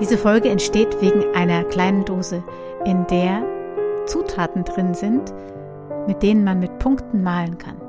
Diese 0.00 0.16
Folge 0.16 0.48
entsteht 0.48 1.00
wegen 1.00 1.24
einer 1.34 1.64
kleinen 1.64 2.04
Dose, 2.04 2.44
in 2.84 3.06
der 3.08 3.42
Zutaten 4.06 4.64
drin 4.64 4.94
sind, 4.94 5.34
mit 6.06 6.22
denen 6.22 6.44
man 6.44 6.60
mit 6.60 6.78
Punkten 6.78 7.22
malen 7.22 7.58
kann. 7.58 7.80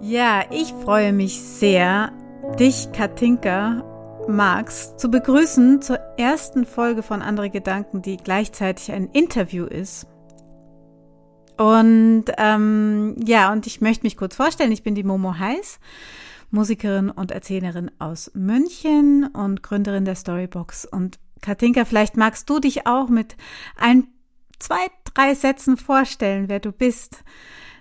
Ja, 0.00 0.42
ich 0.50 0.72
freue 0.84 1.12
mich 1.12 1.42
sehr, 1.42 2.12
dich, 2.58 2.92
Katinka 2.92 3.82
Marx, 4.28 4.96
zu 4.96 5.10
begrüßen 5.10 5.82
zur 5.82 5.98
ersten 6.16 6.64
Folge 6.64 7.02
von 7.02 7.22
Andere 7.22 7.50
Gedanken, 7.50 8.00
die 8.00 8.16
gleichzeitig 8.16 8.92
ein 8.92 9.08
Interview 9.12 9.66
ist. 9.66 10.06
Und 11.56 12.24
ähm, 12.38 13.16
ja, 13.24 13.52
und 13.52 13.66
ich 13.66 13.80
möchte 13.80 14.04
mich 14.04 14.16
kurz 14.16 14.34
vorstellen, 14.36 14.72
ich 14.72 14.82
bin 14.82 14.94
die 14.94 15.04
Momo 15.04 15.38
Heiß. 15.38 15.78
Musikerin 16.50 17.10
und 17.10 17.30
Erzählerin 17.30 17.90
aus 17.98 18.30
München 18.34 19.28
und 19.32 19.62
Gründerin 19.62 20.04
der 20.04 20.14
Storybox. 20.14 20.84
Und 20.84 21.18
Katinka, 21.42 21.84
vielleicht 21.84 22.16
magst 22.16 22.48
du 22.48 22.58
dich 22.58 22.86
auch 22.86 23.08
mit 23.08 23.36
ein, 23.76 24.08
zwei, 24.58 24.86
drei 25.14 25.34
Sätzen 25.34 25.76
vorstellen, 25.76 26.48
wer 26.48 26.60
du 26.60 26.72
bist, 26.72 27.18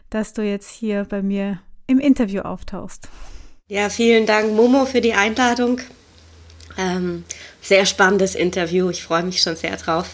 dass 0.10 0.34
du 0.34 0.44
jetzt 0.44 0.70
hier 0.70 1.06
bei 1.06 1.22
mir 1.22 1.60
im 1.88 2.00
Interview 2.00 2.42
auftauchst. 2.42 3.10
Ja, 3.68 3.90
vielen 3.90 4.26
Dank, 4.26 4.54
Momo, 4.54 4.86
für 4.86 5.02
die 5.02 5.14
Einladung. 5.14 5.80
Ähm, 6.78 7.24
sehr 7.62 7.86
spannendes 7.86 8.36
Interview. 8.36 8.90
Ich 8.90 9.04
freue 9.04 9.24
mich 9.24 9.42
schon 9.42 9.56
sehr 9.56 9.78
drauf. 9.78 10.10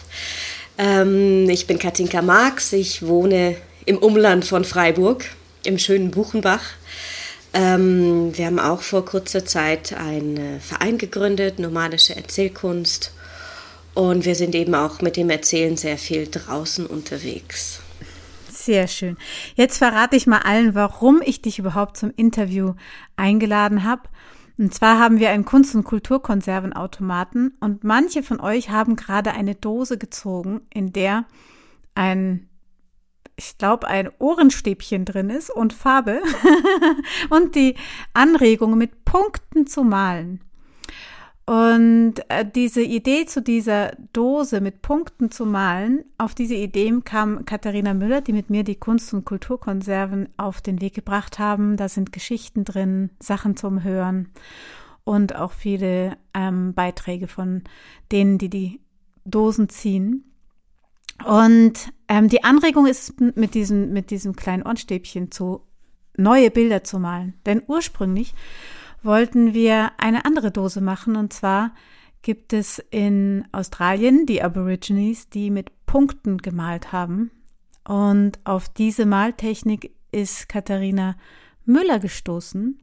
Ähm, 0.78 1.48
ich 1.48 1.66
bin 1.66 1.78
Katinka 1.78 2.22
Marx. 2.22 2.72
Ich 2.72 3.06
wohne 3.06 3.56
im 3.86 3.98
Umland 3.98 4.44
von 4.44 4.64
Freiburg, 4.64 5.24
im 5.64 5.78
schönen 5.78 6.10
Buchenbach. 6.10 6.62
Ähm, 7.52 8.36
wir 8.36 8.46
haben 8.46 8.60
auch 8.60 8.82
vor 8.82 9.04
kurzer 9.04 9.44
Zeit 9.44 9.92
einen 9.92 10.60
Verein 10.60 10.98
gegründet, 10.98 11.58
Nomadische 11.58 12.14
Erzählkunst. 12.14 13.12
Und 13.94 14.24
wir 14.24 14.34
sind 14.34 14.54
eben 14.54 14.74
auch 14.74 15.00
mit 15.00 15.16
dem 15.16 15.30
Erzählen 15.30 15.76
sehr 15.76 15.98
viel 15.98 16.28
draußen 16.30 16.86
unterwegs. 16.86 17.80
Sehr 18.48 18.86
schön. 18.86 19.16
Jetzt 19.56 19.78
verrate 19.78 20.16
ich 20.16 20.26
mal 20.26 20.40
allen, 20.40 20.74
warum 20.74 21.22
ich 21.24 21.42
dich 21.42 21.58
überhaupt 21.58 21.96
zum 21.96 22.12
Interview 22.14 22.74
eingeladen 23.16 23.84
habe. 23.84 24.02
Und 24.58 24.74
zwar 24.74 24.98
haben 24.98 25.18
wir 25.18 25.30
einen 25.30 25.46
Kunst- 25.46 25.74
und 25.74 25.84
Kulturkonservenautomaten 25.84 27.56
und 27.60 27.82
manche 27.82 28.22
von 28.22 28.40
euch 28.40 28.68
haben 28.68 28.94
gerade 28.94 29.32
eine 29.32 29.54
Dose 29.54 29.96
gezogen, 29.96 30.60
in 30.72 30.92
der 30.92 31.24
ein 31.94 32.49
ich 33.40 33.56
glaube, 33.56 33.88
ein 33.88 34.10
Ohrenstäbchen 34.18 35.06
drin 35.06 35.30
ist 35.30 35.48
und 35.48 35.72
Farbe 35.72 36.20
und 37.30 37.54
die 37.54 37.74
Anregung 38.12 38.76
mit 38.76 39.06
Punkten 39.06 39.66
zu 39.66 39.82
malen. 39.82 40.40
Und 41.46 42.16
äh, 42.28 42.44
diese 42.44 42.82
Idee 42.82 43.24
zu 43.24 43.40
dieser 43.40 43.92
Dose 44.12 44.60
mit 44.60 44.82
Punkten 44.82 45.30
zu 45.30 45.46
malen, 45.46 46.04
auf 46.18 46.34
diese 46.34 46.54
Idee 46.54 46.92
kam 47.02 47.46
Katharina 47.46 47.94
Müller, 47.94 48.20
die 48.20 48.34
mit 48.34 48.50
mir 48.50 48.62
die 48.62 48.76
Kunst- 48.76 49.14
und 49.14 49.24
Kulturkonserven 49.24 50.28
auf 50.36 50.60
den 50.60 50.82
Weg 50.82 50.94
gebracht 50.94 51.38
haben. 51.38 51.78
Da 51.78 51.88
sind 51.88 52.12
Geschichten 52.12 52.64
drin, 52.64 53.08
Sachen 53.20 53.56
zum 53.56 53.82
Hören 53.82 54.28
und 55.04 55.34
auch 55.34 55.52
viele 55.52 56.18
ähm, 56.34 56.74
Beiträge 56.74 57.26
von 57.26 57.64
denen, 58.12 58.36
die 58.36 58.50
die 58.50 58.80
Dosen 59.24 59.70
ziehen. 59.70 60.29
Und 61.24 61.92
ähm, 62.08 62.28
die 62.28 62.44
Anregung 62.44 62.86
ist 62.86 63.20
mit 63.20 63.54
diesem, 63.54 63.92
mit 63.92 64.10
diesem 64.10 64.34
kleinen 64.36 64.62
Ohrenstäbchen 64.62 65.30
zu 65.30 65.62
neue 66.16 66.50
Bilder 66.50 66.84
zu 66.84 66.98
malen. 66.98 67.34
Denn 67.46 67.62
ursprünglich 67.66 68.34
wollten 69.02 69.54
wir 69.54 69.92
eine 69.98 70.24
andere 70.24 70.50
Dose 70.50 70.80
machen 70.80 71.16
und 71.16 71.32
zwar 71.32 71.72
gibt 72.22 72.52
es 72.52 72.78
in 72.90 73.46
Australien 73.52 74.26
die 74.26 74.42
Aborigines, 74.42 75.30
die 75.30 75.50
mit 75.50 75.86
Punkten 75.86 76.38
gemalt 76.38 76.92
haben. 76.92 77.30
Und 77.86 78.38
auf 78.44 78.68
diese 78.68 79.06
Maltechnik 79.06 79.92
ist 80.12 80.48
Katharina 80.48 81.16
Müller 81.64 81.98
gestoßen. 81.98 82.78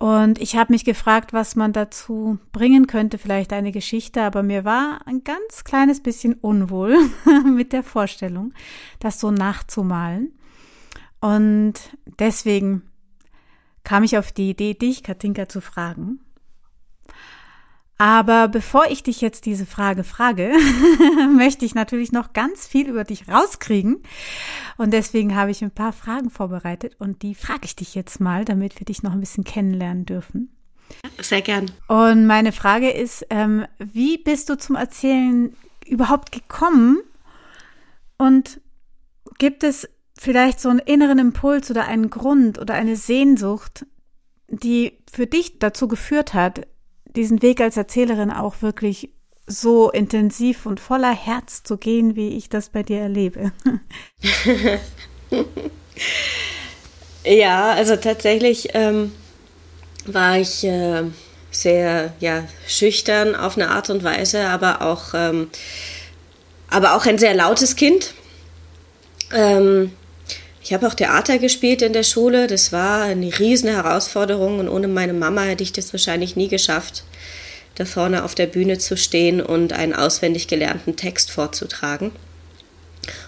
Und 0.00 0.40
ich 0.40 0.56
habe 0.56 0.72
mich 0.72 0.86
gefragt, 0.86 1.34
was 1.34 1.56
man 1.56 1.74
dazu 1.74 2.38
bringen 2.52 2.86
könnte, 2.86 3.18
vielleicht 3.18 3.52
eine 3.52 3.70
Geschichte, 3.70 4.22
aber 4.22 4.42
mir 4.42 4.64
war 4.64 5.06
ein 5.06 5.24
ganz 5.24 5.62
kleines 5.62 6.02
bisschen 6.02 6.32
unwohl 6.32 6.96
mit 7.44 7.74
der 7.74 7.82
Vorstellung, 7.82 8.54
das 8.98 9.20
so 9.20 9.30
nachzumalen. 9.30 10.32
Und 11.20 11.74
deswegen 12.18 12.80
kam 13.84 14.02
ich 14.02 14.16
auf 14.16 14.32
die 14.32 14.48
Idee, 14.48 14.72
dich, 14.72 15.02
Katinka, 15.02 15.50
zu 15.50 15.60
fragen. 15.60 16.20
Aber 18.00 18.48
bevor 18.48 18.86
ich 18.88 19.02
dich 19.02 19.20
jetzt 19.20 19.44
diese 19.44 19.66
Frage 19.66 20.04
frage, 20.04 20.54
möchte 21.36 21.66
ich 21.66 21.74
natürlich 21.74 22.12
noch 22.12 22.32
ganz 22.32 22.66
viel 22.66 22.88
über 22.88 23.04
dich 23.04 23.28
rauskriegen. 23.28 24.02
Und 24.78 24.94
deswegen 24.94 25.36
habe 25.36 25.50
ich 25.50 25.60
ein 25.62 25.70
paar 25.70 25.92
Fragen 25.92 26.30
vorbereitet 26.30 26.96
und 26.98 27.20
die 27.20 27.34
frage 27.34 27.64
ich 27.64 27.76
dich 27.76 27.94
jetzt 27.94 28.18
mal, 28.18 28.46
damit 28.46 28.80
wir 28.80 28.86
dich 28.86 29.02
noch 29.02 29.12
ein 29.12 29.20
bisschen 29.20 29.44
kennenlernen 29.44 30.06
dürfen. 30.06 30.56
Sehr 31.20 31.42
gern. 31.42 31.70
Und 31.88 32.26
meine 32.26 32.52
Frage 32.52 32.88
ist, 32.88 33.26
ähm, 33.28 33.66
wie 33.78 34.16
bist 34.16 34.48
du 34.48 34.56
zum 34.56 34.76
Erzählen 34.76 35.54
überhaupt 35.86 36.32
gekommen? 36.32 37.02
Und 38.16 38.62
gibt 39.36 39.62
es 39.62 39.86
vielleicht 40.18 40.58
so 40.58 40.70
einen 40.70 40.78
inneren 40.78 41.18
Impuls 41.18 41.70
oder 41.70 41.86
einen 41.86 42.08
Grund 42.08 42.58
oder 42.58 42.72
eine 42.72 42.96
Sehnsucht, 42.96 43.84
die 44.48 44.96
für 45.12 45.26
dich 45.26 45.58
dazu 45.58 45.86
geführt 45.86 46.32
hat, 46.32 46.66
diesen 47.16 47.42
Weg 47.42 47.60
als 47.60 47.76
Erzählerin 47.76 48.30
auch 48.30 48.62
wirklich 48.62 49.10
so 49.46 49.90
intensiv 49.90 50.66
und 50.66 50.80
voller 50.80 51.14
Herz 51.14 51.62
zu 51.62 51.76
gehen, 51.76 52.14
wie 52.16 52.36
ich 52.36 52.48
das 52.48 52.68
bei 52.68 52.82
dir 52.82 53.00
erlebe. 53.00 53.52
ja, 57.24 57.72
also 57.72 57.96
tatsächlich 57.96 58.68
ähm, 58.74 59.12
war 60.06 60.38
ich 60.38 60.64
äh, 60.64 61.02
sehr 61.50 62.14
ja, 62.20 62.44
schüchtern 62.66 63.34
auf 63.34 63.56
eine 63.56 63.70
Art 63.70 63.90
und 63.90 64.04
Weise, 64.04 64.48
aber 64.48 64.82
auch, 64.82 65.14
ähm, 65.14 65.50
aber 66.68 66.94
auch 66.94 67.06
ein 67.06 67.18
sehr 67.18 67.34
lautes 67.34 67.74
Kind. 67.74 68.14
Ähm, 69.32 69.92
ich 70.70 70.74
habe 70.74 70.86
auch 70.86 70.94
Theater 70.94 71.38
gespielt 71.38 71.82
in 71.82 71.92
der 71.92 72.04
Schule. 72.04 72.46
Das 72.46 72.70
war 72.70 73.02
eine 73.02 73.36
riesen 73.40 73.68
Herausforderung 73.68 74.60
und 74.60 74.68
ohne 74.68 74.86
meine 74.86 75.12
Mama 75.12 75.42
hätte 75.42 75.64
ich 75.64 75.72
das 75.72 75.92
wahrscheinlich 75.92 76.36
nie 76.36 76.46
geschafft, 76.46 77.02
da 77.74 77.84
vorne 77.84 78.22
auf 78.22 78.36
der 78.36 78.46
Bühne 78.46 78.78
zu 78.78 78.96
stehen 78.96 79.40
und 79.40 79.72
einen 79.72 79.94
auswendig 79.94 80.46
gelernten 80.46 80.94
Text 80.94 81.32
vorzutragen. 81.32 82.12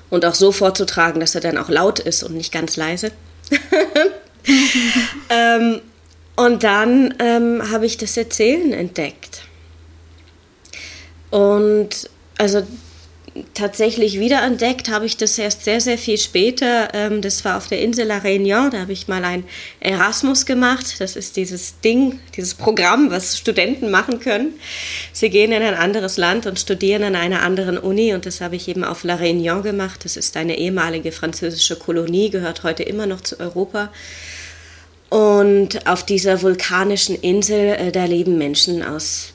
Und 0.09 0.25
auch 0.25 0.37
so 0.37 0.53
vorzutragen, 0.53 1.19
dass 1.19 1.35
er 1.35 1.41
dann 1.41 1.59
auch 1.59 1.69
laut 1.69 1.99
ist 1.99 2.23
und 2.23 2.37
nicht 2.37 2.53
ganz 2.53 2.77
leise. 2.77 3.11
ähm, 5.29 5.81
und 6.37 6.63
dann 6.63 7.13
ähm, 7.19 7.73
habe 7.73 7.87
ich 7.87 7.97
das 7.97 8.17
Erzählen 8.17 8.73
entdeckt. 8.73 9.43
Und 11.31 12.09
also 12.39 12.63
tatsächlich 13.55 14.21
wiederentdeckt 14.21 14.89
habe 14.89 15.07
ich 15.07 15.17
das 15.17 15.39
erst 15.39 15.65
sehr, 15.65 15.81
sehr 15.81 15.99
viel 15.99 16.19
später. 16.19 16.89
Ähm, 16.93 17.23
das 17.23 17.45
war 17.45 17.57
auf 17.57 17.69
der 17.69 17.81
Insel 17.81 18.07
La 18.07 18.19
Réunion. 18.19 18.71
Da 18.71 18.81
habe 18.81 18.93
ich 18.93 19.09
mal 19.09 19.25
ein 19.25 19.45
Erasmus 19.81 20.47
gemacht. 20.47 20.97
Das 20.99 21.17
ist 21.17 21.37
dieses 21.37 21.81
Ding, 21.81 22.21
dieses 22.37 22.55
Programm, 22.55 23.11
was 23.11 23.39
Studenten 23.39 23.91
machen 23.91 24.21
können. 24.21 24.55
Sie 25.13 25.31
gehen 25.31 25.53
in 25.53 25.63
ein 25.63 25.75
anderes 25.75 26.17
Land 26.17 26.47
und 26.47 26.59
studieren 26.59 27.03
an 27.05 27.17
einer 27.17 27.43
anderen 27.43 27.79
Uni. 27.79 28.13
Und 28.15 28.27
das 28.27 28.41
habe 28.41 28.57
ich 28.57 28.69
eben 28.69 28.85
auf 28.85 29.05
La 29.05 29.17
Réunion 29.17 29.63
gemacht. 29.63 30.05
Das 30.05 30.17
ist 30.17 30.37
eine 30.37 30.59
ehemalige 30.59 31.13
französische 31.13 31.77
Kolonie, 31.77 32.31
gehört 32.31 32.63
heute 32.63 32.83
immer 32.83 33.07
noch 33.07 33.23
zu 33.23 33.41
Europa. 33.41 33.91
Und 35.09 35.87
auf 35.87 36.05
dieser 36.05 36.41
vulkanischen 36.43 37.17
Insel, 37.21 37.75
äh, 37.75 37.93
da 37.93 38.05
leben 38.05 38.39
Menschen 38.39 38.83
aus 38.83 39.33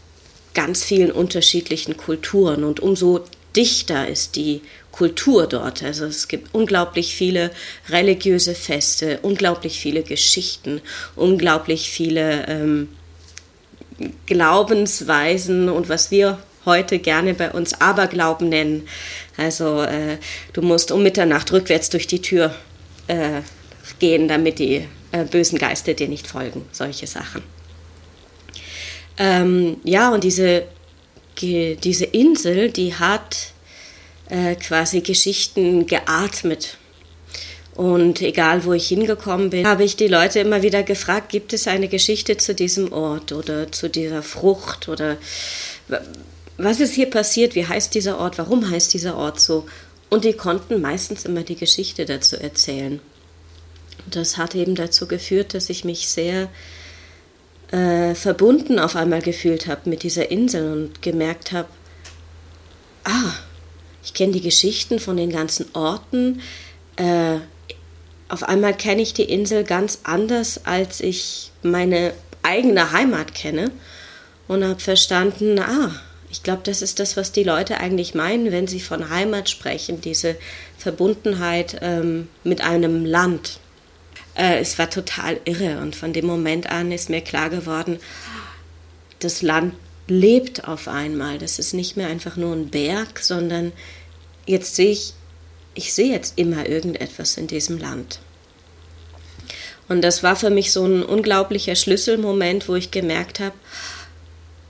ganz 0.56 0.84
vielen 0.84 1.12
unterschiedlichen 1.12 1.98
Kulturen. 1.98 2.64
Und 2.64 2.80
umso 2.80 3.24
dichter 3.58 4.08
ist 4.08 4.36
die 4.36 4.62
Kultur 4.92 5.48
dort. 5.48 5.84
Also 5.84 6.06
es 6.06 6.28
gibt 6.28 6.54
unglaublich 6.54 7.16
viele 7.16 7.52
religiöse 7.90 8.56
Feste, 8.56 9.20
unglaublich 9.22 9.80
viele 9.80 10.04
Geschichten, 10.04 10.82
unglaublich 11.16 11.90
viele 11.90 12.48
ähm, 12.48 12.90
Glaubensweisen 14.28 15.70
und 15.70 15.90
was 15.90 16.12
wir 16.12 16.40
heute 16.66 17.00
gerne 17.00 17.34
bei 17.34 17.52
uns 17.52 17.82
Aberglauben 17.82 18.50
nennen. 18.50 18.88
Also 19.38 19.82
äh, 19.82 20.18
du 20.54 20.62
musst 20.62 20.92
um 20.92 21.02
Mitternacht 21.02 21.52
rückwärts 21.52 21.90
durch 21.90 22.08
die 22.08 22.22
Tür 22.22 22.54
äh, 23.08 23.42
gehen, 24.00 24.28
damit 24.28 24.60
die 24.60 24.88
äh, 25.12 25.24
bösen 25.24 25.58
Geister 25.58 25.94
dir 25.94 26.08
nicht 26.08 26.28
folgen. 26.28 26.66
Solche 26.72 27.08
Sachen. 27.08 27.42
Ähm, 29.18 29.78
ja, 29.84 30.10
und 30.10 30.24
diese 30.24 30.66
diese 31.42 32.06
Insel, 32.06 32.70
die 32.70 32.96
hat 32.96 33.54
äh, 34.30 34.56
quasi 34.56 35.02
Geschichten 35.02 35.86
geatmet. 35.86 36.78
Und 37.76 38.22
egal, 38.22 38.66
wo 38.66 38.74
ich 38.74 38.88
hingekommen 38.88 39.52
bin, 39.52 39.68
habe 39.68 39.84
ich 39.84 39.96
die 39.96 40.08
Leute 40.08 40.40
immer 40.40 40.64
wieder 40.64 40.82
gefragt, 40.82 41.30
gibt 41.30 41.54
es 41.54 41.68
eine 41.68 41.88
Geschichte 41.88 42.36
zu 42.38 42.56
diesem 42.56 42.92
Ort 42.92 43.32
oder 43.32 43.72
zu 43.72 43.88
dieser 43.88 44.24
Frucht 44.24 44.90
oder 44.90 45.18
was 46.58 46.80
ist 46.80 46.96
hier 46.96 47.10
passiert, 47.10 47.54
wie 47.54 47.68
heißt 47.68 47.94
dieser 47.94 48.20
Ort, 48.20 48.40
warum 48.40 48.68
heißt 48.68 48.94
dieser 48.96 49.16
Ort 49.16 49.40
so. 49.40 49.68
Und 50.10 50.26
die 50.26 50.34
konnten 50.34 50.82
meistens 50.82 51.26
immer 51.26 51.44
die 51.44 51.56
Geschichte 51.56 52.06
dazu 52.06 52.36
erzählen. 52.38 53.00
Und 54.06 54.16
das 54.16 54.38
hat 54.38 54.56
eben 54.56 54.74
dazu 54.74 55.08
geführt, 55.08 55.54
dass 55.54 55.70
ich 55.70 55.84
mich 55.84 56.08
sehr 56.08 56.50
äh, 57.72 58.16
verbunden 58.16 58.80
auf 58.80 58.96
einmal 58.96 59.22
gefühlt 59.22 59.68
habe 59.68 59.90
mit 59.90 60.04
dieser 60.04 60.32
Insel 60.32 60.72
und 60.72 61.02
gemerkt 61.02 61.52
habe, 61.52 61.70
ah, 63.04 63.34
ich 64.04 64.14
kenne 64.14 64.34
die 64.34 64.42
Geschichten 64.42 65.00
von 65.00 65.18
den 65.18 65.32
ganzen 65.32 65.68
Orten. 65.74 66.42
Äh, 66.96 67.40
auf 68.30 68.44
einmal 68.44 68.74
kenne 68.74 69.02
ich 69.02 69.14
die 69.14 69.24
Insel 69.24 69.64
ganz 69.64 70.00
anders, 70.04 70.66
als 70.66 71.02
ich 71.02 71.52
meine 71.64 72.14
eigene 72.44 72.92
Heimat 72.92 73.34
kenne 73.34 73.72
und 74.48 74.64
habe 74.64 74.80
verstanden, 74.80 75.60
ah, 75.60 75.92
ich 76.30 76.44
glaube, 76.44 76.62
das 76.64 76.82
ist 76.82 77.00
das, 77.00 77.16
was 77.16 77.32
die 77.32 77.44
Leute 77.44 77.80
eigentlich 77.80 78.14
meinen, 78.14 78.52
wenn 78.52 78.68
sie 78.68 78.82
von 78.82 79.10
Heimat 79.10 79.50
sprechen, 79.50 80.02
diese 80.02 80.36
Verbundenheit 80.78 81.78
ähm, 81.82 82.28
mit 82.44 82.62
einem 82.62 83.06
Land. 83.06 83.60
Äh, 84.38 84.60
es 84.60 84.78
war 84.78 84.90
total 84.90 85.42
irre 85.46 85.80
und 85.80 85.96
von 85.96 86.14
dem 86.14 86.26
Moment 86.26 86.70
an 86.70 86.92
ist 86.92 87.10
mir 87.10 87.22
klar 87.22 87.50
geworden, 87.50 88.00
das 89.20 89.42
Land 89.42 89.74
lebt 90.08 90.68
auf 90.68 90.88
einmal. 90.88 91.40
Das 91.40 91.58
ist 91.60 91.74
nicht 91.74 91.98
mehr 91.98 92.08
einfach 92.08 92.38
nur 92.38 92.56
ein 92.56 92.70
Berg, 92.70 93.20
sondern 93.20 93.74
jetzt 94.46 94.76
sehe 94.76 94.92
ich, 94.92 95.14
ich 95.74 95.94
sehe 95.94 96.12
jetzt 96.12 96.38
immer 96.38 96.70
irgendetwas 96.70 97.38
in 97.38 97.48
diesem 97.48 97.80
Land. 97.80 98.20
Und 99.90 100.02
das 100.02 100.22
war 100.22 100.36
für 100.36 100.50
mich 100.50 100.72
so 100.72 100.86
ein 100.86 101.04
unglaublicher 101.04 101.76
Schlüsselmoment, 101.76 102.68
wo 102.68 102.76
ich 102.76 102.92
gemerkt 102.92 103.40
habe, 103.40 103.56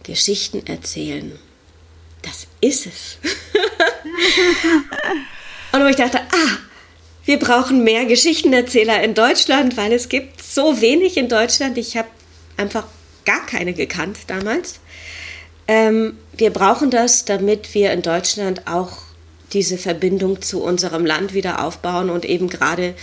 Geschichten 0.04 0.66
erzählen, 0.66 1.38
das 2.22 2.48
ist 2.62 2.86
es. 2.86 3.18
Und 5.74 5.82
wo 5.82 5.88
ich 5.88 5.98
dachte, 5.98 6.20
ah, 6.20 6.58
wir 7.28 7.40
brauchen 7.40 7.84
mehr 7.84 8.06
Geschichtenerzähler 8.06 9.04
in 9.04 9.14
Deutschland, 9.14 9.76
weil 9.76 9.92
es 9.92 10.08
gibt 10.08 10.42
so 10.42 10.80
wenig 10.80 11.18
in 11.18 11.28
Deutschland. 11.28 11.78
Ich 11.78 11.98
habe 11.98 12.08
einfach 12.56 12.86
gar 13.26 13.46
keine 13.46 13.74
gekannt 13.74 14.18
damals. 14.28 14.80
Ähm, 15.68 16.18
wir 16.38 16.52
brauchen 16.52 16.90
das, 16.90 17.26
damit 17.26 17.74
wir 17.74 17.92
in 17.92 18.02
Deutschland 18.02 18.66
auch 18.66 19.00
diese 19.52 19.78
Verbindung 19.78 20.42
zu 20.42 20.64
unserem 20.64 21.06
Land 21.06 21.34
wieder 21.34 21.66
aufbauen 21.66 22.10
und 22.10 22.24
eben 22.24 22.48
gerade 22.48 22.96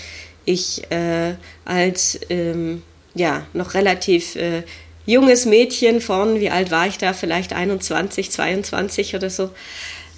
ich 0.46 0.90
äh, 0.90 1.34
als 1.66 2.18
ähm, 2.30 2.82
ja 3.14 3.46
noch 3.52 3.74
relativ 3.74 4.36
äh, 4.36 4.62
junges 5.04 5.44
Mädchen 5.44 6.00
von, 6.00 6.40
wie 6.40 6.48
alt 6.48 6.70
war 6.70 6.86
ich 6.86 6.96
da, 6.96 7.12
vielleicht 7.12 7.52
21, 7.52 8.30
22 8.30 9.14
oder 9.14 9.28
so, 9.28 9.50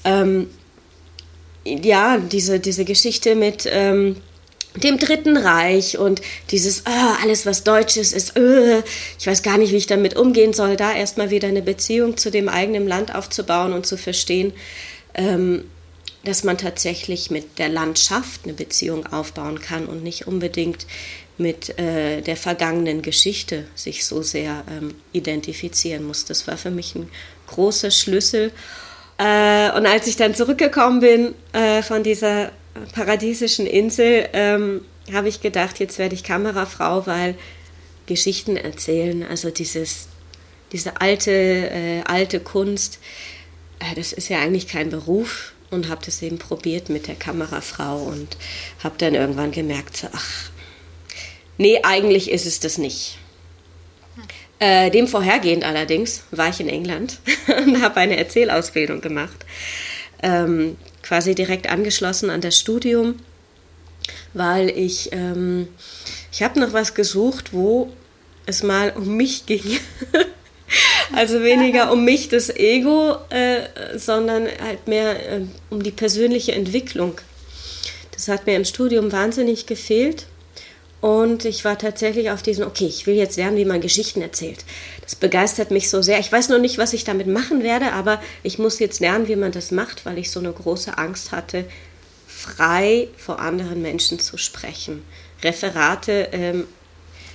ähm, 0.05 0.49
ja, 1.66 2.18
diese, 2.18 2.60
diese 2.60 2.84
Geschichte 2.84 3.34
mit 3.34 3.68
ähm, 3.70 4.16
dem 4.82 4.98
Dritten 4.98 5.36
Reich 5.36 5.98
und 5.98 6.20
dieses, 6.50 6.82
oh, 6.86 7.22
alles 7.22 7.46
was 7.46 7.64
Deutsches 7.64 8.12
ist, 8.12 8.38
oh, 8.38 8.82
ich 9.18 9.26
weiß 9.26 9.42
gar 9.42 9.58
nicht, 9.58 9.72
wie 9.72 9.76
ich 9.76 9.86
damit 9.86 10.16
umgehen 10.16 10.52
soll, 10.52 10.76
da 10.76 10.92
erstmal 10.92 11.30
wieder 11.30 11.48
eine 11.48 11.62
Beziehung 11.62 12.16
zu 12.16 12.30
dem 12.30 12.48
eigenen 12.48 12.86
Land 12.86 13.14
aufzubauen 13.14 13.72
und 13.72 13.86
zu 13.86 13.96
verstehen, 13.96 14.52
ähm, 15.14 15.64
dass 16.24 16.44
man 16.44 16.58
tatsächlich 16.58 17.30
mit 17.30 17.58
der 17.58 17.68
Landschaft 17.68 18.42
eine 18.44 18.52
Beziehung 18.52 19.06
aufbauen 19.06 19.60
kann 19.60 19.86
und 19.86 20.02
nicht 20.02 20.26
unbedingt 20.26 20.86
mit 21.38 21.78
äh, 21.78 22.22
der 22.22 22.36
vergangenen 22.36 23.02
Geschichte 23.02 23.66
sich 23.74 24.06
so 24.06 24.22
sehr 24.22 24.64
ähm, 24.70 24.94
identifizieren 25.12 26.04
muss. 26.04 26.24
Das 26.24 26.46
war 26.46 26.56
für 26.56 26.70
mich 26.70 26.94
ein 26.94 27.08
großer 27.46 27.90
Schlüssel. 27.90 28.52
Äh, 29.18 29.70
und 29.72 29.86
als 29.86 30.06
ich 30.06 30.16
dann 30.16 30.34
zurückgekommen 30.34 31.00
bin 31.00 31.34
äh, 31.52 31.82
von 31.82 32.02
dieser 32.02 32.52
paradiesischen 32.94 33.66
Insel, 33.66 34.28
ähm, 34.32 34.82
habe 35.12 35.28
ich 35.28 35.40
gedacht, 35.40 35.78
jetzt 35.78 35.98
werde 35.98 36.14
ich 36.14 36.24
Kamerafrau, 36.24 37.06
weil 37.06 37.36
Geschichten 38.06 38.56
erzählen, 38.56 39.22
also 39.22 39.50
dieses, 39.50 40.08
diese 40.72 41.00
alte, 41.00 41.30
äh, 41.30 42.02
alte 42.04 42.40
Kunst, 42.40 42.98
äh, 43.78 43.94
das 43.94 44.12
ist 44.12 44.28
ja 44.28 44.40
eigentlich 44.40 44.68
kein 44.68 44.90
Beruf 44.90 45.52
und 45.70 45.88
habe 45.88 46.04
das 46.04 46.22
eben 46.22 46.38
probiert 46.38 46.88
mit 46.88 47.08
der 47.08 47.14
Kamerafrau 47.14 47.98
und 47.98 48.36
habe 48.82 48.96
dann 48.98 49.14
irgendwann 49.14 49.50
gemerkt, 49.50 49.96
so, 49.96 50.08
ach, 50.12 50.50
nee, 51.58 51.80
eigentlich 51.82 52.30
ist 52.30 52.46
es 52.46 52.60
das 52.60 52.78
nicht. 52.78 53.18
Äh, 54.58 54.91
dem 54.91 55.06
vorhergehend 55.06 55.64
allerdings 55.64 56.23
war 56.31 56.49
ich 56.49 56.61
in 56.61 56.69
England 56.69 57.19
und 57.67 57.82
habe 57.82 57.97
eine 57.97 58.17
Erzählausbildung 58.17 59.00
gemacht. 59.00 59.44
Ähm, 60.23 60.76
quasi 61.03 61.35
direkt 61.35 61.69
angeschlossen 61.69 62.31
an 62.31 62.41
das 62.41 62.58
Studium, 62.58 63.17
weil 64.32 64.70
ich, 64.70 65.11
ähm, 65.12 65.69
ich 66.32 66.43
habe 66.43 66.58
noch 66.58 66.73
was 66.73 66.94
gesucht, 66.94 67.53
wo 67.53 67.93
es 68.47 68.62
mal 68.62 68.91
um 68.97 69.17
mich 69.17 69.44
ging. 69.47 69.79
also 71.14 71.43
weniger 71.43 71.93
um 71.93 72.05
mich, 72.05 72.29
das 72.29 72.49
Ego, 72.49 73.17
äh, 73.29 73.99
sondern 73.99 74.47
halt 74.47 74.88
mehr 74.88 75.32
äh, 75.32 75.41
um 75.69 75.82
die 75.82 75.91
persönliche 75.91 76.52
Entwicklung. 76.52 77.20
Das 78.12 78.29
hat 78.29 78.47
mir 78.47 78.56
im 78.56 78.64
Studium 78.64 79.12
wahnsinnig 79.12 79.67
gefehlt. 79.67 80.26
Und 81.00 81.44
ich 81.44 81.64
war 81.64 81.78
tatsächlich 81.78 82.31
auf 82.31 82.43
diesen, 82.43 82.64
okay, 82.64 82.87
ich 82.87 83.06
will 83.06 83.14
jetzt 83.14 83.37
lernen, 83.37 83.56
wie 83.56 83.64
man 83.64 83.81
Geschichten 83.81 84.22
erzählt. 84.22 84.64
Das 85.02 85.14
begeistert 85.14 85.70
mich 85.70 85.90
so 85.90 86.02
sehr. 86.02 86.19
Ich 86.19 86.32
weiß 86.32 86.48
noch 86.48 86.58
nicht, 86.58 86.78
was 86.78 86.94
ich 86.94 87.04
damit 87.04 87.26
machen 87.26 87.62
werde, 87.62 87.93
aber 87.93 88.20
ich 88.43 88.58
muss 88.58 88.78
jetzt 88.78 89.00
lernen, 89.00 89.28
wie 89.28 89.37
man 89.37 89.52
das 89.52 89.70
macht, 89.70 90.06
weil 90.06 90.19
ich 90.19 90.31
so 90.31 90.40
eine 90.40 90.52
große 90.52 90.96
Angst 90.96 91.32
hatte, 91.32 91.64
frei 92.26 93.08
vor 93.16 93.40
anderen 93.40 93.82
Menschen 93.82 94.19
zu 94.19 94.38
sprechen. 94.38 95.04
Referate, 95.43 96.28
ähm, 96.32 96.66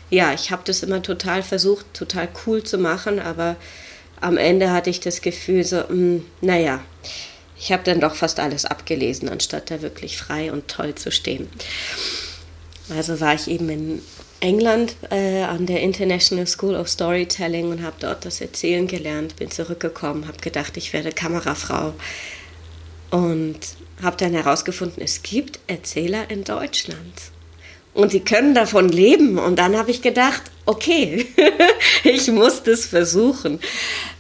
ja, 0.09 0.33
ich 0.33 0.51
habe 0.51 0.63
das 0.65 0.83
immer 0.83 1.01
total 1.01 1.43
versucht, 1.43 1.85
total 1.93 2.27
cool 2.45 2.63
zu 2.63 2.77
machen, 2.77 3.19
aber 3.19 3.55
am 4.19 4.37
Ende 4.37 4.71
hatte 4.71 4.89
ich 4.89 4.99
das 4.99 5.21
Gefühl, 5.21 5.63
so, 5.63 5.77
mh, 5.77 5.87
hm, 5.87 6.25
naja, 6.41 6.81
ich 7.57 7.71
habe 7.71 7.83
dann 7.83 7.99
doch 7.99 8.15
fast 8.15 8.39
alles 8.39 8.65
abgelesen, 8.65 9.29
anstatt 9.29 9.69
da 9.69 9.81
wirklich 9.81 10.17
frei 10.17 10.51
und 10.51 10.67
toll 10.67 10.95
zu 10.95 11.11
stehen. 11.11 11.47
Also 12.95 13.19
war 13.19 13.33
ich 13.33 13.47
eben 13.47 13.69
in 13.69 14.01
England 14.39 14.95
äh, 15.09 15.43
an 15.43 15.65
der 15.65 15.81
International 15.81 16.47
School 16.47 16.75
of 16.75 16.89
Storytelling 16.89 17.71
und 17.71 17.83
habe 17.83 17.95
dort 17.99 18.25
das 18.25 18.41
Erzählen 18.41 18.88
gelernt, 18.88 19.35
bin 19.38 19.51
zurückgekommen, 19.51 20.27
habe 20.27 20.38
gedacht, 20.38 20.77
ich 20.77 20.93
werde 20.93 21.11
Kamerafrau 21.11 21.93
und 23.12 23.60
habe 24.01 24.17
dann 24.17 24.33
herausgefunden, 24.33 25.01
es 25.03 25.21
gibt 25.21 25.60
Erzähler 25.67 26.29
in 26.29 26.43
Deutschland 26.43 27.31
und 27.93 28.12
sie 28.12 28.21
können 28.21 28.53
davon 28.53 28.89
leben. 28.89 29.38
Und 29.38 29.57
dann 29.60 29.77
habe 29.77 29.91
ich 29.91 30.01
gedacht, 30.01 30.43
okay, 30.65 31.25
ich 32.03 32.29
muss 32.29 32.63
das 32.63 32.86
versuchen. 32.86 33.60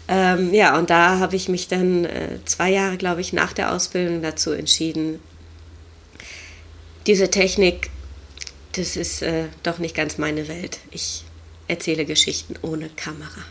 Ähm, 0.07 0.53
ja, 0.53 0.77
und 0.77 0.89
da 0.89 1.19
habe 1.19 1.35
ich 1.35 1.47
mich 1.47 1.67
dann 1.67 2.05
äh, 2.05 2.39
zwei 2.45 2.69
Jahre, 2.71 2.97
glaube 2.97 3.21
ich, 3.21 3.33
nach 3.33 3.53
der 3.53 3.73
Ausbildung 3.73 4.21
dazu 4.21 4.51
entschieden, 4.51 5.19
diese 7.07 7.31
Technik 7.31 7.89
das 8.73 8.95
ist 8.95 9.21
äh, 9.21 9.47
doch 9.63 9.79
nicht 9.79 9.95
ganz 9.95 10.17
meine 10.17 10.47
Welt. 10.47 10.79
Ich 10.91 11.23
erzähle 11.67 12.05
Geschichten 12.05 12.55
ohne 12.61 12.89
Kamera. 12.89 13.41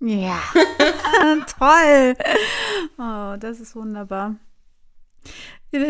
Ja, 0.00 0.40
toll. 1.58 2.16
Oh, 2.98 3.36
das 3.38 3.60
ist 3.60 3.76
wunderbar. 3.76 4.36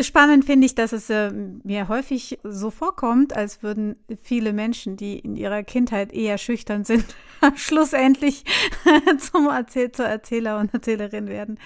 Spannend 0.01 0.45
finde 0.45 0.65
ich, 0.65 0.75
dass 0.75 0.91
es 0.91 1.09
äh, 1.09 1.31
mir 1.31 1.87
häufig 1.87 2.39
so 2.43 2.69
vorkommt, 2.69 3.35
als 3.35 3.63
würden 3.63 3.95
viele 4.21 4.53
Menschen, 4.53 4.95
die 4.95 5.17
in 5.17 5.35
ihrer 5.35 5.63
Kindheit 5.63 6.13
eher 6.13 6.37
schüchtern 6.37 6.83
sind, 6.83 7.05
schlussendlich 7.55 8.43
zum 9.17 9.47
Erzähl 9.47 9.91
zur 9.91 10.05
Erzähler 10.05 10.59
und 10.59 10.73
Erzählerin 10.73 11.27
werden. 11.27 11.57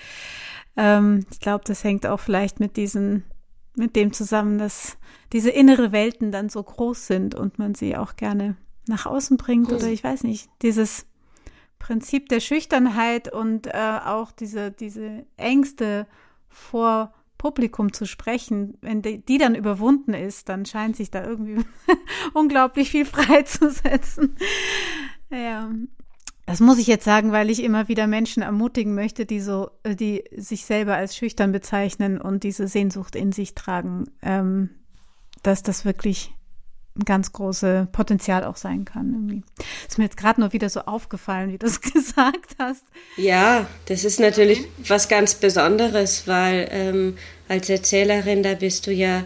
Ähm, 0.78 1.26
ich 1.32 1.40
glaube, 1.40 1.66
das 1.66 1.84
hängt 1.84 2.06
auch 2.06 2.20
vielleicht 2.20 2.60
mit 2.60 2.78
diesen 2.78 3.26
mit 3.76 3.96
dem 3.98 4.14
zusammen, 4.14 4.58
dass 4.58 4.98
diese 5.36 5.50
innere 5.50 5.92
Welten 5.92 6.32
dann 6.32 6.48
so 6.48 6.64
groß 6.64 7.08
sind 7.08 7.36
und 7.36 7.60
man 7.60 7.76
sie 7.76 7.98
auch 7.98 8.16
gerne 8.16 8.56
nach 8.88 9.06
außen 9.06 9.36
bringt 9.36 9.70
oder 9.74 9.88
ich 9.88 10.02
weiß 10.02 10.24
nicht, 10.24 10.50
dieses 10.62 11.08
Prinzip 11.78 12.30
der 12.30 12.40
Schüchternheit 12.40 13.34
und 13.34 13.68
äh, 13.68 14.00
auch 14.06 14.32
diese, 14.32 14.72
diese 14.72 15.26
Ängste 15.36 16.08
vor 16.48 17.14
Publikum 17.38 17.92
zu 17.92 18.06
sprechen, 18.06 18.78
wenn 18.80 19.02
die, 19.02 19.26
die 19.26 19.38
dann 19.38 19.56
überwunden 19.56 20.14
ist, 20.14 20.48
dann 20.48 20.66
scheint 20.66 20.96
sich 20.96 21.12
da 21.12 21.26
irgendwie 21.26 21.66
unglaublich 22.34 22.90
viel 22.90 23.04
freizusetzen. 23.04 24.38
Ja, 25.30 25.70
das 26.46 26.62
muss 26.62 26.78
ich 26.78 26.88
jetzt 26.88 27.04
sagen, 27.04 27.34
weil 27.34 27.50
ich 27.50 27.62
immer 27.62 27.90
wieder 27.90 28.08
Menschen 28.08 28.42
ermutigen 28.42 28.96
möchte, 28.96 29.26
die 29.26 29.42
so, 29.42 29.70
äh, 29.84 29.98
die 29.98 30.24
sich 30.34 30.64
selber 30.64 30.96
als 30.96 31.18
schüchtern 31.18 31.52
bezeichnen 31.52 32.22
und 32.22 32.44
diese 32.44 32.70
Sehnsucht 32.70 33.18
in 33.18 33.34
sich 33.34 33.54
tragen, 33.54 34.06
ähm, 34.22 34.70
dass 35.46 35.64
das 35.64 35.86
wirklich 35.86 36.32
ein 36.98 37.04
ganz 37.04 37.34
großes 37.34 37.88
Potenzial 37.92 38.46
auch 38.46 38.56
sein 38.56 38.86
kann. 38.86 39.12
Irgendwie. 39.12 39.44
Ist 39.88 39.98
mir 39.98 40.06
jetzt 40.06 40.18
gerade 40.18 40.40
nur 40.40 40.54
wieder 40.54 40.70
so 40.70 40.82
aufgefallen, 40.82 41.52
wie 41.52 41.58
du 41.58 41.66
es 41.66 41.82
gesagt 41.94 42.56
hast. 42.58 42.84
Ja, 43.18 43.68
das 43.88 44.06
ist 44.06 44.20
natürlich 44.20 44.66
was 44.88 45.10
ganz 45.10 45.36
Besonderes, 45.36 46.28
weil 46.28 46.68
ähm, 46.72 47.18
als 47.50 47.70
Erzählerin, 47.70 48.44
da 48.44 48.54
bist 48.54 48.88
du 48.88 48.92
ja 48.92 49.26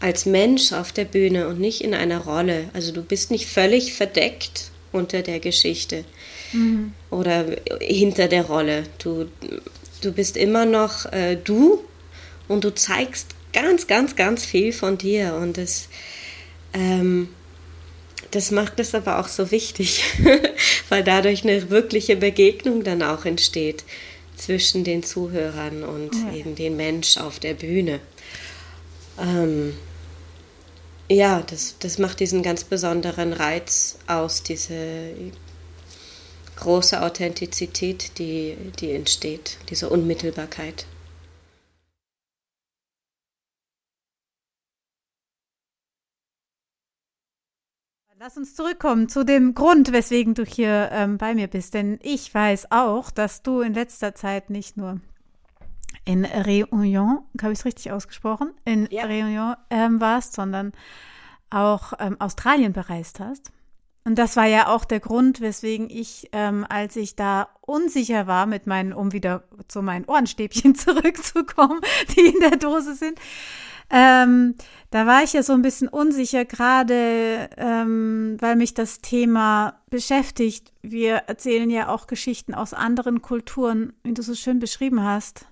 als 0.00 0.26
Mensch 0.26 0.72
auf 0.72 0.92
der 0.92 1.06
Bühne 1.06 1.48
und 1.48 1.58
nicht 1.58 1.82
in 1.82 1.94
einer 1.94 2.18
Rolle. 2.18 2.68
Also 2.74 2.92
du 2.92 3.02
bist 3.02 3.30
nicht 3.30 3.46
völlig 3.46 3.94
verdeckt 3.94 4.70
unter 4.92 5.22
der 5.22 5.40
Geschichte 5.40 6.04
mhm. 6.52 6.92
oder 7.10 7.46
hinter 7.80 8.28
der 8.28 8.44
Rolle. 8.44 8.84
Du, 8.98 9.26
du 10.02 10.12
bist 10.12 10.36
immer 10.36 10.66
noch 10.66 11.10
äh, 11.12 11.36
du 11.36 11.82
und 12.46 12.64
du 12.64 12.74
zeigst 12.74 13.33
ganz, 13.54 13.86
ganz, 13.86 14.16
ganz 14.16 14.44
viel 14.44 14.72
von 14.72 14.98
dir 14.98 15.34
und 15.34 15.56
das 15.56 15.88
ähm, 16.74 17.28
das 18.34 18.50
macht 18.50 18.80
es 18.80 18.94
aber 18.94 19.20
auch 19.20 19.28
so 19.28 19.50
wichtig, 19.50 20.02
weil 20.88 21.04
dadurch 21.04 21.44
eine 21.44 21.70
wirkliche 21.70 22.16
Begegnung 22.16 22.82
dann 22.82 23.02
auch 23.02 23.24
entsteht 23.24 23.84
zwischen 24.36 24.82
den 24.82 25.04
Zuhörern 25.04 25.84
und 25.84 26.14
ja. 26.14 26.34
eben 26.34 26.56
den 26.56 26.76
Mensch 26.76 27.16
auf 27.16 27.38
der 27.38 27.54
Bühne. 27.54 28.00
Ähm, 29.20 29.74
ja, 31.08 31.42
das, 31.42 31.76
das 31.78 31.98
macht 31.98 32.18
diesen 32.18 32.42
ganz 32.42 32.64
besonderen 32.64 33.32
Reiz 33.32 33.98
aus, 34.06 34.42
diese 34.42 35.10
große 36.56 37.02
Authentizität, 37.02 38.18
die, 38.18 38.56
die 38.80 38.92
entsteht, 38.92 39.58
diese 39.70 39.88
Unmittelbarkeit. 39.88 40.86
Lass 48.24 48.38
uns 48.38 48.54
zurückkommen 48.54 49.10
zu 49.10 49.22
dem 49.22 49.54
Grund, 49.54 49.92
weswegen 49.92 50.32
du 50.32 50.46
hier 50.46 50.88
ähm, 50.92 51.18
bei 51.18 51.34
mir 51.34 51.46
bist. 51.46 51.74
Denn 51.74 51.98
ich 52.00 52.32
weiß 52.32 52.72
auch, 52.72 53.10
dass 53.10 53.42
du 53.42 53.60
in 53.60 53.74
letzter 53.74 54.14
Zeit 54.14 54.48
nicht 54.48 54.78
nur 54.78 55.02
in 56.06 56.24
Réunion, 56.24 57.18
habe 57.42 57.52
ich 57.52 57.58
es 57.58 57.64
richtig 57.66 57.92
ausgesprochen, 57.92 58.54
in 58.64 58.88
ja. 58.90 59.04
Réunion 59.04 59.58
ähm, 59.68 60.00
warst, 60.00 60.32
sondern 60.32 60.72
auch 61.50 61.92
ähm, 61.98 62.18
Australien 62.18 62.72
bereist 62.72 63.20
hast. 63.20 63.52
Und 64.04 64.18
das 64.18 64.36
war 64.36 64.46
ja 64.46 64.68
auch 64.68 64.86
der 64.86 65.00
Grund, 65.00 65.42
weswegen 65.42 65.90
ich, 65.90 66.30
ähm, 66.32 66.64
als 66.66 66.96
ich 66.96 67.16
da 67.16 67.50
unsicher 67.60 68.26
war 68.26 68.46
mit 68.46 68.66
meinen, 68.66 68.94
um 68.94 69.12
wieder 69.12 69.44
zu 69.68 69.82
meinen 69.82 70.06
Ohrenstäbchen 70.06 70.74
zurückzukommen, 70.74 71.82
die 72.16 72.28
in 72.28 72.40
der 72.40 72.56
Dose 72.56 72.94
sind, 72.94 73.20
ähm, 73.96 74.56
da 74.90 75.06
war 75.06 75.22
ich 75.22 75.34
ja 75.34 75.44
so 75.44 75.52
ein 75.52 75.62
bisschen 75.62 75.86
unsicher, 75.86 76.44
gerade 76.44 77.48
ähm, 77.56 78.36
weil 78.40 78.56
mich 78.56 78.74
das 78.74 78.98
Thema 78.98 79.80
beschäftigt. 79.88 80.72
Wir 80.82 81.14
erzählen 81.28 81.70
ja 81.70 81.88
auch 81.88 82.08
Geschichten 82.08 82.54
aus 82.54 82.74
anderen 82.74 83.22
Kulturen, 83.22 83.92
wie 84.02 84.12
du 84.12 84.20
so 84.20 84.34
schön 84.34 84.58
beschrieben 84.58 85.04
hast. 85.04 85.46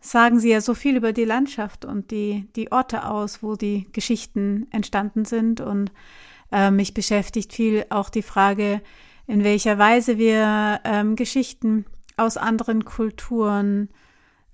Sagen 0.00 0.40
sie 0.40 0.50
ja 0.50 0.60
so 0.60 0.74
viel 0.74 0.96
über 0.96 1.12
die 1.12 1.24
Landschaft 1.24 1.84
und 1.84 2.10
die, 2.10 2.48
die 2.56 2.72
Orte 2.72 3.08
aus, 3.08 3.40
wo 3.40 3.54
die 3.54 3.86
Geschichten 3.92 4.66
entstanden 4.72 5.24
sind. 5.24 5.60
Und 5.60 5.92
äh, 6.50 6.72
mich 6.72 6.92
beschäftigt 6.92 7.52
viel 7.52 7.86
auch 7.88 8.10
die 8.10 8.22
Frage, 8.22 8.82
in 9.28 9.44
welcher 9.44 9.78
Weise 9.78 10.18
wir 10.18 10.80
ähm, 10.82 11.14
Geschichten 11.14 11.84
aus 12.16 12.36
anderen 12.36 12.84
Kulturen 12.84 13.90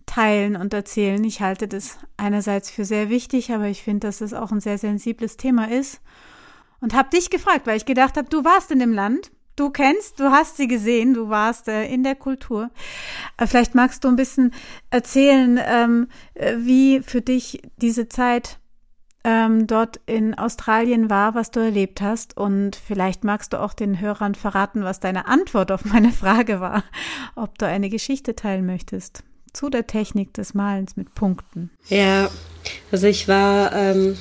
teilen 0.06 0.56
und 0.56 0.74
erzählen. 0.74 1.22
Ich 1.24 1.40
halte 1.40 1.68
das 1.68 1.98
einerseits 2.16 2.70
für 2.70 2.84
sehr 2.84 3.08
wichtig, 3.08 3.52
aber 3.52 3.66
ich 3.66 3.82
finde, 3.82 4.08
dass 4.08 4.20
es 4.20 4.34
auch 4.34 4.50
ein 4.52 4.60
sehr 4.60 4.78
sensibles 4.78 5.36
Thema 5.36 5.70
ist. 5.70 6.00
Und 6.80 6.94
habe 6.94 7.10
dich 7.10 7.30
gefragt, 7.30 7.66
weil 7.66 7.76
ich 7.76 7.84
gedacht 7.84 8.16
habe, 8.16 8.28
du 8.28 8.44
warst 8.44 8.72
in 8.72 8.80
dem 8.80 8.92
Land, 8.92 9.30
du 9.56 9.70
kennst, 9.70 10.18
du 10.18 10.30
hast 10.30 10.56
sie 10.56 10.66
gesehen, 10.66 11.14
du 11.14 11.28
warst 11.28 11.68
äh, 11.68 11.86
in 11.86 12.02
der 12.02 12.16
Kultur. 12.16 12.70
Äh, 13.36 13.46
vielleicht 13.46 13.74
magst 13.74 14.02
du 14.04 14.08
ein 14.08 14.16
bisschen 14.16 14.52
erzählen, 14.90 15.60
ähm, 15.64 16.08
äh, 16.34 16.56
wie 16.58 17.00
für 17.00 17.20
dich 17.20 17.62
diese 17.76 18.08
Zeit 18.08 18.58
ähm, 19.24 19.68
dort 19.68 20.00
in 20.06 20.34
Australien 20.34 21.08
war, 21.08 21.36
was 21.36 21.52
du 21.52 21.60
erlebt 21.60 22.00
hast. 22.00 22.36
Und 22.36 22.74
vielleicht 22.74 23.22
magst 23.22 23.52
du 23.52 23.60
auch 23.60 23.74
den 23.74 24.00
Hörern 24.00 24.34
verraten, 24.34 24.82
was 24.82 24.98
deine 24.98 25.26
Antwort 25.26 25.70
auf 25.70 25.84
meine 25.84 26.10
Frage 26.12 26.60
war, 26.60 26.82
ob 27.36 27.58
du 27.58 27.66
eine 27.66 27.90
Geschichte 27.90 28.34
teilen 28.34 28.66
möchtest 28.66 29.22
zu 29.52 29.68
der 29.68 29.86
Technik 29.86 30.32
des 30.34 30.54
Malens 30.54 30.96
mit 30.96 31.14
Punkten? 31.14 31.70
Ja, 31.88 32.30
also 32.90 33.06
ich 33.06 33.28
war, 33.28 33.72
ähm, 33.74 34.16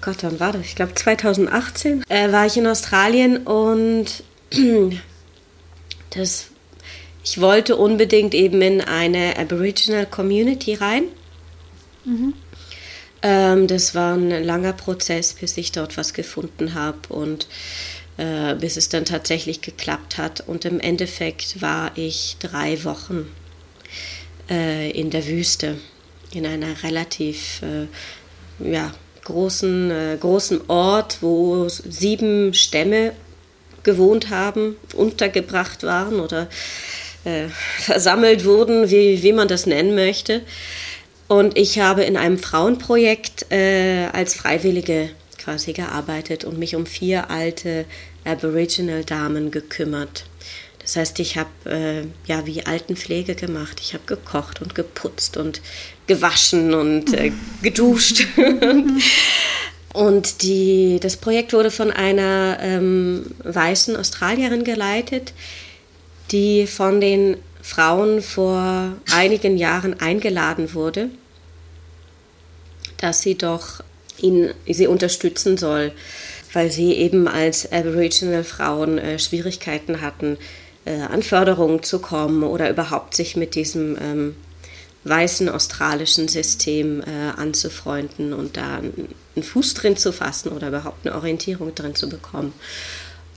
Gott, 0.00 0.18
wann 0.22 0.40
war 0.40 0.52
das? 0.52 0.62
Ich 0.62 0.76
glaube 0.76 0.94
2018 0.94 2.04
äh, 2.08 2.32
war 2.32 2.46
ich 2.46 2.56
in 2.56 2.66
Australien 2.66 3.38
und 3.38 4.24
das, 6.10 6.46
ich 7.24 7.40
wollte 7.40 7.76
unbedingt 7.76 8.34
eben 8.34 8.62
in 8.62 8.80
eine 8.80 9.36
Aboriginal 9.38 10.06
Community 10.06 10.74
rein. 10.74 11.04
Mhm. 12.04 12.34
Ähm, 13.22 13.66
das 13.66 13.94
war 13.94 14.14
ein 14.14 14.30
langer 14.44 14.72
Prozess, 14.72 15.34
bis 15.34 15.56
ich 15.58 15.72
dort 15.72 15.96
was 15.98 16.14
gefunden 16.14 16.74
habe 16.74 16.98
und 17.10 17.46
äh, 18.16 18.54
bis 18.54 18.76
es 18.76 18.88
dann 18.88 19.04
tatsächlich 19.04 19.60
geklappt 19.60 20.16
hat. 20.16 20.40
Und 20.40 20.64
im 20.64 20.80
Endeffekt 20.80 21.60
war 21.60 21.92
ich 21.96 22.36
drei 22.40 22.82
Wochen 22.84 23.26
äh, 24.50 24.90
in 24.90 25.10
der 25.10 25.26
Wüste, 25.26 25.78
in 26.32 26.46
einer 26.46 26.82
relativ 26.82 27.62
äh, 27.62 27.86
ja, 28.70 28.92
großen, 29.24 29.90
äh, 29.90 30.16
großen 30.18 30.68
Ort, 30.68 31.18
wo 31.20 31.68
sieben 31.68 32.52
Stämme 32.54 33.12
gewohnt 33.82 34.30
haben, 34.30 34.76
untergebracht 34.94 35.82
waren 35.82 36.20
oder 36.20 36.48
äh, 37.24 37.48
versammelt 37.78 38.44
wurden, 38.44 38.90
wie, 38.90 39.22
wie 39.22 39.32
man 39.32 39.48
das 39.48 39.66
nennen 39.66 39.94
möchte. 39.94 40.42
Und 41.28 41.56
ich 41.56 41.78
habe 41.78 42.02
in 42.02 42.16
einem 42.16 42.38
Frauenprojekt 42.38 43.52
äh, 43.52 44.08
als 44.12 44.34
Freiwillige 44.34 45.10
quasi 45.38 45.72
gearbeitet 45.72 46.44
und 46.44 46.58
mich 46.58 46.74
um 46.74 46.86
vier 46.86 47.30
alte 47.30 47.84
Aboriginal-Damen 48.24 49.50
gekümmert. 49.50 50.24
Das 50.90 50.96
heißt, 50.96 51.20
ich 51.20 51.36
habe 51.36 51.50
äh, 51.66 52.02
ja 52.26 52.46
wie 52.46 52.66
Altenpflege 52.66 53.36
gemacht. 53.36 53.78
Ich 53.80 53.94
habe 53.94 54.02
gekocht 54.06 54.60
und 54.60 54.74
geputzt 54.74 55.36
und 55.36 55.62
gewaschen 56.08 56.74
und 56.74 57.14
äh, 57.14 57.30
geduscht. 57.62 58.26
und 59.92 60.42
die, 60.42 60.98
das 61.00 61.16
Projekt 61.16 61.52
wurde 61.52 61.70
von 61.70 61.92
einer 61.92 62.58
ähm, 62.60 63.24
weißen 63.44 63.94
Australierin 63.94 64.64
geleitet, 64.64 65.32
die 66.32 66.66
von 66.66 67.00
den 67.00 67.36
Frauen 67.62 68.20
vor 68.20 68.92
einigen 69.12 69.56
Jahren 69.56 70.00
eingeladen 70.00 70.74
wurde, 70.74 71.08
dass 72.96 73.22
sie 73.22 73.36
doch 73.36 73.84
ihn, 74.18 74.50
sie 74.66 74.88
unterstützen 74.88 75.56
soll, 75.56 75.92
weil 76.52 76.72
sie 76.72 76.94
eben 76.94 77.28
als 77.28 77.70
Aboriginal 77.70 78.42
Frauen 78.42 78.98
äh, 78.98 79.20
Schwierigkeiten 79.20 80.00
hatten, 80.00 80.36
äh, 80.90 81.02
an 81.02 81.22
Förderung 81.22 81.82
zu 81.82 82.00
kommen 82.00 82.42
oder 82.42 82.68
überhaupt 82.68 83.14
sich 83.14 83.36
mit 83.36 83.54
diesem 83.54 83.96
ähm, 84.00 84.36
weißen 85.04 85.48
australischen 85.48 86.28
System 86.28 87.02
äh, 87.02 87.40
anzufreunden 87.40 88.32
und 88.32 88.56
da 88.56 88.78
einen 88.78 89.42
Fuß 89.42 89.74
drin 89.74 89.96
zu 89.96 90.12
fassen 90.12 90.50
oder 90.50 90.68
überhaupt 90.68 91.06
eine 91.06 91.14
Orientierung 91.14 91.74
drin 91.74 91.94
zu 91.94 92.08
bekommen. 92.08 92.52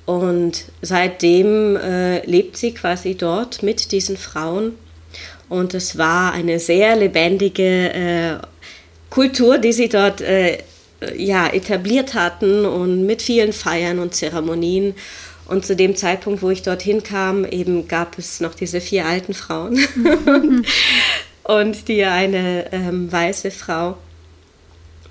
Und 0.06 0.66
seitdem 0.82 1.78
äh, 1.78 2.26
lebt 2.26 2.58
sie 2.58 2.74
quasi 2.74 3.16
dort 3.16 3.64
mit 3.64 3.92
diesen 3.92 4.18
Frauen. 4.18 4.74
Und 5.48 5.74
es 5.74 5.98
war 5.98 6.34
eine 6.34 6.60
sehr 6.60 6.96
lebendige 6.96 7.94
äh, 7.94 8.38
Kultur, 9.10 9.60
die 9.60 9.72
sie 9.72 9.88
dort 9.88 10.20
äh, 10.20 10.58
ja, 11.16 11.48
etabliert 11.48 12.16
hatten 12.16 12.66
und 12.66 13.06
mit 13.06 13.22
vielen 13.22 13.54
Feiern 13.54 14.00
und 14.00 14.16
Zeremonien. 14.16 14.96
Und 15.54 15.64
zu 15.64 15.76
dem 15.76 15.96
Zeitpunkt, 15.96 16.42
wo 16.42 16.50
ich 16.50 16.64
dorthin 16.64 17.04
kam, 17.04 17.46
eben 17.46 17.88
gab 17.88 18.18
es 18.18 18.40
noch 18.40 18.56
diese 18.56 18.82
vier 18.82 19.06
alten 19.06 19.36
Frauen 19.36 19.78
und 21.44 21.88
die 21.88 22.04
eine 22.06 22.74
ähm, 22.74 23.12
weiße 23.12 23.52
Frau. 23.52 23.96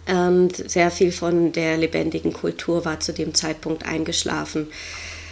Und 0.09 0.69
sehr 0.69 0.91
viel 0.91 1.13
von 1.13 1.53
der 1.53 1.77
lebendigen 1.77 2.33
Kultur 2.33 2.85
war 2.85 2.99
zu 2.99 3.13
dem 3.13 3.35
Zeitpunkt 3.35 3.87
eingeschlafen. 3.87 4.67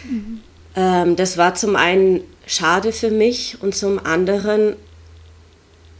Mhm. 0.09 0.39
Ähm, 0.77 1.15
das 1.17 1.37
war 1.37 1.55
zum 1.55 1.75
einen 1.75 2.21
schade 2.47 2.93
für 2.93 3.11
mich 3.11 3.57
und 3.61 3.75
zum 3.75 3.99
anderen 3.99 4.77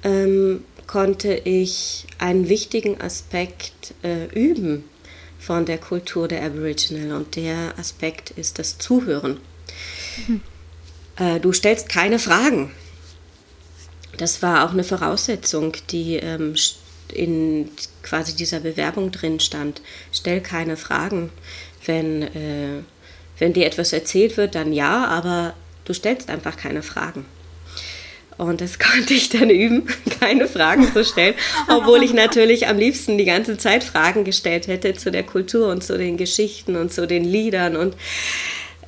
ähm, 0.04 0.64
konnte 0.88 1.34
ich 1.34 2.06
einen 2.18 2.48
wichtigen 2.48 3.02
Aspekt 3.02 3.94
äh, 4.04 4.28
üben 4.28 4.86
von 5.42 5.66
der 5.66 5.80
Kultur 5.80 6.28
der 6.28 6.44
Aboriginal 6.44 7.18
und 7.18 7.36
der 7.36 7.74
Aspekt 7.80 8.30
ist 8.30 8.60
das 8.60 8.78
Zuhören. 8.78 9.40
Mhm. 10.28 10.42
Äh, 11.18 11.40
du 11.40 11.52
stellst 11.52 11.90
keine 11.90 12.20
Fragen. 12.20 12.72
Das 14.18 14.44
war 14.44 14.66
auch 14.66 14.72
eine 14.72 14.84
Voraussetzung, 14.84 15.76
die 15.90 16.18
ähm, 16.18 16.56
in 17.12 17.70
quasi 18.04 18.36
dieser 18.36 18.60
Bewerbung 18.60 19.12
drin 19.12 19.40
stand, 19.40 19.82
stell 20.14 20.42
keine 20.42 20.78
Fragen. 20.78 21.32
Wenn, 21.86 22.22
äh, 22.22 22.84
wenn 23.40 23.54
dir 23.54 23.66
etwas 23.66 23.94
erzählt 23.94 24.38
wird, 24.38 24.54
dann 24.54 24.72
ja, 24.72 25.06
aber 25.08 25.56
du 25.86 25.94
stellst 25.94 26.30
einfach 26.30 26.56
keine 26.56 26.84
Fragen. 26.84 27.26
Und 28.42 28.60
das 28.60 28.80
konnte 28.80 29.14
ich 29.14 29.30
dann 29.30 29.52
üben, 29.52 29.88
keine 30.20 30.48
Fragen 30.48 30.92
zu 30.92 31.06
stellen, 31.06 31.36
obwohl 31.68 32.02
ich 32.02 32.12
natürlich 32.12 32.68
am 32.68 32.78
liebsten 32.78 33.20
die 33.20 33.26
ganze 33.26 33.58
Zeit 33.58 33.84
Fragen 33.84 34.24
gestellt 34.24 34.66
hätte 34.66 34.96
zu 34.96 35.12
der 35.12 35.24
Kultur 35.24 35.68
und 35.68 35.84
zu 35.84 35.96
den 35.96 36.18
Geschichten 36.18 36.76
und 36.76 36.92
zu 36.92 37.06
den 37.06 37.24
Liedern 37.24 37.76
und 37.76 37.96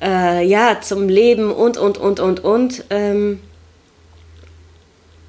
äh, 0.02 0.44
ja, 0.44 0.80
zum 0.80 1.08
Leben 1.08 1.52
und, 1.52 1.76
und, 1.76 1.98
und, 1.98 2.18
und, 2.18 2.40
und. 2.40 2.84
Ähm, 2.90 3.40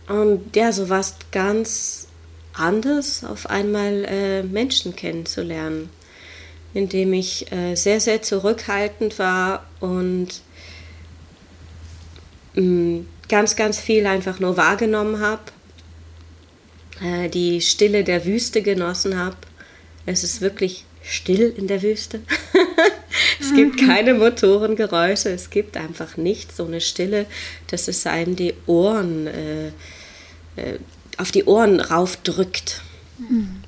und 0.07 0.55
ja, 0.55 0.71
so 0.71 0.89
war 0.89 1.01
es 1.01 1.15
ganz 1.31 2.07
anders, 2.53 3.23
auf 3.23 3.47
einmal 3.47 4.05
äh, 4.05 4.41
Menschen 4.41 4.95
kennenzulernen, 4.95 5.91
indem 6.73 7.13
ich 7.13 7.51
äh, 7.51 7.75
sehr, 7.75 7.99
sehr 7.99 8.23
zurückhaltend 8.23 9.19
war 9.19 9.67
und 9.81 10.41
mh, 12.55 12.63
mm, 12.63 13.05
ganz, 13.29 13.55
ganz 13.55 13.79
viel 13.79 14.05
einfach 14.05 14.39
nur 14.39 14.57
wahrgenommen 14.57 15.19
habe, 15.19 15.41
äh, 17.01 17.29
die 17.29 17.61
Stille 17.61 18.03
der 18.03 18.25
Wüste 18.25 18.61
genossen 18.61 19.17
habe. 19.17 19.37
Es 20.05 20.23
ist 20.23 20.41
wirklich 20.41 20.85
still 21.03 21.53
in 21.55 21.67
der 21.67 21.81
Wüste. 21.81 22.21
es 23.39 23.53
gibt 23.53 23.81
mhm. 23.81 23.87
keine 23.87 24.13
Motorengeräusche, 24.13 25.29
es 25.29 25.49
gibt 25.49 25.77
einfach 25.77 26.17
nichts, 26.17 26.57
so 26.57 26.65
eine 26.65 26.81
Stille, 26.81 27.25
dass 27.67 27.87
es 27.87 28.05
einem 28.05 28.35
die 28.35 28.53
Ohren, 28.65 29.27
äh, 29.27 29.67
äh, 29.67 30.79
auf 31.17 31.31
die 31.31 31.45
Ohren 31.45 31.79
raufdrückt. 31.79 32.81
Mhm. 33.17 33.61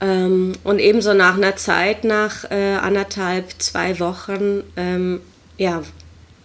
Ähm, 0.00 0.52
und 0.64 0.78
ebenso 0.78 1.12
nach 1.12 1.36
einer 1.36 1.56
Zeit, 1.56 2.04
nach 2.04 2.50
äh, 2.50 2.76
anderthalb, 2.76 3.50
zwei 3.58 4.00
Wochen, 4.00 4.62
ähm, 4.76 5.20
ja, 5.58 5.82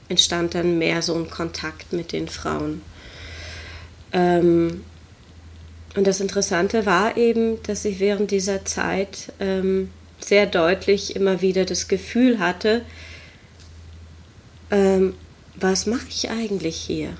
entstand 0.09 0.55
dann 0.55 0.77
mehr 0.77 1.01
so 1.01 1.15
ein 1.15 1.29
Kontakt 1.29 1.93
mit 1.93 2.11
den 2.11 2.27
Frauen. 2.27 2.81
Ähm, 4.11 4.83
und 5.95 6.05
das 6.05 6.19
Interessante 6.19 6.85
war 6.85 7.15
eben, 7.17 7.61
dass 7.63 7.85
ich 7.85 7.99
während 7.99 8.31
dieser 8.31 8.65
Zeit 8.65 9.31
ähm, 9.39 9.89
sehr 10.19 10.45
deutlich 10.45 11.15
immer 11.15 11.41
wieder 11.41 11.65
das 11.65 11.87
Gefühl 11.87 12.39
hatte, 12.39 12.81
ähm, 14.71 15.13
was 15.55 15.85
mache 15.85 16.07
ich 16.09 16.29
eigentlich 16.29 16.75
hier? 16.75 17.15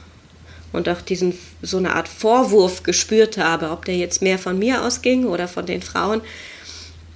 Und 0.74 0.90
auch 0.90 1.02
diesen 1.02 1.38
so 1.62 1.78
eine 1.78 1.96
Art 1.96 2.10
Vorwurf 2.10 2.84
gespürt 2.84 3.38
habe, 3.38 3.70
ob 3.70 3.86
der 3.86 3.96
jetzt 3.96 4.22
mehr 4.22 4.38
von 4.38 4.60
mir 4.60 4.84
ausging 4.84 5.26
oder 5.26 5.48
von 5.48 5.66
den 5.66 5.82
Frauen, 5.82 6.22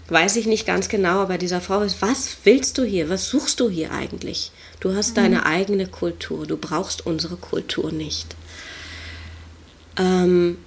weiß 0.07 0.38
ich 0.38 0.45
nicht 0.45 0.65
ganz 0.65 0.88
genau, 0.88 1.19
aber 1.19 1.38
dieser 1.38 1.59
Vorwurf, 1.59 1.95
was 1.99 2.38
willst 2.45 2.77
du 2.77 2.83
hier? 2.83 3.09
Was 3.09 3.29
suchst 3.29 3.59
du 3.59 3.69
hier 3.69 3.91
eigentlich? 3.91 4.51
Du 4.79 4.95
hast 4.95 5.12
mhm. 5.12 5.21
deine 5.21 5.45
eigene 5.45 5.88
Kultur, 5.88 6.45
du 6.45 6.57
brauchst 6.57 7.05
unsere 7.05 7.36
Kultur 7.36 7.91
nicht. 7.91 8.36
Ähm, 9.98 10.57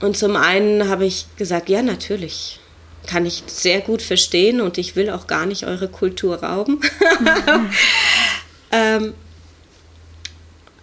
und 0.00 0.16
zum 0.16 0.36
einen 0.36 0.88
habe 0.88 1.04
ich 1.04 1.26
gesagt, 1.36 1.68
ja, 1.68 1.82
natürlich, 1.82 2.60
kann 3.06 3.26
ich 3.26 3.42
sehr 3.46 3.80
gut 3.80 4.02
verstehen 4.02 4.60
und 4.60 4.78
ich 4.78 4.94
will 4.96 5.10
auch 5.10 5.26
gar 5.26 5.46
nicht 5.46 5.66
eure 5.66 5.88
Kultur 5.88 6.42
rauben. 6.42 6.80
Mhm. 7.20 7.70
ähm, 8.72 9.14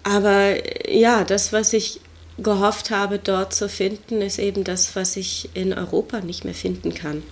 aber 0.04 0.56
ja, 0.90 1.24
das, 1.24 1.54
was 1.54 1.74
ich 1.74 2.00
gehofft 2.38 2.92
habe, 2.92 3.20
dort 3.20 3.54
zu 3.54 3.68
finden, 3.68 4.22
ist 4.22 4.40
eben 4.40 4.64
das, 4.64 4.96
was 4.96 5.18
ich 5.18 5.50
in 5.54 5.74
Europa 5.74 6.22
nicht 6.22 6.46
mehr 6.46 6.54
finden 6.54 6.94
kann. 6.94 7.24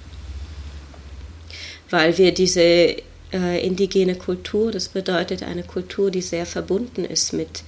Weil 1.89 2.18
wir 2.18 2.34
diese 2.34 2.98
äh, 3.36 3.60
indigene 3.65 4.15
Kultur. 4.15 4.72
Das 4.72 4.88
bedeutet 4.88 5.44
eine 5.44 5.63
Kultur, 5.63 6.10
die 6.10 6.22
sehr 6.22 6.46
verbunden 6.46 7.04
ist 7.04 7.34
mit 7.34 7.63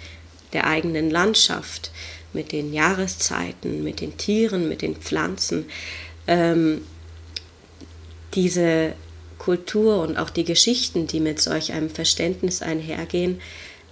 der 0.54 0.66
eigenen 0.66 1.12
Landschaft, 1.12 1.92
mit 2.32 2.54
den 2.54 2.74
Jahreszeiten, 2.74 3.84
mit 3.84 4.00
den 4.00 4.18
Tieren, 4.18 4.70
mit 4.70 4.82
den 4.82 4.96
Pflanzen. 4.96 5.66
Ähm, 6.26 6.82
diese 8.34 8.94
Kultur 9.38 10.02
und 10.02 10.18
auch 10.18 10.30
die 10.30 10.46
Geschichten, 10.46 11.06
die 11.06 11.20
mit 11.20 11.42
solch 11.42 11.74
einem 11.74 11.90
Verständnis 11.90 12.62
einhergehen, 12.62 13.42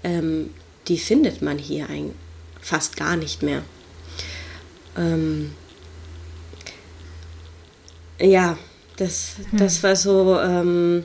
ähm, 0.03 0.51
die 0.87 0.97
findet 0.97 1.41
man 1.41 1.57
hier 1.57 1.89
ein, 1.89 2.13
fast 2.61 2.95
gar 2.95 3.17
nicht 3.17 3.43
mehr. 3.43 3.63
Ähm, 4.97 5.51
ja, 8.19 8.57
das, 8.97 9.33
das 9.51 9.77
hm. 9.77 9.83
war 9.83 9.95
so 9.95 10.39
ähm, 10.39 11.03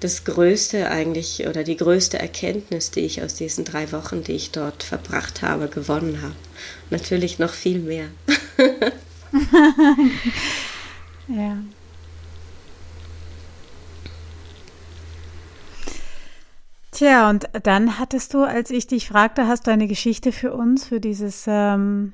das 0.00 0.24
Größte 0.24 0.90
eigentlich 0.90 1.46
oder 1.46 1.64
die 1.64 1.76
größte 1.76 2.18
Erkenntnis, 2.18 2.90
die 2.90 3.00
ich 3.00 3.22
aus 3.22 3.34
diesen 3.34 3.64
drei 3.64 3.90
Wochen, 3.92 4.22
die 4.22 4.32
ich 4.32 4.50
dort 4.50 4.82
verbracht 4.82 5.42
habe, 5.42 5.68
gewonnen 5.68 6.20
habe. 6.22 6.34
Natürlich 6.90 7.38
noch 7.38 7.52
viel 7.52 7.78
mehr. 7.78 8.08
ja. 11.28 11.58
Tja, 16.90 17.28
und 17.28 17.48
dann 17.64 17.98
hattest 17.98 18.34
du, 18.34 18.44
als 18.44 18.70
ich 18.70 18.86
dich 18.86 19.08
fragte, 19.08 19.48
hast 19.48 19.66
du 19.66 19.72
eine 19.72 19.88
Geschichte 19.88 20.30
für 20.30 20.52
uns, 20.52 20.86
für 20.86 21.00
dieses 21.00 21.44
ähm, 21.48 22.12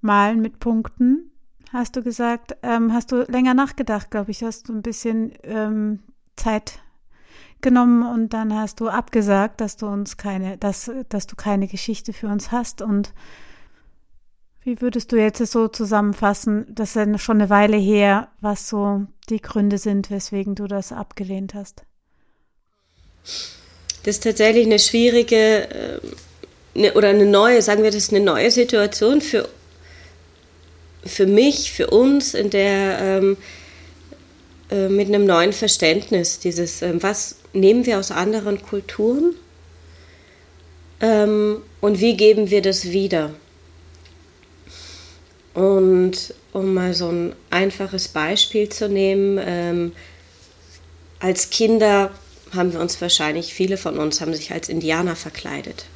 Malen 0.00 0.40
mit 0.40 0.58
Punkten? 0.58 1.30
Hast 1.72 1.94
du 1.94 2.02
gesagt, 2.02 2.56
ähm, 2.62 2.92
hast 2.92 3.12
du 3.12 3.22
länger 3.28 3.54
nachgedacht, 3.54 4.10
glaube 4.10 4.32
ich, 4.32 4.42
hast 4.42 4.68
du 4.68 4.72
ein 4.72 4.82
bisschen 4.82 5.32
ähm, 5.44 6.00
Zeit 6.36 6.80
genommen 7.62 8.02
und 8.02 8.30
dann 8.30 8.54
hast 8.54 8.80
du 8.80 8.88
abgesagt, 8.88 9.60
dass 9.60 9.76
du 9.76 9.86
uns 9.86 10.16
keine, 10.16 10.58
dass, 10.58 10.90
dass 11.08 11.26
du 11.26 11.36
keine 11.36 11.66
Geschichte 11.66 12.12
für 12.12 12.28
uns 12.28 12.52
hast. 12.52 12.82
Und 12.82 13.12
wie 14.62 14.80
würdest 14.80 15.12
du 15.12 15.16
jetzt 15.16 15.44
so 15.46 15.68
zusammenfassen, 15.68 16.66
das 16.68 16.96
ist 16.96 17.22
schon 17.22 17.40
eine 17.40 17.50
Weile 17.50 17.76
her, 17.76 18.28
was 18.40 18.68
so 18.68 19.06
die 19.28 19.40
Gründe 19.40 19.78
sind, 19.78 20.10
weswegen 20.10 20.54
du 20.54 20.66
das 20.66 20.92
abgelehnt 20.92 21.54
hast? 21.54 21.82
Das 23.22 24.16
ist 24.16 24.24
tatsächlich 24.24 24.66
eine 24.66 24.78
schwierige 24.78 25.68
äh, 25.68 26.00
eine, 26.76 26.92
oder 26.94 27.08
eine 27.08 27.26
neue, 27.26 27.62
sagen 27.62 27.82
wir 27.82 27.90
das, 27.90 28.10
eine 28.10 28.20
neue 28.20 28.50
Situation 28.50 29.20
für, 29.20 29.48
für 31.04 31.26
mich, 31.26 31.72
für 31.72 31.88
uns, 31.88 32.34
in 32.34 32.50
der 32.50 32.98
ähm, 33.00 33.36
äh, 34.70 34.88
mit 34.88 35.08
einem 35.08 35.26
neuen 35.26 35.52
Verständnis, 35.52 36.38
dieses, 36.40 36.82
äh, 36.82 36.94
was 37.00 37.36
nehmen 37.52 37.86
wir 37.86 37.98
aus 37.98 38.10
anderen 38.10 38.62
Kulturen 38.62 39.34
ähm, 41.00 41.62
und 41.80 42.00
wie 42.00 42.16
geben 42.16 42.50
wir 42.50 42.62
das 42.62 42.90
wieder. 42.90 43.30
Und 45.54 46.34
um 46.52 46.74
mal 46.74 46.94
so 46.94 47.08
ein 47.08 47.34
einfaches 47.50 48.08
Beispiel 48.08 48.68
zu 48.68 48.88
nehmen, 48.88 49.38
ähm, 49.42 49.92
als 51.18 51.50
Kinder 51.50 52.10
haben 52.54 52.72
wir 52.72 52.80
uns 52.80 53.00
wahrscheinlich, 53.00 53.54
viele 53.54 53.76
von 53.76 53.98
uns 53.98 54.20
haben 54.20 54.34
sich 54.34 54.52
als 54.52 54.68
Indianer 54.68 55.16
verkleidet. 55.16 55.86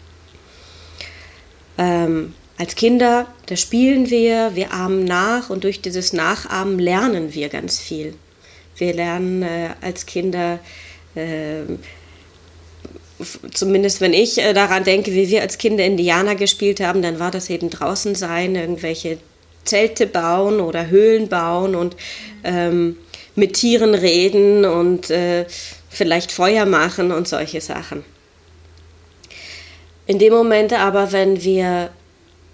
Ähm, 1.76 2.34
als 2.56 2.74
Kinder, 2.74 3.26
da 3.46 3.56
spielen 3.56 4.10
wir, 4.10 4.54
wir 4.54 4.72
ahmen 4.72 5.04
nach 5.04 5.50
und 5.50 5.64
durch 5.64 5.80
dieses 5.80 6.12
Nachahmen 6.12 6.78
lernen 6.78 7.34
wir 7.34 7.48
ganz 7.48 7.78
viel. 7.78 8.14
Wir 8.80 8.94
lernen 8.94 9.42
äh, 9.42 9.70
als 9.80 10.06
Kinder, 10.06 10.58
äh, 11.14 11.62
zumindest 13.52 14.00
wenn 14.00 14.12
ich 14.12 14.38
äh, 14.38 14.52
daran 14.52 14.84
denke, 14.84 15.12
wie 15.12 15.28
wir 15.28 15.42
als 15.42 15.58
Kinder 15.58 15.84
Indianer 15.84 16.34
gespielt 16.34 16.80
haben, 16.80 17.02
dann 17.02 17.18
war 17.18 17.30
das 17.30 17.50
eben 17.50 17.70
draußen 17.70 18.14
sein, 18.14 18.56
irgendwelche 18.56 19.18
Zelte 19.64 20.06
bauen 20.06 20.60
oder 20.60 20.88
Höhlen 20.88 21.28
bauen 21.28 21.74
und 21.74 21.96
ähm, 22.44 22.96
mit 23.34 23.54
Tieren 23.54 23.94
reden 23.94 24.64
und 24.64 25.10
äh, 25.10 25.44
vielleicht 25.88 26.32
Feuer 26.32 26.66
machen 26.66 27.12
und 27.12 27.28
solche 27.28 27.60
Sachen. 27.60 28.04
In 30.06 30.18
dem 30.18 30.32
Moment 30.32 30.72
aber, 30.72 31.12
wenn 31.12 31.42
wir 31.44 31.90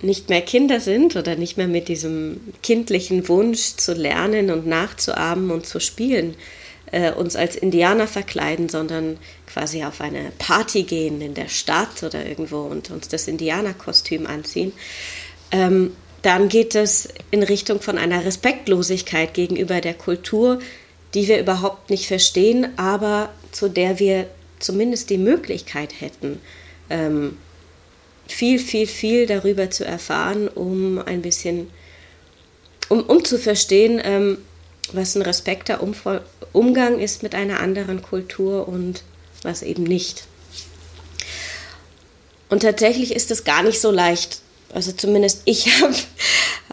nicht 0.03 0.29
mehr 0.29 0.43
Kinder 0.43 0.81
sind 0.81 1.17
oder 1.17 1.37
nicht 1.37 1.57
mehr 1.57 1.69
mit 1.69 1.89
diesem 1.89 2.41
kindlichen 2.63 3.29
Wunsch 3.29 3.77
zu 3.77 3.95
lernen 3.95 4.51
und 4.51 4.67
nachzuahmen 4.67 5.51
und 5.51 5.67
zu 5.67 5.81
spielen, 5.81 6.35
äh, 6.93 7.13
uns 7.13 7.35
als 7.35 7.57
Indianer 7.57 8.07
verkleiden, 8.07 8.69
sondern 8.69 9.19
quasi 9.47 9.85
auf 9.85 10.01
eine 10.01 10.33
Party 10.39 10.83
gehen 10.83 11.21
in 11.21 11.35
der 11.35 11.49
Stadt 11.49 12.03
oder 12.03 12.27
irgendwo 12.27 12.61
und 12.63 12.91
uns 12.91 13.09
das 13.09 13.27
Indianerkostüm 13.27 14.27
anziehen, 14.27 14.73
ähm, 15.51 15.93
dann 16.23 16.49
geht 16.49 16.75
es 16.75 17.09
in 17.31 17.43
Richtung 17.43 17.81
von 17.81 17.99
einer 17.99 18.25
Respektlosigkeit 18.25 19.33
gegenüber 19.33 19.81
der 19.81 19.95
Kultur, 19.95 20.59
die 21.15 21.29
wir 21.29 21.39
überhaupt 21.39 21.89
nicht 21.89 22.07
verstehen, 22.07 22.77
aber 22.77 23.31
zu 23.53 23.69
der 23.69 23.99
wir 23.99 24.27
zumindest 24.59 25.11
die 25.11 25.19
Möglichkeit 25.19 26.01
hätten, 26.01 26.41
ähm, 26.91 27.37
viel, 28.27 28.59
viel, 28.59 28.87
viel 28.87 29.27
darüber 29.27 29.71
zu 29.71 29.85
erfahren, 29.85 30.49
um 30.49 30.99
ein 30.99 31.23
bisschen, 31.23 31.71
um, 32.89 33.03
um 33.03 33.25
zu 33.25 33.39
verstehen, 33.39 34.01
ähm, 34.03 34.39
was 34.93 35.17
ein 35.17 35.23
respekter 35.23 35.81
Umgang 36.53 36.99
ist 37.01 37.23
mit 37.23 37.35
einer 37.35 37.61
anderen 37.61 38.03
Kultur 38.03 38.69
und 38.69 39.03
was 39.43 39.63
eben 39.63 39.83
nicht. 39.83 40.25
Und 42.49 42.61
tatsächlich 42.61 43.15
ist 43.15 43.31
es 43.31 43.45
gar 43.45 43.63
nicht 43.63 43.81
so 43.81 43.91
leicht. 43.91 44.41
Also 44.73 44.93
zumindest 44.93 45.43
ich 45.45 45.67
habe 45.81 45.95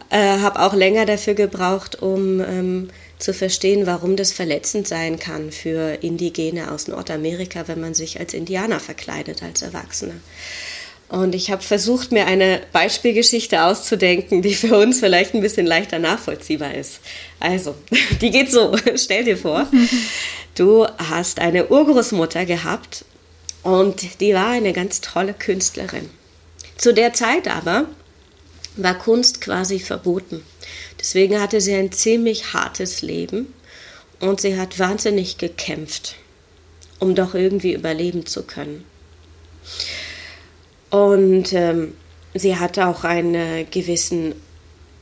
äh, 0.10 0.40
hab 0.40 0.60
auch 0.60 0.74
länger 0.74 1.06
dafür 1.06 1.34
gebraucht, 1.34 2.02
um 2.02 2.40
ähm, 2.42 2.90
zu 3.18 3.34
verstehen, 3.34 3.86
warum 3.86 4.16
das 4.16 4.32
verletzend 4.32 4.88
sein 4.88 5.18
kann 5.18 5.52
für 5.52 6.04
Indigene 6.04 6.72
aus 6.72 6.88
Nordamerika, 6.88 7.68
wenn 7.68 7.80
man 7.80 7.94
sich 7.94 8.20
als 8.20 8.34
Indianer 8.34 8.80
verkleidet 8.80 9.42
als 9.42 9.62
Erwachsener. 9.62 10.16
Und 11.14 11.36
ich 11.36 11.52
habe 11.52 11.62
versucht, 11.62 12.12
mir 12.12 12.26
eine 12.26 12.60
Beispielgeschichte 12.72 13.66
auszudenken, 13.66 14.42
die 14.42 14.56
für 14.56 14.76
uns 14.76 15.00
vielleicht 15.00 15.36
ein 15.36 15.42
bisschen 15.42 15.68
leichter 15.68 16.00
nachvollziehbar 16.00 16.74
ist. 16.74 17.02
Also, 17.40 17.76
die 18.22 18.32
geht 18.32 18.50
so. 18.52 18.76
Stell 18.96 19.24
dir 19.24 19.38
vor, 19.38 19.68
du 20.56 20.88
hast 20.98 21.40
eine 21.40 21.68
Urgroßmutter 21.68 22.48
gehabt 22.48 23.06
und 23.62 24.22
die 24.22 24.34
war 24.34 24.48
eine 24.48 24.74
ganz 24.74 25.02
tolle 25.02 25.36
Künstlerin. 25.36 26.10
Zu 26.78 26.96
der 26.96 27.14
Zeit 27.14 27.48
aber 27.48 27.86
war 28.76 28.98
Kunst 28.98 29.40
quasi 29.40 29.78
verboten. 29.78 30.42
Deswegen 31.00 31.40
hatte 31.40 31.62
sie 31.62 31.76
ein 31.76 31.92
ziemlich 31.92 32.54
hartes 32.54 33.04
Leben 33.04 33.54
und 34.20 34.42
sie 34.42 34.58
hat 34.58 34.80
wahnsinnig 34.80 35.38
gekämpft, 35.38 36.16
um 36.98 37.14
doch 37.14 37.36
irgendwie 37.36 37.74
überleben 37.74 38.26
zu 38.26 38.42
können. 38.42 38.84
Und 40.94 41.54
ähm, 41.54 41.96
sie 42.36 42.58
hat 42.58 42.78
auch 42.78 43.04
einen 43.04 43.68
gewissen 43.72 44.36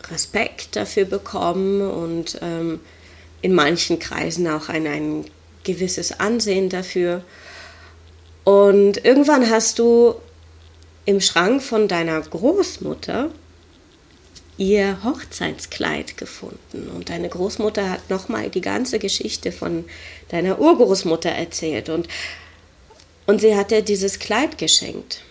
Respekt 0.10 0.78
dafür 0.78 1.04
bekommen 1.04 1.82
und 1.82 2.40
ähm, 2.42 2.80
in 3.42 3.54
manchen 3.54 4.00
Kreisen 4.00 4.48
auch 4.48 4.70
ein, 4.70 4.88
ein 4.88 5.26
gewisses 5.66 6.18
Ansehen 6.18 6.70
dafür. 6.70 7.26
Und 8.46 9.04
irgendwann 9.04 9.50
hast 9.50 9.80
du 9.80 10.16
im 11.04 11.20
Schrank 11.20 11.62
von 11.62 11.90
deiner 11.90 12.22
Großmutter 12.22 13.30
ihr 14.58 15.04
Hochzeitskleid 15.04 16.16
gefunden. 16.16 16.90
Und 16.96 17.10
deine 17.10 17.28
Großmutter 17.28 17.90
hat 17.90 18.10
nochmal 18.10 18.50
die 18.50 18.62
ganze 18.62 18.98
Geschichte 18.98 19.52
von 19.52 19.84
deiner 20.30 20.58
Urgroßmutter 20.58 21.32
erzählt. 21.32 21.90
Und, 21.90 22.08
und 23.28 23.42
sie 23.42 23.58
hat 23.58 23.72
dir 23.72 23.82
dieses 23.82 24.20
Kleid 24.20 24.58
geschenkt. 24.58 25.24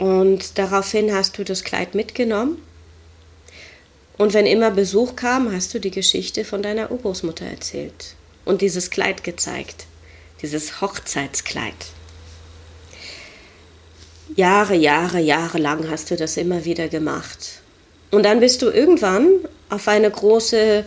Und 0.00 0.56
daraufhin 0.58 1.14
hast 1.14 1.36
du 1.36 1.44
das 1.44 1.62
Kleid 1.62 1.94
mitgenommen. 1.94 2.56
Und 4.16 4.32
wenn 4.32 4.46
immer 4.46 4.70
Besuch 4.70 5.14
kam, 5.14 5.52
hast 5.52 5.74
du 5.74 5.78
die 5.78 5.90
Geschichte 5.90 6.46
von 6.46 6.62
deiner 6.62 6.90
Urgroßmutter 6.90 7.44
erzählt 7.44 8.14
und 8.46 8.62
dieses 8.62 8.88
Kleid 8.90 9.24
gezeigt, 9.24 9.86
dieses 10.40 10.80
Hochzeitskleid. 10.80 11.74
Jahre, 14.36 14.74
Jahre, 14.74 15.20
Jahre 15.20 15.58
lang 15.58 15.90
hast 15.90 16.10
du 16.10 16.16
das 16.16 16.38
immer 16.38 16.64
wieder 16.64 16.88
gemacht. 16.88 17.60
Und 18.10 18.22
dann 18.24 18.40
bist 18.40 18.62
du 18.62 18.70
irgendwann 18.70 19.28
auf 19.68 19.86
eine 19.86 20.10
große 20.10 20.86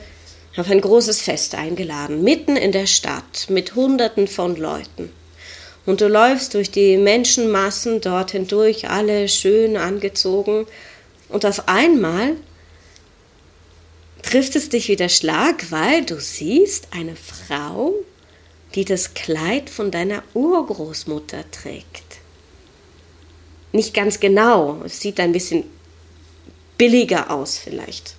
auf 0.55 0.69
ein 0.69 0.81
großes 0.81 1.21
Fest 1.21 1.55
eingeladen, 1.55 2.23
mitten 2.23 2.55
in 2.55 2.71
der 2.71 2.85
Stadt 2.85 3.47
mit 3.49 3.75
Hunderten 3.75 4.27
von 4.27 4.55
Leuten. 4.55 5.11
Und 5.85 6.01
du 6.01 6.07
läufst 6.07 6.53
durch 6.53 6.71
die 6.71 6.97
Menschenmassen 6.97 7.99
dort 7.99 8.31
hindurch, 8.31 8.89
alle 8.89 9.27
schön 9.27 9.75
angezogen. 9.75 10.65
Und 11.29 11.45
auf 11.45 11.67
einmal 11.67 12.35
trifft 14.21 14.55
es 14.55 14.69
dich 14.69 14.87
wieder 14.87 15.09
Schlag, 15.09 15.71
weil 15.71 16.05
du 16.05 16.19
siehst 16.19 16.87
eine 16.91 17.15
Frau, 17.15 17.93
die 18.75 18.85
das 18.85 19.13
Kleid 19.13 19.69
von 19.69 19.91
deiner 19.91 20.23
Urgroßmutter 20.33 21.43
trägt. 21.51 22.03
Nicht 23.71 23.93
ganz 23.93 24.19
genau, 24.19 24.81
es 24.85 24.99
sieht 24.99 25.19
ein 25.19 25.31
bisschen 25.31 25.65
billiger 26.77 27.29
aus 27.31 27.57
vielleicht. 27.57 28.15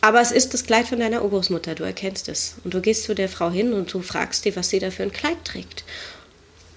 Aber 0.00 0.20
es 0.20 0.30
ist 0.30 0.54
das 0.54 0.64
Kleid 0.64 0.86
von 0.88 1.00
deiner 1.00 1.22
Urgroßmutter, 1.22 1.74
du 1.74 1.84
erkennst 1.84 2.28
es. 2.28 2.56
Und 2.64 2.72
du 2.72 2.80
gehst 2.80 3.04
zu 3.04 3.14
der 3.14 3.28
Frau 3.28 3.50
hin 3.50 3.72
und 3.72 3.92
du 3.92 4.00
fragst 4.00 4.44
sie, 4.44 4.56
was 4.56 4.70
sie 4.70 4.78
da 4.78 4.90
für 4.90 5.02
ein 5.02 5.12
Kleid 5.12 5.44
trägt. 5.44 5.84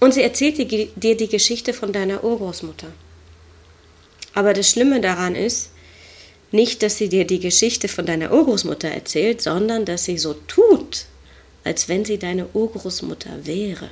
Und 0.04 0.14
sie 0.14 0.22
erzählt 0.22 0.58
dir 0.58 1.16
die 1.16 1.30
Geschichte 1.30 1.72
von 1.72 1.94
deiner 1.94 2.26
Urgroßmutter. 2.26 2.88
Aber 4.34 4.54
das 4.54 4.70
Schlimme 4.70 5.00
daran 5.00 5.34
ist, 5.34 5.70
nicht, 6.52 6.84
dass 6.84 6.98
sie 6.98 7.08
dir 7.08 7.26
die 7.26 7.40
Geschichte 7.40 7.88
von 7.88 8.06
deiner 8.06 8.34
Urgroßmutter 8.34 8.90
erzählt, 8.90 9.42
sondern 9.42 9.86
dass 9.86 10.04
sie 10.04 10.18
so 10.18 10.34
tut, 10.34 11.06
als 11.64 11.88
wenn 11.88 12.04
sie 12.04 12.18
deine 12.18 12.48
Urgroßmutter 12.52 13.46
wäre. 13.46 13.92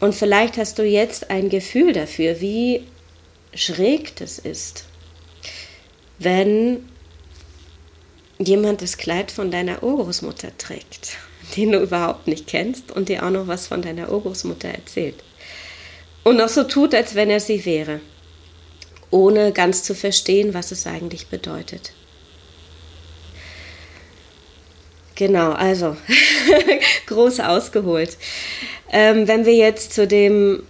Und 0.00 0.16
vielleicht 0.16 0.56
hast 0.56 0.80
du 0.80 0.82
jetzt 0.82 1.30
ein 1.30 1.48
Gefühl 1.48 1.92
dafür, 1.92 2.40
wie 2.40 2.82
schräg 3.54 4.16
das 4.16 4.40
ist, 4.40 4.84
wenn 6.18 6.88
jemand 8.40 8.82
das 8.82 8.96
Kleid 8.96 9.30
von 9.30 9.50
deiner 9.50 9.82
Urgroßmutter 9.82 10.56
trägt, 10.56 11.18
den 11.56 11.72
du 11.72 11.78
überhaupt 11.78 12.26
nicht 12.26 12.46
kennst 12.46 12.90
und 12.90 13.08
dir 13.08 13.24
auch 13.24 13.30
noch 13.30 13.46
was 13.46 13.66
von 13.66 13.82
deiner 13.82 14.10
Urgroßmutter 14.10 14.68
erzählt. 14.68 15.22
Und 16.24 16.36
noch 16.36 16.48
so 16.48 16.64
tut, 16.64 16.94
als 16.94 17.14
wenn 17.14 17.30
er 17.30 17.40
sie 17.40 17.64
wäre, 17.64 18.00
ohne 19.10 19.52
ganz 19.52 19.82
zu 19.82 19.94
verstehen, 19.94 20.54
was 20.54 20.70
es 20.70 20.86
eigentlich 20.86 21.28
bedeutet. 21.28 21.92
Genau, 25.14 25.52
also 25.52 25.96
groß 27.06 27.40
ausgeholt. 27.40 28.16
Ähm, 28.90 29.28
wenn 29.28 29.44
wir 29.44 29.54
jetzt 29.54 29.92
zu 29.92 30.06
dem 30.06 30.62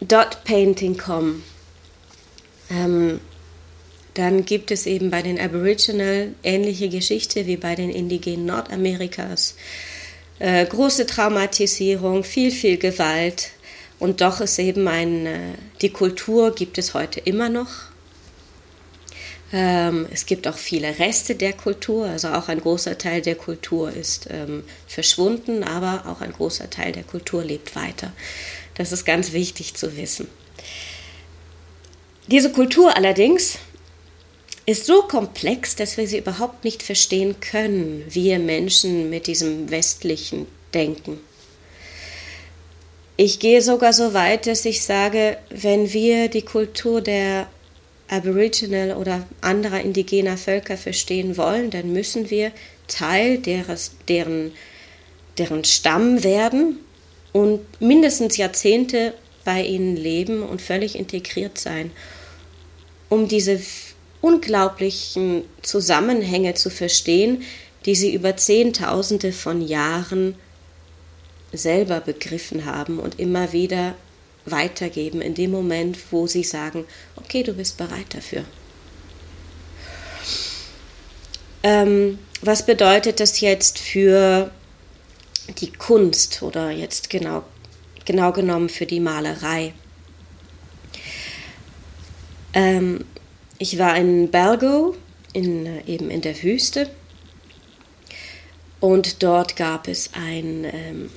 Dot 0.00 0.44
Painting 0.44 0.98
kommen, 0.98 1.42
ähm, 2.70 3.20
dann 4.14 4.44
gibt 4.44 4.70
es 4.70 4.86
eben 4.86 5.10
bei 5.10 5.22
den 5.22 5.40
Aboriginal 5.40 6.34
ähnliche 6.42 6.88
Geschichte 6.88 7.46
wie 7.46 7.56
bei 7.56 7.74
den 7.74 7.90
Indigenen 7.90 8.46
Nordamerikas. 8.46 9.56
Äh, 10.38 10.66
große 10.66 11.06
Traumatisierung, 11.06 12.24
viel, 12.24 12.50
viel 12.50 12.78
Gewalt. 12.78 13.50
Und 13.98 14.20
doch 14.20 14.40
ist 14.40 14.58
eben 14.58 14.86
ein, 14.88 15.26
äh, 15.26 15.38
die 15.80 15.90
Kultur 15.90 16.54
gibt 16.54 16.78
es 16.78 16.94
heute 16.94 17.20
immer 17.20 17.48
noch. 17.48 17.68
Ähm, 19.52 20.06
es 20.12 20.26
gibt 20.26 20.48
auch 20.48 20.56
viele 20.56 20.98
Reste 20.98 21.34
der 21.36 21.52
Kultur, 21.52 22.06
also 22.06 22.28
auch 22.28 22.48
ein 22.48 22.60
großer 22.60 22.98
Teil 22.98 23.20
der 23.20 23.36
Kultur 23.36 23.92
ist 23.92 24.26
ähm, 24.30 24.64
verschwunden, 24.88 25.62
aber 25.62 26.06
auch 26.08 26.20
ein 26.20 26.32
großer 26.32 26.70
Teil 26.70 26.90
der 26.90 27.04
Kultur 27.04 27.44
lebt 27.44 27.76
weiter. 27.76 28.12
Das 28.74 28.90
ist 28.90 29.04
ganz 29.04 29.32
wichtig 29.32 29.74
zu 29.74 29.96
wissen. 29.96 30.26
Diese 32.26 32.50
Kultur 32.50 32.96
allerdings 32.96 33.58
ist 34.66 34.86
so 34.86 35.02
komplex, 35.02 35.76
dass 35.76 35.96
wir 35.96 36.06
sie 36.06 36.18
überhaupt 36.18 36.64
nicht 36.64 36.82
verstehen 36.82 37.40
können, 37.40 38.04
wir 38.08 38.38
Menschen 38.38 39.10
mit 39.10 39.26
diesem 39.26 39.70
westlichen 39.70 40.46
Denken. 40.72 41.18
Ich 43.16 43.38
gehe 43.38 43.62
sogar 43.62 43.92
so 43.92 44.14
weit, 44.14 44.46
dass 44.46 44.64
ich 44.64 44.82
sage, 44.82 45.36
wenn 45.50 45.92
wir 45.92 46.28
die 46.28 46.42
Kultur 46.42 47.00
der 47.00 47.46
Aboriginal 48.08 48.96
oder 48.96 49.26
anderer 49.40 49.80
indigener 49.80 50.36
Völker 50.36 50.76
verstehen 50.76 51.36
wollen, 51.36 51.70
dann 51.70 51.92
müssen 51.92 52.30
wir 52.30 52.50
Teil 52.88 53.38
deres, 53.38 53.92
deren, 54.08 54.52
deren 55.38 55.64
Stamm 55.64 56.24
werden 56.24 56.78
und 57.32 57.60
mindestens 57.80 58.36
Jahrzehnte 58.36 59.14
bei 59.44 59.62
ihnen 59.62 59.96
leben 59.96 60.42
und 60.42 60.60
völlig 60.60 60.98
integriert 60.98 61.58
sein, 61.58 61.90
um 63.08 63.28
diese 63.28 63.60
unglaublichen 64.24 65.44
Zusammenhänge 65.60 66.54
zu 66.54 66.70
verstehen, 66.70 67.42
die 67.84 67.94
sie 67.94 68.14
über 68.14 68.38
Zehntausende 68.38 69.32
von 69.32 69.60
Jahren 69.60 70.34
selber 71.52 72.00
begriffen 72.00 72.64
haben 72.64 72.98
und 72.98 73.20
immer 73.20 73.52
wieder 73.52 73.94
weitergeben 74.46 75.20
in 75.20 75.34
dem 75.34 75.50
Moment, 75.50 75.98
wo 76.10 76.26
sie 76.26 76.42
sagen, 76.42 76.86
okay, 77.16 77.42
du 77.42 77.52
bist 77.52 77.76
bereit 77.76 78.06
dafür. 78.14 78.44
Ähm, 81.62 82.18
was 82.40 82.64
bedeutet 82.64 83.20
das 83.20 83.40
jetzt 83.40 83.78
für 83.78 84.50
die 85.60 85.70
Kunst 85.70 86.42
oder 86.42 86.70
jetzt 86.70 87.10
genau, 87.10 87.44
genau 88.06 88.32
genommen 88.32 88.70
für 88.70 88.86
die 88.86 89.00
Malerei? 89.00 89.74
Ähm, 92.54 93.04
ich 93.58 93.78
war 93.78 93.96
in 93.96 94.30
Bergo, 94.30 94.94
in, 95.32 95.66
äh, 95.66 95.82
eben 95.86 96.10
in 96.10 96.20
der 96.20 96.40
Wüste. 96.42 96.88
Und 98.80 99.22
dort 99.22 99.56
gab 99.56 99.88
es 99.88 100.10
ein, 100.12 100.64
ähm, 100.64 101.10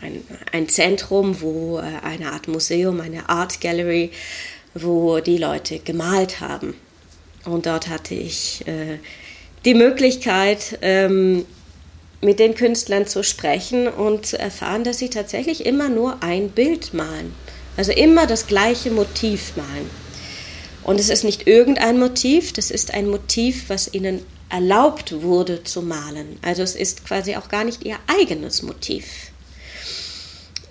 ein, 0.00 0.24
ein 0.52 0.68
Zentrum, 0.68 1.40
wo 1.40 1.78
äh, 1.78 1.82
eine 2.04 2.32
Art 2.32 2.48
Museum, 2.48 3.00
eine 3.00 3.28
Art 3.28 3.60
Gallery, 3.60 4.10
wo 4.74 5.20
die 5.20 5.38
Leute 5.38 5.78
gemalt 5.78 6.40
haben. 6.40 6.74
Und 7.44 7.66
dort 7.66 7.88
hatte 7.88 8.14
ich 8.14 8.66
äh, 8.66 8.98
die 9.64 9.74
Möglichkeit, 9.74 10.78
ähm, 10.82 11.44
mit 12.20 12.38
den 12.38 12.54
Künstlern 12.54 13.06
zu 13.06 13.24
sprechen 13.24 13.88
und 13.88 14.26
zu 14.26 14.38
erfahren, 14.38 14.84
dass 14.84 14.98
sie 14.98 15.10
tatsächlich 15.10 15.66
immer 15.66 15.88
nur 15.88 16.22
ein 16.22 16.50
Bild 16.50 16.94
malen. 16.94 17.34
Also 17.76 17.90
immer 17.90 18.26
das 18.26 18.46
gleiche 18.46 18.90
Motiv 18.90 19.56
malen. 19.56 19.90
Und 20.84 20.98
es 20.98 21.08
ist 21.08 21.24
nicht 21.24 21.46
irgendein 21.46 21.98
Motiv, 21.98 22.52
das 22.52 22.70
ist 22.70 22.92
ein 22.92 23.08
Motiv, 23.08 23.68
was 23.68 23.92
ihnen 23.92 24.20
erlaubt 24.48 25.22
wurde 25.22 25.64
zu 25.64 25.82
malen. 25.82 26.38
Also 26.42 26.62
es 26.62 26.74
ist 26.74 27.04
quasi 27.06 27.36
auch 27.36 27.48
gar 27.48 27.64
nicht 27.64 27.84
ihr 27.84 27.96
eigenes 28.06 28.62
Motiv. 28.62 29.04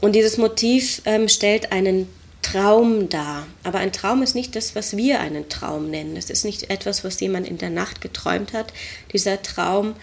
Und 0.02 0.14
dieses 0.14 0.38
Motiv 0.38 1.02
ähm, 1.06 1.30
stellt 1.30 1.72
einen 1.72 2.08
Traum 2.42 3.10
dar. 3.10 3.48
Aber 3.64 3.80
ein 3.80 3.94
Traum 3.94 4.24
ist 4.24 4.36
nicht 4.36 4.56
das, 4.56 4.76
was 4.76 4.98
wir 4.98 5.20
einen 5.20 5.48
Traum 5.48 5.90
nennen. 5.90 6.18
Es 6.18 6.30
ist 6.30 6.44
nicht 6.44 6.70
etwas, 6.70 7.04
was 7.04 7.20
jemand 7.20 7.48
in 7.48 7.58
der 7.58 7.70
Nacht 7.70 8.02
geträumt 8.02 8.54
hat. 8.54 8.74
Dieser 9.14 9.42
Traum 9.42 9.96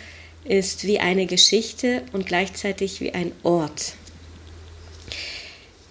ist 0.45 0.85
wie 0.85 1.01
eine 1.01 1.27
Geschichte 1.27 2.03
und 2.13 2.27
gleichzeitig 2.27 3.01
wie 3.01 3.13
ein 3.13 3.33
Ort. 3.43 3.95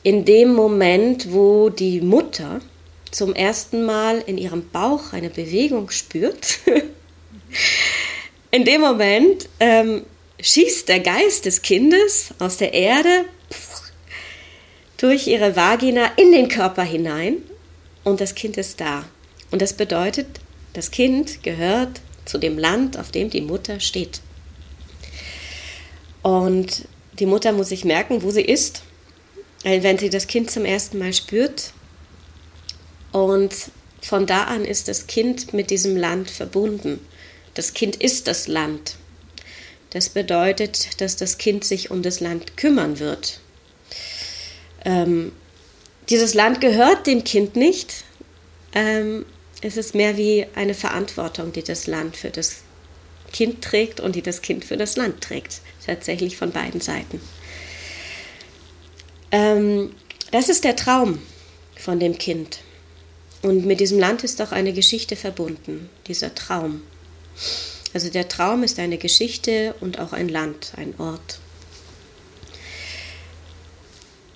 In 0.04 0.26
dem 0.26 0.54
Moment, 0.54 1.34
wo 1.34 1.70
die 1.70 2.02
Mutter 2.02 2.62
zum 3.12 3.34
ersten 3.34 3.86
Mal 3.86 4.24
in 4.26 4.38
ihrem 4.38 4.70
Bauch 4.70 5.14
eine 5.14 5.30
Bewegung 5.30 5.90
spürt, 5.90 6.60
in 8.52 8.66
dem 8.66 8.82
Moment 8.82 9.48
ähm, 9.60 10.04
schießt 10.40 10.88
der 10.88 11.00
Geist 11.00 11.46
des 11.46 11.62
Kindes 11.62 12.34
aus 12.40 12.58
der 12.58 12.74
Erde 12.74 13.26
durch 14.98 15.28
ihre 15.28 15.56
Vagina 15.56 16.12
in 16.16 16.32
den 16.32 16.48
Körper 16.48 16.84
hinein 16.84 17.38
und 18.04 18.22
das 18.22 18.36
Kind 18.36 18.58
ist 18.58 18.82
da. 18.82 19.06
Und 19.52 19.62
das 19.62 19.74
bedeutet, 19.74 20.28
das 20.74 20.92
Kind 20.92 21.44
gehört 21.44 22.02
zu 22.26 22.38
dem 22.38 22.58
Land, 22.58 22.98
auf 22.98 23.12
dem 23.12 23.30
die 23.30 23.42
Mutter 23.42 23.80
steht. 23.80 24.22
Und 26.22 26.88
die 27.20 27.26
Mutter 27.26 27.52
muss 27.52 27.70
sich 27.70 27.86
merken, 27.86 28.22
wo 28.22 28.32
sie 28.32 28.42
ist, 28.42 28.84
wenn 29.64 29.98
sie 29.98 30.10
das 30.10 30.28
Kind 30.28 30.52
zum 30.52 30.66
ersten 30.66 30.98
Mal 31.00 31.14
spürt. 31.14 31.74
Und 33.26 33.56
von 34.02 34.28
da 34.28 34.44
an 34.44 34.64
ist 34.64 34.88
das 34.88 35.08
Kind 35.08 35.52
mit 35.52 35.72
diesem 35.72 35.98
Land 35.98 36.30
verbunden. 36.30 37.00
Das 37.56 37.74
Kind 37.74 37.96
ist 37.96 38.28
das 38.28 38.48
Land. 38.48 38.96
Das 39.90 40.10
bedeutet, 40.10 41.02
dass 41.02 41.16
das 41.16 41.40
Kind 41.40 41.64
sich 41.64 41.90
um 41.90 42.04
das 42.04 42.20
Land 42.20 42.58
kümmern 42.58 43.00
wird. 43.00 43.40
Ähm, 44.86 45.32
dieses 46.10 46.36
Land 46.36 46.62
gehört 46.62 47.08
dem 47.08 47.24
Kind 47.24 47.56
nicht. 47.56 48.04
Ähm, 48.74 49.26
es 49.62 49.78
ist 49.78 49.96
mehr 49.96 50.16
wie 50.18 50.46
eine 50.54 50.76
Verantwortung, 50.76 51.52
die 51.52 51.64
das 51.64 51.88
Land 51.88 52.18
für 52.18 52.30
das 52.30 52.58
Kind 53.34 53.64
trägt 53.64 54.00
und 54.00 54.16
die 54.16 54.22
das 54.22 54.44
Kind 54.44 54.64
für 54.64 54.78
das 54.78 54.96
Land 54.96 55.22
trägt. 55.22 55.62
Tatsächlich 55.84 56.38
von 56.38 56.52
beiden 56.52 56.82
Seiten. 56.82 57.20
Ähm, 59.32 59.96
das 60.32 60.50
ist 60.50 60.64
der 60.64 60.76
Traum 60.76 61.20
von 61.76 62.00
dem 62.00 62.20
Kind. 62.20 62.60
Und 63.42 63.66
mit 63.66 63.80
diesem 63.80 64.00
Land 64.00 64.24
ist 64.24 64.42
auch 64.42 64.52
eine 64.52 64.74
Geschichte 64.74 65.16
verbunden, 65.16 65.90
dieser 66.08 66.34
Traum. 66.34 66.82
Also 67.94 68.10
der 68.10 68.28
Traum 68.28 68.64
ist 68.64 68.80
eine 68.80 68.98
Geschichte 68.98 69.76
und 69.80 70.00
auch 70.00 70.14
ein 70.14 70.30
Land, 70.30 70.74
ein 70.76 70.94
Ort. 70.98 71.40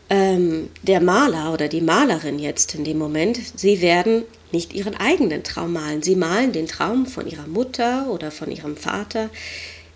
Ähm, 0.09 0.69
der 0.83 1.01
Maler 1.01 1.53
oder 1.53 1.67
die 1.67 1.81
Malerin 1.81 2.37
jetzt 2.37 2.75
in 2.75 2.83
dem 2.83 2.97
Moment, 2.97 3.39
sie 3.55 3.81
werden 3.81 4.23
nicht 4.51 4.73
ihren 4.73 4.95
eigenen 4.95 5.43
Traum 5.43 5.73
malen. 5.73 6.03
Sie 6.03 6.15
malen 6.15 6.51
den 6.51 6.67
Traum 6.67 7.05
von 7.05 7.27
ihrer 7.27 7.47
Mutter 7.47 8.07
oder 8.09 8.29
von 8.29 8.51
ihrem 8.51 8.75
Vater, 8.75 9.29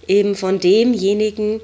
eben 0.08 0.36
von 0.36 0.60
demjenigen, 0.60 1.60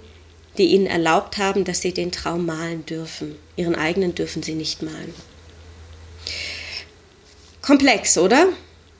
die 0.57 0.65
ihnen 0.65 0.87
erlaubt 0.87 1.37
haben, 1.37 1.63
dass 1.63 1.81
sie 1.81 1.93
den 1.93 2.11
Traum 2.11 2.45
malen 2.45 2.85
dürfen. 2.85 3.35
Ihren 3.55 3.75
eigenen 3.75 4.15
dürfen 4.15 4.43
sie 4.43 4.55
nicht 4.55 4.81
malen. 4.81 5.13
Komplex, 7.61 8.17
oder? 8.17 8.47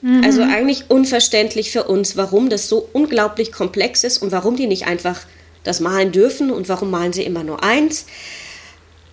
Mhm. 0.02 0.24
Also 0.24 0.42
eigentlich 0.42 0.84
unverständlich 0.88 1.70
für 1.70 1.84
uns, 1.84 2.16
warum 2.16 2.50
das 2.50 2.68
so 2.68 2.88
unglaublich 2.92 3.52
komplex 3.52 4.04
ist 4.04 4.18
und 4.18 4.32
warum 4.32 4.56
die 4.56 4.66
nicht 4.66 4.86
einfach 4.86 5.20
das 5.64 5.80
malen 5.80 6.12
dürfen 6.12 6.50
und 6.50 6.68
warum 6.68 6.90
malen 6.90 7.12
sie 7.12 7.24
immer 7.24 7.44
nur 7.44 7.62
eins. 7.62 8.06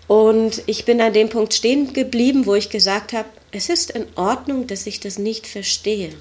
Und 0.08 0.64
ich 0.66 0.86
bin 0.86 1.00
an 1.02 1.14
dem 1.14 1.30
Punkt 1.30 1.54
stehen 1.54 1.94
geblieben, 1.94 2.48
wo 2.48 2.56
ich 2.56 2.72
gesagt 2.72 3.14
habe, 3.14 3.30
es 3.52 3.70
ist 3.70 3.92
in 3.92 4.06
Ordnung, 4.16 4.66
dass 4.66 4.88
ich 4.88 5.00
das 5.00 5.20
nicht 5.20 5.46
verstehe. 5.46 6.14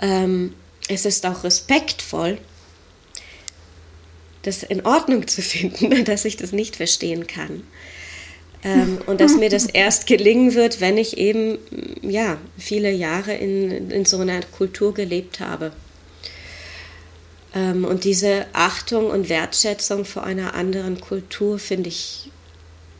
Ähm, 0.00 0.54
es 0.88 1.04
ist 1.04 1.26
auch 1.26 1.44
respektvoll, 1.44 2.38
das 4.42 4.62
in 4.62 4.86
Ordnung 4.86 5.28
zu 5.28 5.42
finden, 5.42 6.04
dass 6.04 6.24
ich 6.24 6.36
das 6.36 6.52
nicht 6.52 6.76
verstehen 6.76 7.26
kann. 7.26 7.64
Ähm, 8.62 8.98
und 9.06 9.20
dass 9.20 9.36
mir 9.36 9.48
das 9.48 9.66
erst 9.66 10.06
gelingen 10.06 10.54
wird, 10.54 10.80
wenn 10.80 10.98
ich 10.98 11.16
eben 11.16 11.58
ja, 12.02 12.36
viele 12.58 12.90
Jahre 12.90 13.32
in, 13.34 13.90
in 13.90 14.04
so 14.04 14.18
einer 14.18 14.42
Kultur 14.42 14.92
gelebt 14.92 15.40
habe. 15.40 15.72
Ähm, 17.54 17.84
und 17.84 18.04
diese 18.04 18.46
Achtung 18.52 19.06
und 19.06 19.28
Wertschätzung 19.28 20.04
vor 20.04 20.24
einer 20.24 20.54
anderen 20.54 21.00
Kultur 21.00 21.58
finde 21.58 21.88
ich 21.88 22.30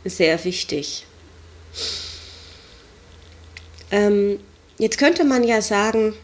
sehr 0.05 0.43
wichtig. 0.45 1.07
Ähm, 3.91 4.41
jetzt 4.79 4.99
könnte 4.99 5.25
man 5.25 5.45
ja 5.45 5.61
sagen, 5.61 6.15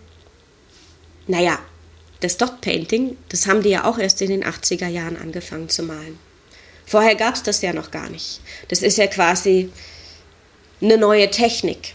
naja, 1.26 1.58
das 2.20 2.38
Dot 2.38 2.60
Painting, 2.62 3.16
das 3.28 3.46
haben 3.46 3.62
die 3.62 3.68
ja 3.68 3.84
auch 3.84 3.98
erst 3.98 4.22
in 4.22 4.30
den 4.30 4.44
80er 4.44 4.88
Jahren 4.88 5.16
angefangen 5.16 5.68
zu 5.68 5.82
malen. 5.82 6.18
Vorher 6.86 7.16
gab 7.16 7.34
es 7.34 7.42
das 7.42 7.62
ja 7.62 7.72
noch 7.72 7.90
gar 7.90 8.08
nicht. 8.08 8.40
Das 8.68 8.80
ist 8.80 8.96
ja 8.96 9.08
quasi 9.08 9.70
eine 10.80 10.96
neue 10.96 11.30
Technik. 11.30 11.94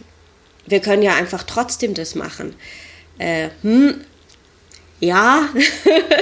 Wir 0.67 0.81
können 0.81 1.01
ja 1.01 1.15
einfach 1.15 1.43
trotzdem 1.43 1.93
das 1.93 2.13
machen. 2.13 2.55
Äh, 3.17 3.49
hm, 3.61 4.01
ja, 4.99 5.49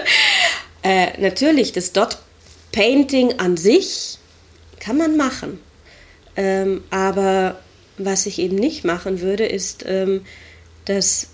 äh, 0.84 1.19
natürlich, 1.19 1.73
das 1.73 1.91
Dot 1.91 2.19
Painting 2.71 3.39
an 3.39 3.58
sich 3.58 4.19
kann 4.79 4.97
man 4.97 5.17
machen. 5.17 5.60
Ähm, 6.36 6.84
aber 6.89 7.60
was 7.97 8.25
ich 8.25 8.39
eben 8.39 8.55
nicht 8.55 8.86
machen 8.86 9.19
würde, 9.19 9.45
ist 9.45 9.84
ähm, 9.88 10.25
das 10.86 11.29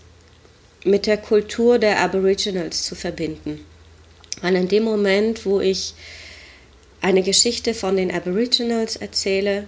mit 0.84 1.06
der 1.06 1.18
Kultur 1.18 1.80
der 1.80 2.00
Aboriginals 2.00 2.84
zu 2.84 2.96
verbinden. 2.96 3.66
Weil 4.42 4.56
in 4.56 4.68
dem 4.68 4.84
Moment, 4.84 5.46
wo 5.46 5.60
ich 5.60 5.94
eine 7.06 7.22
Geschichte 7.22 7.76
von 7.76 7.98
den 7.98 8.12
Aboriginals 8.12 8.96
erzähle 8.96 9.68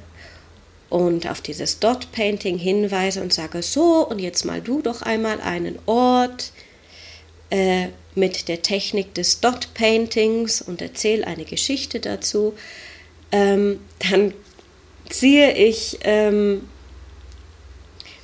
und 0.89 1.29
auf 1.29 1.39
dieses 1.39 1.77
Dot 1.77 2.11
Painting 2.11 2.57
hinweise 2.57 3.21
und 3.21 3.31
sage, 3.31 3.61
so, 3.61 4.07
und 4.07 4.17
jetzt 4.17 4.43
mal 4.43 4.59
du 4.59 4.81
doch 4.81 5.03
einmal 5.03 5.39
einen 5.41 5.77
Ort 5.85 6.51
äh, 7.51 7.89
mit 8.15 8.47
der 8.47 8.63
Technik 8.63 9.13
des 9.13 9.39
Dot 9.39 9.75
Paintings 9.75 10.63
und 10.63 10.81
erzähle 10.81 11.27
eine 11.27 11.45
Geschichte 11.45 11.99
dazu, 11.99 12.55
ähm, 13.31 13.81
dann 13.99 14.33
ziehe 15.07 15.55
ich 15.55 15.99
ähm, 16.05 16.67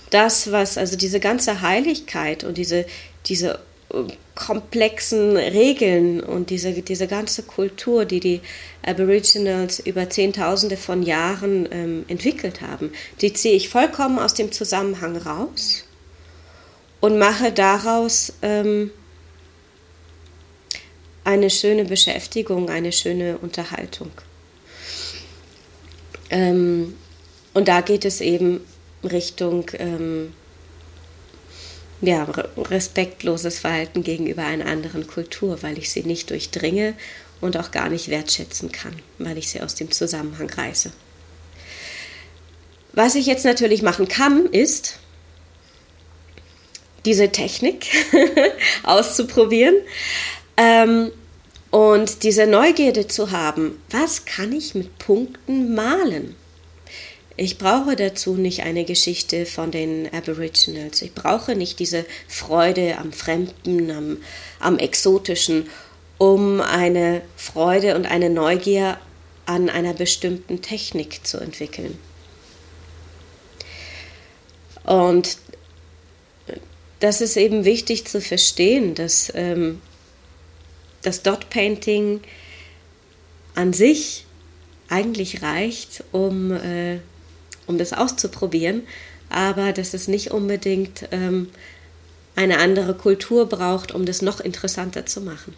das, 0.10 0.52
was, 0.52 0.80
also 0.80 0.98
diese 0.98 1.20
ganze 1.20 1.62
Heiligkeit 1.62 2.44
und 2.44 2.58
diese, 2.58 2.88
diese 3.28 3.60
komplexen 4.36 5.38
Regeln 5.38 6.20
und 6.20 6.50
diese, 6.50 6.74
diese 6.74 7.08
ganze 7.08 7.44
Kultur, 7.44 8.06
die 8.06 8.20
die 8.20 8.42
Aboriginals 8.84 9.80
über 9.80 10.10
Zehntausende 10.10 10.76
von 10.76 11.04
Jahren 11.04 11.68
ähm, 11.72 12.06
entwickelt 12.08 12.62
haben, 12.62 12.92
die 13.22 13.34
ziehe 13.34 13.54
ich 13.54 13.70
vollkommen 13.70 14.18
aus 14.18 14.34
dem 14.34 14.52
Zusammenhang 14.52 15.18
raus 15.18 15.86
und 17.00 17.20
mache 17.20 17.52
daraus 17.52 18.34
ähm, 18.42 18.92
eine 21.24 21.50
schöne 21.50 21.86
Beschäftigung, 21.86 22.70
eine 22.70 22.92
schöne 22.92 23.38
Unterhaltung. 23.38 24.12
Ähm, 26.30 26.96
und 27.54 27.68
da 27.68 27.82
geht 27.82 28.04
es 28.04 28.20
eben 28.20 28.62
Richtung 29.04 29.70
ähm, 29.78 30.34
ja, 32.04 32.24
respektloses 32.58 33.60
Verhalten 33.60 34.04
gegenüber 34.04 34.44
einer 34.44 34.68
anderen 34.68 35.08
Kultur, 35.08 35.64
weil 35.64 35.78
ich 35.78 35.90
sie 35.90 36.04
nicht 36.04 36.30
durchdringe 36.30 36.94
und 37.42 37.58
auch 37.58 37.72
gar 37.72 37.90
nicht 37.90 38.10
wertschätzen 38.10 38.72
kann, 38.72 38.94
weil 39.18 39.38
ich 39.38 39.50
sie 39.50 39.62
aus 39.62 39.76
dem 39.76 39.90
Zusammenhang 39.92 40.50
reiße. 40.50 40.92
Was 42.94 43.16
ich 43.16 43.26
jetzt 43.26 43.46
natürlich 43.46 43.82
machen 43.82 44.08
kann, 44.08 44.46
ist, 44.46 45.00
diese 47.06 47.32
Technik 47.32 47.88
auszuprobieren, 48.84 49.76
ähm, 50.58 51.12
Und 51.74 52.22
diese 52.22 52.46
Neugierde 52.46 53.08
zu 53.08 53.32
haben, 53.32 53.82
was 53.90 54.26
kann 54.26 54.54
ich 54.54 54.76
mit 54.76 55.00
Punkten 55.00 55.74
malen? 55.74 56.36
Ich 57.36 57.58
brauche 57.58 57.96
dazu 57.96 58.36
nicht 58.36 58.62
eine 58.62 58.86
Geschichte 58.86 59.48
von 59.48 59.72
den 59.72 60.14
Aboriginals. 60.14 61.02
Ich 61.02 61.14
brauche 61.14 61.56
nicht 61.56 61.80
diese 61.80 62.06
Freude 62.28 63.00
am 63.00 63.12
Fremden, 63.12 63.90
am, 63.90 64.18
am 64.60 64.78
Exotischen, 64.78 65.68
um 66.20 66.62
eine 66.62 67.22
Freude 67.36 67.96
und 67.96 68.06
eine 68.06 68.30
Neugier 68.30 69.00
an 69.48 69.70
einer 69.70 69.94
bestimmten 69.94 70.62
Technik 70.62 71.26
zu 71.26 71.40
entwickeln. 71.40 71.98
Und 74.84 75.38
das 77.00 77.20
ist 77.20 77.36
eben 77.36 77.66
wichtig 77.66 78.06
zu 78.06 78.22
verstehen, 78.22 78.94
dass 78.94 79.32
ähm, 79.34 79.82
das 81.02 81.24
Dot 81.24 81.50
Painting 81.50 82.22
an 83.56 83.74
sich 83.74 84.26
eigentlich 84.88 85.42
reicht, 85.42 86.04
um 86.12 86.52
äh, 86.52 87.00
um 87.68 87.78
das 87.78 87.94
auszuprobieren, 87.94 88.84
aber 89.30 89.72
dass 89.74 89.94
es 89.94 90.08
nicht 90.08 90.32
unbedingt 90.32 91.08
ähm, 91.12 91.50
eine 92.36 92.60
andere 92.60 92.96
Kultur 92.96 93.48
braucht, 93.48 93.94
um 93.94 94.06
das 94.06 94.22
noch 94.22 94.40
interessanter 94.40 95.06
zu 95.06 95.22
machen. 95.22 95.54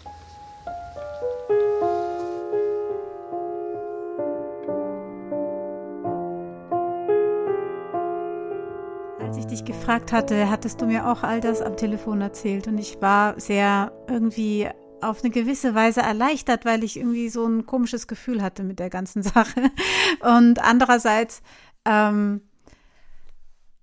Als 9.19 9.37
ich 9.37 9.45
dich 9.45 9.65
gefragt 9.65 10.11
hatte, 10.11 10.49
hattest 10.49 10.81
du 10.81 10.85
mir 10.85 11.07
auch 11.07 11.23
all 11.23 11.41
das 11.41 11.61
am 11.61 11.77
Telefon 11.77 12.21
erzählt 12.21 12.67
und 12.67 12.77
ich 12.77 13.01
war 13.01 13.39
sehr 13.39 13.91
irgendwie 14.07 14.69
auf 15.01 15.23
eine 15.23 15.31
gewisse 15.31 15.75
Weise 15.75 16.01
erleichtert, 16.01 16.65
weil 16.65 16.83
ich 16.83 16.97
irgendwie 16.97 17.29
so 17.29 17.45
ein 17.45 17.65
komisches 17.65 18.07
Gefühl 18.07 18.41
hatte 18.41 18.63
mit 18.63 18.79
der 18.79 18.89
ganzen 18.89 19.23
Sache. 19.23 19.71
Und 20.21 20.63
andererseits 20.63 21.41
ähm, 21.85 22.41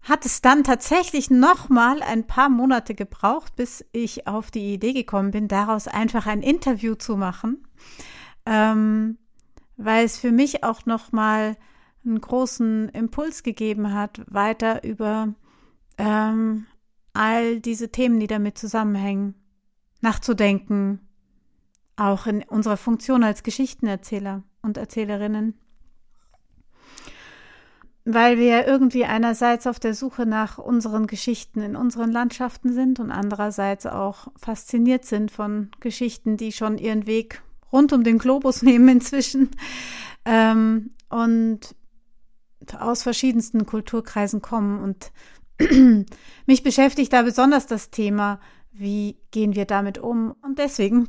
hat 0.03 0.27
es 0.27 0.43
dann 0.43 0.65
tatsächlich 0.65 1.31
noch 1.31 1.69
mal 1.69 2.03
ein 2.03 2.27
paar 2.27 2.49
Monate 2.49 2.95
gebraucht, 2.95 3.55
bis 3.55 3.85
ich 3.93 4.27
auf 4.27 4.51
die 4.51 4.75
Idee 4.75 4.93
gekommen 4.93 5.31
bin, 5.31 5.47
daraus 5.49 5.87
einfach 5.87 6.27
ein 6.27 6.43
Interview 6.43 6.97
zu 6.97 7.17
machen, 7.17 7.67
ähm, 8.45 9.19
weil 9.77 10.05
es 10.05 10.19
für 10.19 10.33
mich 10.33 10.65
auch 10.65 10.87
noch 10.87 11.13
mal 11.13 11.57
einen 12.05 12.21
großen 12.21 12.89
Impuls 12.89 13.45
gegeben 13.45 13.95
hat, 13.95 14.23
weiter 14.27 14.83
über 14.83 15.35
ähm, 15.99 16.67
all 17.13 17.61
diese 17.61 17.93
Themen, 17.93 18.19
die 18.19 18.27
damit 18.27 18.59
zusammenhängen, 18.59 19.35
nachzudenken, 20.01 21.01
auch 21.95 22.27
in 22.27 22.43
unserer 22.43 22.77
Funktion 22.77 23.23
als 23.23 23.45
Geschichtenerzähler 23.45 24.43
und 24.63 24.79
Erzählerinnen 24.79 25.55
weil 28.05 28.39
wir 28.39 28.67
irgendwie 28.67 29.05
einerseits 29.05 29.67
auf 29.67 29.79
der 29.79 29.95
Suche 29.95 30.27
nach 30.27 30.59
unseren 30.59 31.07
Geschichten 31.07 31.61
in 31.61 31.77
unseren 31.77 32.11
Landschaften 32.11 32.73
sind 32.73 32.99
und 32.99 33.11
andererseits 33.13 33.87
auch 33.87 34.29
fasziniert 34.37 35.05
sind 35.05 35.31
von 35.31 35.71
Geschichten, 35.81 36.37
die 36.37 36.53
schon 36.53 36.79
ihren 36.79 37.07
Weg 37.07 37.43
rund 37.73 37.93
um 37.93 38.03
den 38.03 38.19
Globus 38.19 38.63
nehmen 38.63 38.89
inzwischen 38.89 39.51
ähm, 40.25 40.91
und 41.09 41.75
aus 42.79 43.03
verschiedensten 43.03 43.67
Kulturkreisen 43.67 44.43
kommen. 44.43 44.81
Und 44.81 45.13
mich 46.47 46.63
beschäftigt 46.63 47.13
da 47.13 47.23
besonders 47.23 47.67
das 47.67 47.91
Thema, 47.91 48.41
wie 48.73 49.17
gehen 49.31 49.55
wir 49.55 49.65
damit 49.65 49.99
um? 49.99 50.35
Und 50.43 50.59
deswegen 50.59 51.09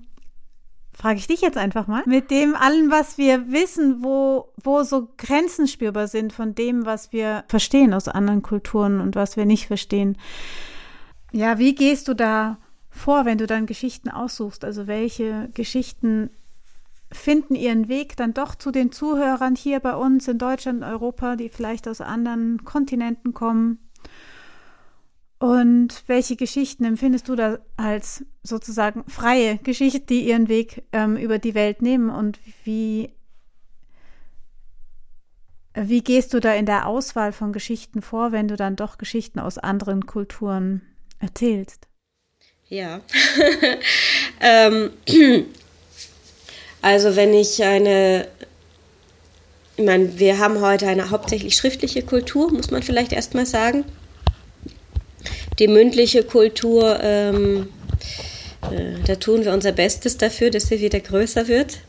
frage 0.93 1.19
ich 1.19 1.27
dich 1.27 1.41
jetzt 1.41 1.57
einfach 1.57 1.87
mal, 1.87 2.03
mit 2.05 2.31
dem 2.31 2.55
allen, 2.55 2.91
was 2.91 3.17
wir 3.17 3.51
wissen, 3.51 4.03
wo, 4.03 4.53
wo 4.61 4.83
so 4.83 5.09
Grenzen 5.17 5.67
spürbar 5.67 6.07
sind 6.07 6.33
von 6.33 6.55
dem, 6.55 6.85
was 6.85 7.11
wir 7.11 7.43
verstehen 7.47 7.93
aus 7.93 8.07
anderen 8.07 8.41
Kulturen 8.41 9.01
und 9.01 9.15
was 9.15 9.35
wir 9.35 9.45
nicht 9.45 9.67
verstehen. 9.67 10.17
Ja, 11.31 11.57
wie 11.57 11.73
gehst 11.73 12.07
du 12.07 12.13
da 12.13 12.57
vor, 12.91 13.25
wenn 13.25 13.39
du 13.39 13.47
dann 13.47 13.65
Geschichten 13.65 14.09
aussuchst? 14.09 14.63
Also 14.63 14.85
welche 14.85 15.49
Geschichten 15.53 16.29
finden 17.11 17.55
ihren 17.55 17.87
Weg 17.89 18.15
dann 18.17 18.33
doch 18.33 18.55
zu 18.55 18.71
den 18.71 18.91
Zuhörern 18.91 19.55
hier 19.55 19.79
bei 19.79 19.95
uns 19.95 20.27
in 20.27 20.37
Deutschland, 20.37 20.83
Europa, 20.83 21.35
die 21.35 21.49
vielleicht 21.49 21.87
aus 21.87 22.01
anderen 22.01 22.63
Kontinenten 22.65 23.33
kommen? 23.33 23.79
Und 25.43 26.03
welche 26.07 26.37
Geschichten 26.37 26.85
empfindest 26.85 27.27
du 27.27 27.35
da 27.35 27.59
als 27.75 28.23
sozusagen 28.43 29.03
freie 29.09 29.57
Geschichten, 29.57 30.05
die 30.07 30.21
ihren 30.21 30.47
Weg 30.47 30.83
ähm, 30.93 31.17
über 31.17 31.37
die 31.37 31.53
Welt 31.53 31.81
nehmen? 31.81 32.09
Und 32.09 32.39
wie, 32.63 33.09
wie 35.73 36.01
gehst 36.01 36.33
du 36.33 36.39
da 36.39 36.53
in 36.53 36.65
der 36.65 36.87
Auswahl 36.87 37.33
von 37.33 37.51
Geschichten 37.51 38.01
vor, 38.01 38.31
wenn 38.31 38.47
du 38.47 38.55
dann 38.55 38.77
doch 38.77 38.97
Geschichten 38.97 39.37
aus 39.37 39.57
anderen 39.57 40.05
Kulturen 40.05 40.81
erzählst? 41.19 41.89
Ja. 42.69 43.01
ähm, 44.39 44.91
also 46.81 47.17
wenn 47.17 47.33
ich 47.33 47.61
eine 47.61 48.29
ich 49.75 49.83
meine, 49.83 50.17
wir 50.17 50.37
haben 50.37 50.61
heute 50.61 50.87
eine 50.87 51.09
hauptsächlich 51.09 51.55
schriftliche 51.55 52.03
Kultur, 52.03 52.49
muss 52.53 52.71
man 52.71 52.81
vielleicht 52.81 53.11
erstmal 53.11 53.45
sagen 53.45 53.83
die 55.59 55.67
mündliche 55.67 56.23
Kultur, 56.23 56.99
ähm, 57.01 57.69
äh, 58.71 59.01
da 59.05 59.15
tun 59.15 59.45
wir 59.45 59.53
unser 59.53 59.71
Bestes 59.71 60.17
dafür, 60.17 60.49
dass 60.49 60.67
sie 60.67 60.79
wieder 60.79 60.99
größer 60.99 61.47
wird. 61.47 61.79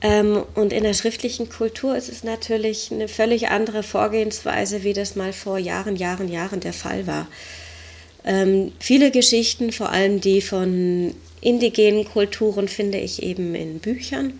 Ähm, 0.00 0.44
und 0.54 0.72
in 0.72 0.82
der 0.82 0.94
schriftlichen 0.94 1.48
Kultur 1.48 1.96
ist 1.96 2.10
es 2.10 2.24
natürlich 2.24 2.92
eine 2.92 3.08
völlig 3.08 3.48
andere 3.48 3.82
Vorgehensweise, 3.82 4.84
wie 4.84 4.92
das 4.92 5.16
mal 5.16 5.32
vor 5.32 5.58
Jahren, 5.58 5.96
Jahren, 5.96 6.28
Jahren 6.28 6.60
der 6.60 6.74
Fall 6.74 7.06
war. 7.06 7.26
Ähm, 8.24 8.72
viele 8.80 9.10
Geschichten, 9.10 9.72
vor 9.72 9.90
allem 9.90 10.20
die 10.20 10.40
von 10.42 11.14
indigenen 11.40 12.04
Kulturen, 12.04 12.68
finde 12.68 12.98
ich 12.98 13.22
eben 13.22 13.54
in 13.54 13.78
Büchern. 13.78 14.38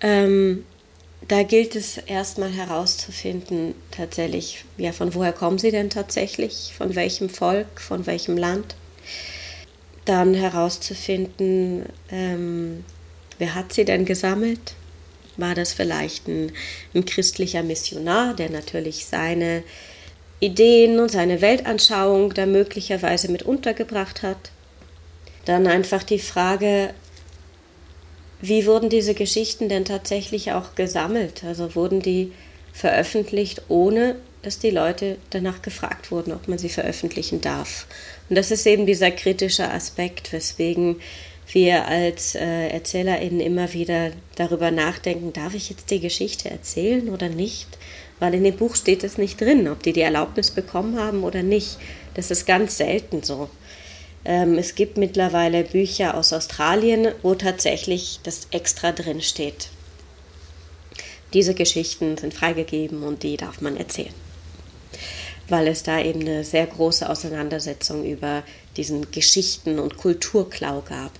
Ähm, 0.00 0.64
da 1.28 1.42
gilt 1.42 1.76
es 1.76 1.98
erstmal 1.98 2.50
herauszufinden, 2.50 3.74
tatsächlich, 3.90 4.64
ja, 4.78 4.92
von 4.92 5.14
woher 5.14 5.32
kommen 5.32 5.58
sie 5.58 5.70
denn 5.70 5.90
tatsächlich, 5.90 6.72
von 6.76 6.94
welchem 6.94 7.28
Volk, 7.28 7.80
von 7.80 8.06
welchem 8.06 8.38
Land. 8.38 8.76
Dann 10.06 10.32
herauszufinden, 10.32 11.84
ähm, 12.10 12.82
wer 13.38 13.54
hat 13.54 13.74
sie 13.74 13.84
denn 13.84 14.06
gesammelt? 14.06 14.74
War 15.36 15.54
das 15.54 15.74
vielleicht 15.74 16.26
ein, 16.28 16.50
ein 16.94 17.04
christlicher 17.04 17.62
Missionar, 17.62 18.34
der 18.34 18.50
natürlich 18.50 19.04
seine 19.04 19.62
Ideen 20.40 20.98
und 20.98 21.10
seine 21.10 21.42
Weltanschauung 21.42 22.32
da 22.32 22.46
möglicherweise 22.46 23.30
mit 23.30 23.42
untergebracht 23.42 24.22
hat? 24.22 24.50
Dann 25.44 25.66
einfach 25.66 26.02
die 26.02 26.18
Frage, 26.18 26.94
wie 28.40 28.66
wurden 28.66 28.88
diese 28.88 29.14
Geschichten 29.14 29.68
denn 29.68 29.84
tatsächlich 29.84 30.52
auch 30.52 30.74
gesammelt? 30.74 31.42
Also 31.44 31.74
wurden 31.74 32.00
die 32.00 32.32
veröffentlicht, 32.72 33.62
ohne 33.68 34.16
dass 34.42 34.58
die 34.60 34.70
Leute 34.70 35.16
danach 35.30 35.62
gefragt 35.62 36.10
wurden, 36.10 36.32
ob 36.32 36.46
man 36.46 36.58
sie 36.58 36.68
veröffentlichen 36.68 37.40
darf? 37.40 37.86
Und 38.28 38.36
das 38.36 38.50
ist 38.50 38.66
eben 38.66 38.86
dieser 38.86 39.10
kritische 39.10 39.68
Aspekt, 39.70 40.32
weswegen 40.32 40.96
wir 41.50 41.86
als 41.86 42.34
äh, 42.34 42.68
ErzählerInnen 42.68 43.40
immer 43.40 43.72
wieder 43.72 44.12
darüber 44.36 44.70
nachdenken, 44.70 45.32
darf 45.32 45.54
ich 45.54 45.70
jetzt 45.70 45.90
die 45.90 46.00
Geschichte 46.00 46.50
erzählen 46.50 47.08
oder 47.08 47.28
nicht? 47.28 47.66
Weil 48.20 48.34
in 48.34 48.44
dem 48.44 48.56
Buch 48.56 48.76
steht 48.76 49.04
es 49.04 49.16
nicht 49.16 49.40
drin, 49.40 49.68
ob 49.68 49.82
die 49.82 49.92
die 49.92 50.02
Erlaubnis 50.02 50.50
bekommen 50.50 50.98
haben 50.98 51.24
oder 51.24 51.42
nicht. 51.42 51.78
Das 52.14 52.30
ist 52.30 52.46
ganz 52.46 52.76
selten 52.76 53.22
so. 53.22 53.48
Ähm, 54.28 54.58
es 54.58 54.74
gibt 54.74 54.98
mittlerweile 54.98 55.64
Bücher 55.64 56.14
aus 56.14 56.34
Australien, 56.34 57.08
wo 57.22 57.34
tatsächlich 57.34 58.20
das 58.24 58.46
extra 58.50 58.92
drin 58.92 59.22
steht. 59.22 59.70
Diese 61.32 61.54
Geschichten 61.54 62.18
sind 62.18 62.34
freigegeben 62.34 63.02
und 63.04 63.22
die 63.22 63.38
darf 63.38 63.62
man 63.62 63.78
erzählen. 63.78 64.12
Weil 65.48 65.66
es 65.66 65.82
da 65.82 65.98
eben 65.98 66.20
eine 66.20 66.44
sehr 66.44 66.66
große 66.66 67.08
Auseinandersetzung 67.08 68.04
über 68.04 68.42
diesen 68.76 69.10
Geschichten- 69.10 69.78
und 69.78 69.96
Kulturklau 69.96 70.82
gab. 70.82 71.12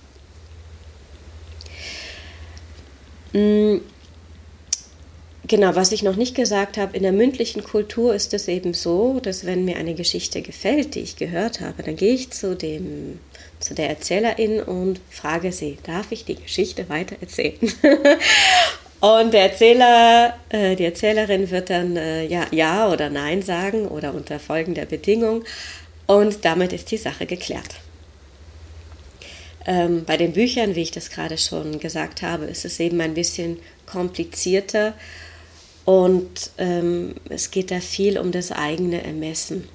Genau, 5.49 5.75
was 5.75 5.91
ich 5.91 6.03
noch 6.03 6.15
nicht 6.15 6.35
gesagt 6.35 6.77
habe, 6.77 6.95
in 6.95 7.01
der 7.01 7.11
mündlichen 7.11 7.63
Kultur 7.63 8.13
ist 8.13 8.35
es 8.35 8.47
eben 8.47 8.75
so, 8.75 9.19
dass 9.19 9.47
wenn 9.47 9.65
mir 9.65 9.77
eine 9.77 9.95
Geschichte 9.95 10.43
gefällt, 10.43 10.93
die 10.93 10.99
ich 10.99 11.15
gehört 11.15 11.59
habe, 11.59 11.81
dann 11.81 11.95
gehe 11.95 12.13
ich 12.13 12.29
zu, 12.29 12.55
dem, 12.55 13.19
zu 13.59 13.73
der 13.73 13.89
Erzählerin 13.89 14.61
und 14.61 15.01
frage 15.09 15.51
sie, 15.51 15.79
darf 15.81 16.11
ich 16.11 16.23
die 16.23 16.35
Geschichte 16.35 16.87
weiter 16.87 17.15
erzählen? 17.19 17.57
und 18.99 19.33
der 19.33 19.49
Erzähler, 19.49 20.37
äh, 20.49 20.75
die 20.75 20.85
Erzählerin 20.85 21.49
wird 21.49 21.71
dann 21.71 21.97
äh, 21.97 22.27
ja, 22.27 22.45
ja 22.51 22.87
oder 22.87 23.09
nein 23.09 23.41
sagen 23.41 23.87
oder 23.87 24.13
unter 24.13 24.37
folgender 24.37 24.85
Bedingung 24.85 25.43
und 26.05 26.45
damit 26.45 26.73
ist 26.73 26.91
die 26.91 26.97
Sache 26.97 27.25
geklärt. 27.25 27.77
Ähm, 29.65 30.05
bei 30.05 30.15
den 30.15 30.33
Büchern, 30.33 30.75
wie 30.75 30.83
ich 30.83 30.91
das 30.91 31.09
gerade 31.09 31.39
schon 31.39 31.79
gesagt 31.79 32.21
habe, 32.21 32.45
ist 32.45 32.65
es 32.65 32.79
eben 32.79 33.01
ein 33.01 33.15
bisschen 33.15 33.57
komplizierter 33.87 34.93
und 35.85 36.51
ähm, 36.57 37.15
es 37.29 37.51
geht 37.51 37.71
da 37.71 37.79
viel 37.79 38.17
um 38.19 38.31
das 38.31 38.51
eigene 38.51 39.03
Ermessen. 39.03 39.67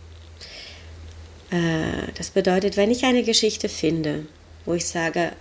Äh, 1.50 2.12
das 2.16 2.30
bedeutet, 2.30 2.76
wenn 2.76 2.90
ich 2.90 3.04
eine 3.04 3.22
Geschichte 3.22 3.68
finde, 3.68 4.26
wo 4.64 4.74
ich 4.74 4.86
sage, 4.86 5.32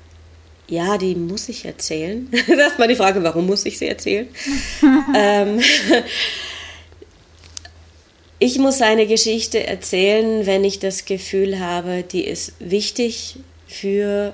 ja, 0.67 0.97
die 0.97 1.15
muss 1.15 1.49
ich 1.49 1.65
erzählen. 1.65 2.29
das 2.47 2.73
ist 2.73 2.79
mal 2.79 2.87
die 2.87 2.95
Frage, 2.95 3.23
warum 3.23 3.45
muss 3.45 3.65
ich 3.65 3.77
sie 3.77 3.87
erzählen? 3.87 4.27
ähm, 5.15 5.59
ich 8.39 8.57
muss 8.59 8.81
eine 8.81 9.07
Geschichte 9.07 9.65
erzählen, 9.65 10.45
wenn 10.45 10.63
ich 10.63 10.79
das 10.79 11.05
Gefühl 11.05 11.59
habe, 11.59 12.03
die 12.03 12.25
ist 12.25 12.53
wichtig 12.59 13.37
für 13.67 14.33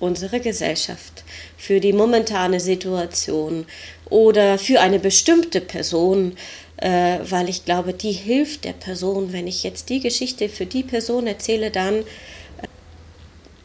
unsere 0.00 0.40
Gesellschaft, 0.40 1.24
für 1.56 1.80
die 1.80 1.92
momentane 1.92 2.60
Situation 2.60 3.66
oder 4.10 4.58
für 4.58 4.80
eine 4.80 4.98
bestimmte 4.98 5.60
Person, 5.60 6.36
äh, 6.76 7.18
weil 7.28 7.48
ich 7.48 7.64
glaube, 7.64 7.92
die 7.94 8.12
hilft 8.12 8.64
der 8.64 8.72
Person. 8.72 9.32
Wenn 9.32 9.46
ich 9.46 9.62
jetzt 9.62 9.88
die 9.88 10.00
Geschichte 10.00 10.48
für 10.48 10.66
die 10.66 10.82
Person 10.82 11.26
erzähle, 11.26 11.70
dann 11.70 12.00
äh, 12.00 12.04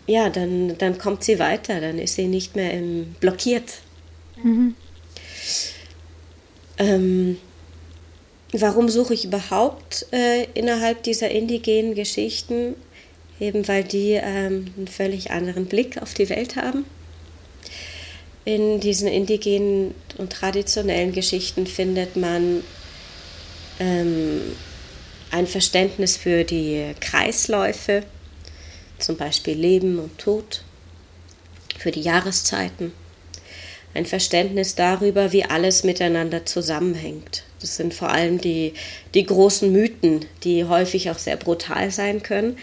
ja, 0.07 0.29
dann, 0.29 0.77
dann 0.77 0.97
kommt 0.97 1.23
sie 1.23 1.39
weiter, 1.39 1.81
dann 1.81 1.99
ist 1.99 2.15
sie 2.15 2.27
nicht 2.27 2.55
mehr 2.55 2.73
im, 2.73 3.15
blockiert. 3.19 3.79
Mhm. 4.43 4.75
Ähm, 6.77 7.37
warum 8.53 8.89
suche 8.89 9.13
ich 9.13 9.25
überhaupt 9.25 10.07
äh, 10.11 10.45
innerhalb 10.53 11.03
dieser 11.03 11.29
indigenen 11.29 11.93
Geschichten? 11.95 12.75
Eben 13.39 13.67
weil 13.67 13.83
die 13.83 14.13
ähm, 14.13 14.67
einen 14.75 14.87
völlig 14.87 15.31
anderen 15.31 15.65
Blick 15.65 16.01
auf 16.01 16.13
die 16.13 16.29
Welt 16.29 16.55
haben. 16.55 16.85
In 18.49 18.79
diesen 18.79 19.07
indigenen 19.07 19.93
und 20.17 20.31
traditionellen 20.33 21.11
Geschichten 21.11 21.67
findet 21.67 22.15
man 22.15 22.63
ähm, 23.79 24.41
ein 25.29 25.45
Verständnis 25.45 26.17
für 26.17 26.43
die 26.43 26.95
Kreisläufe, 26.99 28.01
zum 28.97 29.17
Beispiel 29.17 29.53
Leben 29.55 29.99
und 29.99 30.17
Tod, 30.17 30.63
für 31.77 31.91
die 31.91 32.01
Jahreszeiten, 32.01 32.91
ein 33.93 34.07
Verständnis 34.07 34.73
darüber, 34.73 35.31
wie 35.31 35.45
alles 35.45 35.83
miteinander 35.83 36.47
zusammenhängt. 36.47 37.43
Das 37.61 37.75
sind 37.75 37.93
vor 37.93 38.09
allem 38.09 38.41
die, 38.41 38.73
die 39.13 39.27
großen 39.27 39.71
Mythen, 39.71 40.25
die 40.43 40.65
häufig 40.65 41.11
auch 41.11 41.19
sehr 41.19 41.37
brutal 41.37 41.91
sein 41.91 42.23
können. 42.23 42.57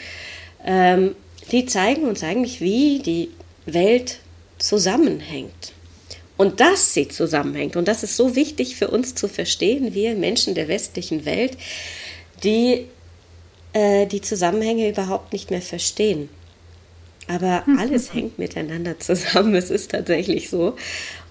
Ähm, 0.64 1.14
die 1.52 1.64
zeigen 1.64 2.08
uns 2.08 2.24
eigentlich, 2.24 2.60
wie 2.60 2.98
die 2.98 3.28
Welt 3.66 4.18
zusammenhängt. 4.58 5.72
Und 6.36 6.60
dass 6.60 6.92
sie 6.92 7.08
zusammenhängt. 7.08 7.76
Und 7.76 7.88
das 7.88 8.02
ist 8.02 8.16
so 8.16 8.36
wichtig 8.36 8.76
für 8.76 8.88
uns 8.88 9.14
zu 9.14 9.26
verstehen, 9.26 9.94
wir 9.94 10.14
Menschen 10.14 10.54
der 10.54 10.68
westlichen 10.68 11.24
Welt, 11.24 11.56
die 12.42 12.86
äh, 13.72 14.06
die 14.06 14.20
Zusammenhänge 14.20 14.88
überhaupt 14.88 15.32
nicht 15.32 15.50
mehr 15.50 15.62
verstehen. 15.62 16.28
Aber 17.28 17.64
alles 17.78 18.14
hängt 18.14 18.38
miteinander 18.38 18.98
zusammen, 18.98 19.54
es 19.54 19.70
ist 19.70 19.90
tatsächlich 19.90 20.48
so. 20.48 20.76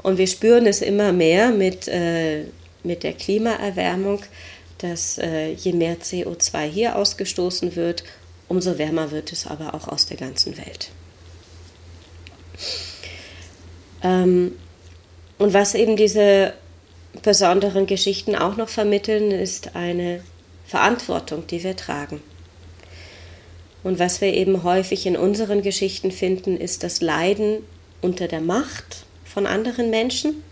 Und 0.03 0.17
wir 0.17 0.27
spüren 0.27 0.67
es 0.67 0.81
immer 0.81 1.11
mehr 1.11 1.51
mit, 1.51 1.87
äh, 1.87 2.43
mit 2.83 3.03
der 3.03 3.13
Klimaerwärmung, 3.13 4.21
dass 4.77 5.17
äh, 5.17 5.53
je 5.53 5.73
mehr 5.73 5.97
CO2 5.97 6.65
hier 6.65 6.95
ausgestoßen 6.97 7.75
wird, 7.75 8.03
umso 8.47 8.77
wärmer 8.77 9.09
wird 9.11 9.31
es 9.31 9.47
aber 9.47 9.73
auch 9.73 9.87
aus 9.87 10.05
der 10.05 10.17
ganzen 10.17 10.57
Welt. 10.57 10.89
Ähm, 14.05 14.51
und 15.37 15.53
was 15.53 15.73
eben 15.73 15.97
diese 15.97 16.53
besonderen 17.23 17.87
Geschichten 17.87 18.35
auch 18.35 18.55
noch 18.55 18.69
vermitteln, 18.69 19.31
ist 19.31 19.75
eine 19.75 20.21
Verantwortung, 20.65 21.47
die 21.47 21.63
wir 21.63 21.75
tragen. 21.75 22.21
Und 23.83 23.99
was 23.99 24.21
wir 24.21 24.33
eben 24.33 24.63
häufig 24.63 25.05
in 25.05 25.17
unseren 25.17 25.61
Geschichten 25.61 26.11
finden, 26.11 26.57
ist 26.57 26.83
das 26.83 27.01
Leiden 27.01 27.57
unter 28.01 28.27
der 28.27 28.41
Macht 28.41 29.05
von 29.23 29.45
anderen 29.45 29.89
Menschen. 29.89 30.43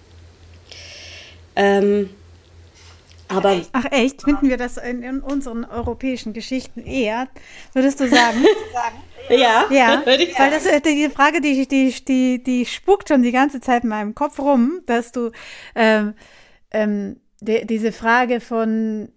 Ähm, 1.56 2.10
aber 3.36 3.62
Ach 3.72 3.86
echt? 3.92 4.24
Finden 4.24 4.50
wir 4.50 4.58
das 4.58 4.78
in, 4.78 5.04
in, 5.04 5.20
unseren 5.22 5.66
europäischen 5.66 6.34
Geschichten 6.34 6.82
eher? 6.82 7.28
Würdest 7.74 8.00
du 8.00 8.08
sagen? 8.08 8.44
ja, 9.30 9.66
ja. 9.70 10.02
Weil 10.06 10.52
das 10.52 10.66
äh, 10.66 10.82
die 10.82 11.10
Frage, 11.10 11.42
die, 11.42 11.68
die, 11.68 11.94
die, 12.06 12.44
die 12.44 12.66
spukt 12.66 13.10
schon 13.10 13.22
die 13.22 13.32
ganze 13.32 13.62
Zeit 13.62 13.84
in 13.84 13.90
meinem 13.90 14.16
Kopf 14.16 14.40
rum, 14.40 14.82
dass 14.86 15.12
du 15.12 15.32
ähm, 15.76 16.14
ähm, 16.72 17.20
die, 17.42 17.66
diese 17.66 17.92
Frage 17.92 18.40
von 18.40 19.10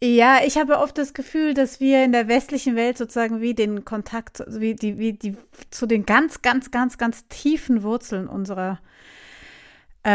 ja, 0.00 0.38
ich 0.46 0.56
habe 0.56 0.78
oft 0.78 0.96
das 0.96 1.12
Gefühl, 1.12 1.54
dass 1.54 1.80
wir 1.80 2.04
in 2.04 2.12
der 2.12 2.28
westlichen 2.28 2.76
Welt 2.76 2.96
sozusagen 2.96 3.40
wie 3.40 3.54
den 3.54 3.84
Kontakt, 3.84 4.44
wie 4.46 4.74
die, 4.74 4.96
wie 4.96 5.14
die 5.14 5.36
zu 5.70 5.86
den 5.86 6.06
ganz, 6.06 6.40
ganz, 6.40 6.70
ganz, 6.70 6.98
ganz 6.98 7.26
tiefen 7.26 7.82
Wurzeln 7.82 8.28
unserer 8.28 8.74
äh, 8.74 8.97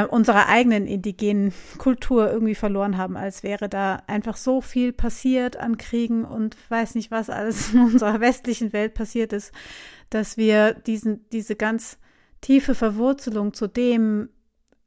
unserer 0.10 0.48
eigenen 0.48 0.88
indigenen 0.88 1.54
Kultur 1.78 2.32
irgendwie 2.32 2.56
verloren 2.56 2.98
haben, 2.98 3.16
als 3.16 3.44
wäre 3.44 3.70
da 3.70 4.02
einfach 4.08 4.38
so 4.38 4.60
viel 4.60 4.92
passiert 4.92 5.58
an 5.58 5.78
Kriegen 5.78 6.26
und 6.26 6.58
weiß 6.70 6.96
nicht, 6.96 7.12
was 7.12 7.30
alles 7.30 7.74
in 7.74 7.82
unserer 7.82 8.20
westlichen 8.20 8.74
Welt 8.74 8.96
passiert 8.96 9.34
ist, 9.34 9.52
dass 10.10 10.38
wir 10.38 10.74
diesen, 10.74 11.30
diese 11.30 11.56
ganz 11.56 12.00
tiefe 12.42 12.76
Verwurzelung 12.76 13.54
zu 13.54 13.68
dem, 13.68 14.30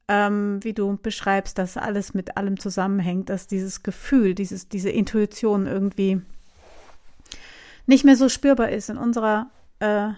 ähm, 0.07 0.59
wie 0.63 0.73
du 0.73 0.97
beschreibst, 0.97 1.57
dass 1.57 1.77
alles 1.77 2.13
mit 2.13 2.37
allem 2.37 2.59
zusammenhängt, 2.59 3.29
dass 3.29 3.47
dieses 3.47 3.83
Gefühl, 3.83 4.35
dieses, 4.35 4.67
diese 4.67 4.89
Intuition 4.89 5.67
irgendwie 5.67 6.21
nicht 7.85 8.03
mehr 8.03 8.15
so 8.15 8.29
spürbar 8.29 8.69
ist 8.69 8.89
in 8.89 8.97
unserer 8.97 9.51
äh, 9.79 10.09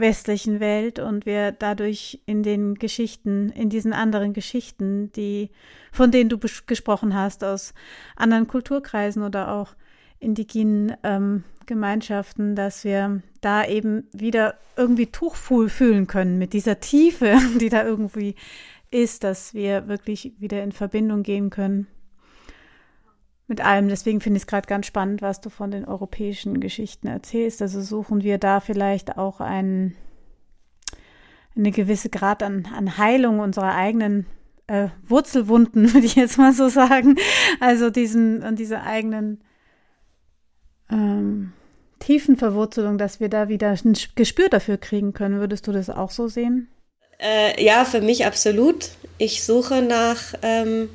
westlichen 0.00 0.60
Welt 0.60 0.98
und 0.98 1.26
wir 1.26 1.52
dadurch 1.52 2.20
in 2.26 2.42
den 2.42 2.74
Geschichten, 2.74 3.50
in 3.50 3.68
diesen 3.68 3.92
anderen 3.92 4.32
Geschichten, 4.32 5.12
die, 5.12 5.50
von 5.92 6.10
denen 6.10 6.30
du 6.30 6.38
gesprochen 6.66 7.14
hast, 7.14 7.44
aus 7.44 7.74
anderen 8.16 8.46
Kulturkreisen 8.46 9.22
oder 9.22 9.52
auch 9.52 9.74
indigenen 10.18 10.96
ähm, 11.02 11.44
Gemeinschaften, 11.66 12.56
dass 12.56 12.84
wir 12.84 13.22
da 13.40 13.64
eben 13.64 14.08
wieder 14.12 14.54
irgendwie 14.76 15.06
Tuchfuhl 15.06 15.68
fühlen 15.68 16.06
können 16.06 16.38
mit 16.38 16.52
dieser 16.52 16.80
Tiefe, 16.80 17.38
die 17.60 17.68
da 17.68 17.84
irgendwie 17.84 18.34
ist, 18.90 19.24
dass 19.24 19.54
wir 19.54 19.88
wirklich 19.88 20.32
wieder 20.38 20.62
in 20.62 20.72
Verbindung 20.72 21.22
gehen 21.22 21.50
können 21.50 21.86
mit 23.50 23.60
allem. 23.60 23.88
Deswegen 23.88 24.22
finde 24.22 24.38
ich 24.38 24.44
es 24.44 24.46
gerade 24.46 24.66
ganz 24.66 24.86
spannend, 24.86 25.20
was 25.20 25.42
du 25.42 25.50
von 25.50 25.70
den 25.70 25.84
europäischen 25.84 26.60
Geschichten 26.60 27.06
erzählst. 27.06 27.60
Also 27.60 27.82
suchen 27.82 28.22
wir 28.22 28.38
da 28.38 28.60
vielleicht 28.60 29.18
auch 29.18 29.40
ein, 29.40 29.94
eine 31.54 31.70
gewisse 31.70 32.08
Grad 32.08 32.42
an, 32.42 32.66
an 32.74 32.96
Heilung 32.96 33.40
unserer 33.40 33.74
eigenen 33.74 34.24
äh, 34.68 34.88
Wurzelwunden, 35.06 35.92
würde 35.92 36.06
ich 36.06 36.14
jetzt 36.14 36.38
mal 36.38 36.54
so 36.54 36.70
sagen. 36.70 37.16
Also 37.60 37.90
diesen, 37.90 38.42
an 38.42 38.56
diese 38.56 38.82
eigenen 38.82 39.42
ähm, 40.90 41.52
tiefen 41.98 42.36
Verwurzelung, 42.36 42.96
dass 42.96 43.20
wir 43.20 43.28
da 43.28 43.48
wieder 43.48 43.68
ein 43.70 43.96
Gespür 44.14 44.48
dafür 44.48 44.78
kriegen 44.78 45.12
können. 45.12 45.40
Würdest 45.40 45.66
du 45.66 45.72
das 45.72 45.90
auch 45.90 46.10
so 46.10 46.28
sehen? 46.28 46.68
Äh, 47.18 47.62
ja, 47.62 47.84
für 47.84 48.00
mich 48.00 48.24
absolut. 48.24 48.90
Ich 49.18 49.44
suche 49.44 49.82
nach 49.82 50.34
ähm, 50.40 50.88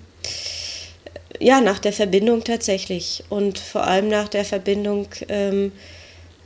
ja, 1.40 1.62
nach 1.62 1.80
der 1.80 1.94
Verbindung 1.94 2.44
tatsächlich 2.44 3.24
und 3.30 3.60
vor 3.60 3.86
allem 3.86 4.08
nach 4.08 4.28
der 4.28 4.46
Verbindung 4.46 5.08
ähm, 5.30 5.72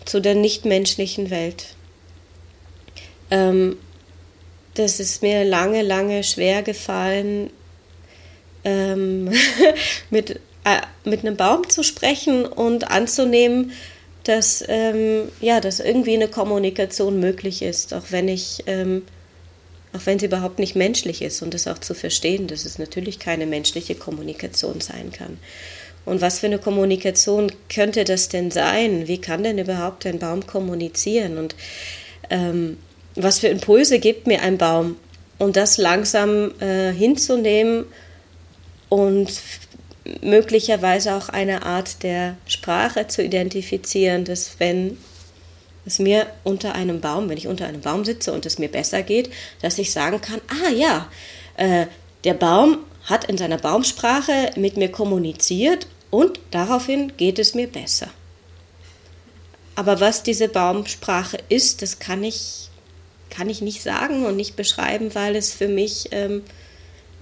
zu 0.05 0.19
der 0.19 0.35
nichtmenschlichen 0.35 1.29
Welt. 1.29 1.75
Ähm, 3.31 3.77
das 4.73 4.99
ist 4.99 5.21
mir 5.21 5.43
lange, 5.43 5.81
lange 5.81 6.23
schwer 6.23 6.63
gefallen, 6.63 7.49
ähm, 8.63 9.31
mit, 10.09 10.39
äh, 10.63 10.81
mit 11.03 11.21
einem 11.21 11.37
Baum 11.37 11.69
zu 11.69 11.83
sprechen 11.83 12.45
und 12.45 12.89
anzunehmen, 12.89 13.71
dass, 14.23 14.63
ähm, 14.67 15.29
ja, 15.41 15.59
dass 15.59 15.79
irgendwie 15.79 16.13
eine 16.13 16.27
Kommunikation 16.27 17.19
möglich 17.19 17.61
ist, 17.61 17.93
auch 17.93 18.05
wenn 18.09 18.27
ich 18.27 18.63
ähm, 18.67 19.03
auch 19.93 20.05
wenn 20.05 20.19
sie 20.19 20.27
überhaupt 20.27 20.59
nicht 20.59 20.75
menschlich 20.75 21.21
ist 21.21 21.41
und 21.41 21.53
das 21.53 21.67
auch 21.67 21.79
zu 21.79 21.93
verstehen, 21.93 22.47
dass 22.47 22.65
es 22.65 22.77
natürlich 22.77 23.19
keine 23.19 23.45
menschliche 23.45 23.95
Kommunikation 23.95 24.81
sein 24.81 25.11
kann. 25.11 25.39
Und 26.05 26.21
was 26.21 26.39
für 26.39 26.47
eine 26.47 26.59
Kommunikation 26.59 27.51
könnte 27.73 28.03
das 28.03 28.29
denn 28.29 28.51
sein? 28.51 29.07
Wie 29.07 29.19
kann 29.19 29.43
denn 29.43 29.57
überhaupt 29.57 30.05
ein 30.05 30.19
Baum 30.19 30.45
kommunizieren? 30.45 31.37
Und 31.37 31.55
ähm, 32.29 32.77
was 33.15 33.39
für 33.39 33.47
Impulse 33.47 33.99
gibt 33.99 34.27
mir 34.27 34.41
ein 34.41 34.57
Baum? 34.57 34.95
Und 35.37 35.55
das 35.55 35.77
langsam 35.77 36.51
äh, 36.59 36.91
hinzunehmen 36.91 37.85
und 38.89 39.31
möglicherweise 40.21 41.15
auch 41.15 41.29
eine 41.29 41.63
Art 41.63 42.03
der 42.03 42.37
Sprache 42.45 43.07
zu 43.07 43.23
identifizieren, 43.23 44.25
dass 44.25 44.59
wenn 44.59 44.97
es 45.85 45.99
mir 45.99 46.27
unter 46.43 46.75
einem 46.75 47.01
Baum, 47.01 47.29
wenn 47.29 47.37
ich 47.37 47.47
unter 47.47 47.65
einem 47.65 47.81
Baum 47.81 48.05
sitze 48.05 48.33
und 48.33 48.45
es 48.45 48.59
mir 48.59 48.69
besser 48.69 49.03
geht, 49.03 49.31
dass 49.61 49.77
ich 49.77 49.91
sagen 49.91 50.21
kann, 50.21 50.41
ah 50.47 50.69
ja, 50.69 51.07
äh, 51.57 51.87
der 52.23 52.33
Baum 52.33 52.79
hat 53.05 53.25
in 53.25 53.37
seiner 53.37 53.57
Baumsprache 53.57 54.51
mit 54.55 54.77
mir 54.77 54.91
kommuniziert 54.91 55.87
und 56.11 56.39
daraufhin 56.51 57.13
geht 57.17 57.39
es 57.39 57.55
mir 57.55 57.67
besser. 57.67 58.09
Aber 59.75 59.99
was 59.99 60.23
diese 60.23 60.49
Baumsprache 60.49 61.37
ist, 61.47 61.81
das 61.81 61.99
kann 61.99 62.23
ich, 62.23 62.69
kann 63.29 63.49
ich 63.49 63.61
nicht 63.61 63.81
sagen 63.81 64.25
und 64.25 64.35
nicht 64.35 64.55
beschreiben, 64.55 65.15
weil 65.15 65.35
es 65.35 65.53
für 65.53 65.69
mich 65.69 66.09
ähm, 66.11 66.43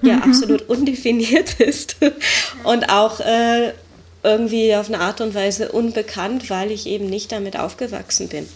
ja 0.02 0.16
mhm. 0.16 0.24
absolut 0.24 0.64
undefiniert 0.64 1.60
ist 1.60 1.98
und 2.64 2.90
auch 2.90 3.20
äh, 3.20 3.74
irgendwie 4.24 4.76
auf 4.76 4.88
eine 4.88 5.00
Art 5.00 5.22
und 5.22 5.36
Weise 5.36 5.72
unbekannt, 5.72 6.50
weil 6.50 6.72
ich 6.72 6.88
eben 6.88 7.06
nicht 7.06 7.32
damit 7.32 7.58
aufgewachsen 7.58 8.28
bin. 8.28 8.48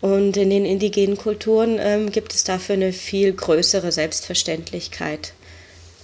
Und 0.00 0.36
in 0.36 0.50
den 0.50 0.66
indigenen 0.66 1.16
Kulturen 1.16 1.78
ähm, 1.80 2.12
gibt 2.12 2.34
es 2.34 2.44
dafür 2.44 2.74
eine 2.74 2.92
viel 2.92 3.32
größere 3.32 3.90
Selbstverständlichkeit, 3.90 5.32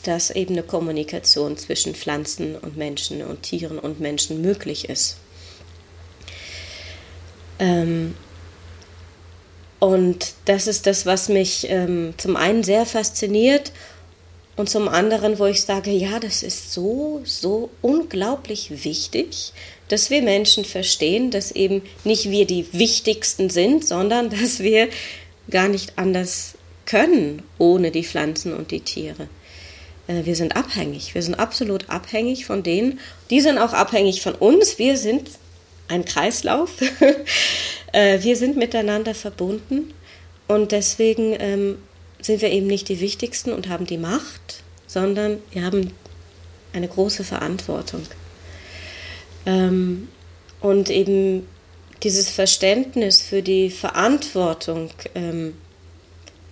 dass 0.05 0.31
eben 0.31 0.55
eine 0.55 0.63
Kommunikation 0.63 1.59
zwischen 1.59 1.95
Pflanzen 1.95 2.57
und 2.57 2.79
Menschen 2.79 3.23
und 3.23 3.43
Tieren 3.43 3.79
und 3.79 4.01
Menschen 4.01 4.41
möglich 4.41 4.89
ist. 4.89 5.17
Ähm, 7.59 8.15
und 9.81 10.33
das 10.45 10.67
ist 10.67 10.87
das, 10.87 11.05
was 11.05 11.29
mich 11.29 11.67
ähm, 11.69 12.15
zum 12.17 12.37
einen 12.37 12.63
sehr 12.63 12.87
fasziniert 12.87 13.73
und 14.61 14.69
zum 14.69 14.89
anderen, 14.89 15.39
wo 15.39 15.47
ich 15.47 15.63
sage, 15.63 15.91
ja, 15.91 16.21
das 16.21 16.43
ist 16.43 16.75
so, 16.75 17.23
so 17.25 17.71
unglaublich 17.81 18.85
wichtig, 18.85 19.55
dass 19.89 20.11
wir 20.11 20.21
Menschen 20.21 20.67
verstehen, 20.67 21.31
dass 21.31 21.51
eben 21.51 21.81
nicht 22.05 22.31
wir 22.31 22.47
die 22.47 22.71
Wichtigsten 22.75 23.49
sind, 23.49 23.87
sondern 23.87 24.29
dass 24.29 24.61
wir 24.61 24.91
gar 25.49 25.69
nicht 25.69 25.95
anders 25.97 26.59
können 26.85 27.43
ohne 27.57 27.91
die 27.91 28.05
Pflanzen 28.05 28.55
und 28.55 28.71
die 28.71 28.81
Tiere. 28.81 29.29
Äh, 30.07 30.27
wir 30.27 30.37
sind 30.37 30.55
abhängig, 30.55 31.15
wir 31.15 31.23
sind 31.23 31.37
absolut 31.37 31.89
abhängig 31.89 32.45
von 32.45 32.63
denen. 32.63 33.01
Die 33.31 33.41
sind 33.41 33.57
auch 33.57 33.73
abhängig 33.73 34.21
von 34.21 34.35
uns. 34.35 34.79
Wir 34.79 34.99
sind 34.99 35.31
ein 35.89 36.05
Kreislauf. 36.05 36.71
Äh, 37.93 38.23
wir 38.23 38.37
sind 38.37 38.57
miteinander 38.57 39.17
verbunden 39.17 39.93
und 40.47 40.71
deswegen 40.71 41.35
ähm, 41.41 41.79
sind 42.23 42.43
wir 42.43 42.51
eben 42.51 42.67
nicht 42.67 42.89
die 42.89 43.01
Wichtigsten 43.01 43.53
und 43.53 43.69
haben 43.69 43.87
die 43.87 43.99
Macht, 43.99 44.63
sondern 44.87 45.39
wir 45.53 45.65
haben 45.65 45.93
eine 46.73 46.89
große 46.89 47.25
Verantwortung. 47.25 48.03
Ähm, 49.47 50.09
und 50.61 50.91
eben 50.91 51.47
dieses 52.03 52.31
Verständnis 52.31 53.21
für 53.21 53.43
die 53.43 53.71
Verantwortung 53.71 54.91
ähm, 55.15 55.55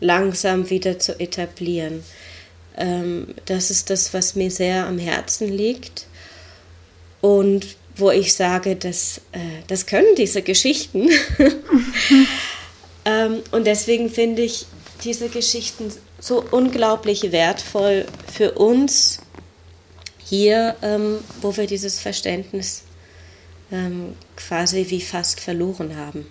langsam 0.00 0.70
wieder 0.70 0.98
zu 0.98 1.18
etablieren. 1.18 2.02
Ähm, 2.76 3.34
das 3.46 3.70
ist 3.70 3.90
das, 3.90 4.14
was 4.14 4.34
mir 4.34 4.50
sehr 4.50 4.86
am 4.86 4.98
Herzen 4.98 5.48
liegt 5.48 6.06
und 7.20 7.76
wo 7.96 8.10
ich 8.10 8.34
sage, 8.34 8.76
dass, 8.76 9.18
äh, 9.32 9.62
das 9.66 9.86
können 9.86 10.14
diese 10.16 10.42
Geschichten. 10.42 11.08
ähm, 13.04 13.42
und 13.50 13.66
deswegen 13.66 14.08
finde 14.08 14.42
ich 14.42 14.66
diese 15.04 15.28
Geschichten 15.28 15.92
so 16.18 16.44
unglaublich 16.50 17.32
wertvoll 17.32 18.06
für 18.32 18.52
uns 18.52 19.20
hier, 20.18 20.76
ähm, 20.82 21.18
wo 21.40 21.56
wir 21.56 21.66
dieses 21.66 22.00
Verständnis 22.00 22.84
ähm, 23.70 24.14
quasi 24.36 24.86
wie 24.88 25.00
fast 25.00 25.40
verloren 25.40 25.96
haben 25.96 26.26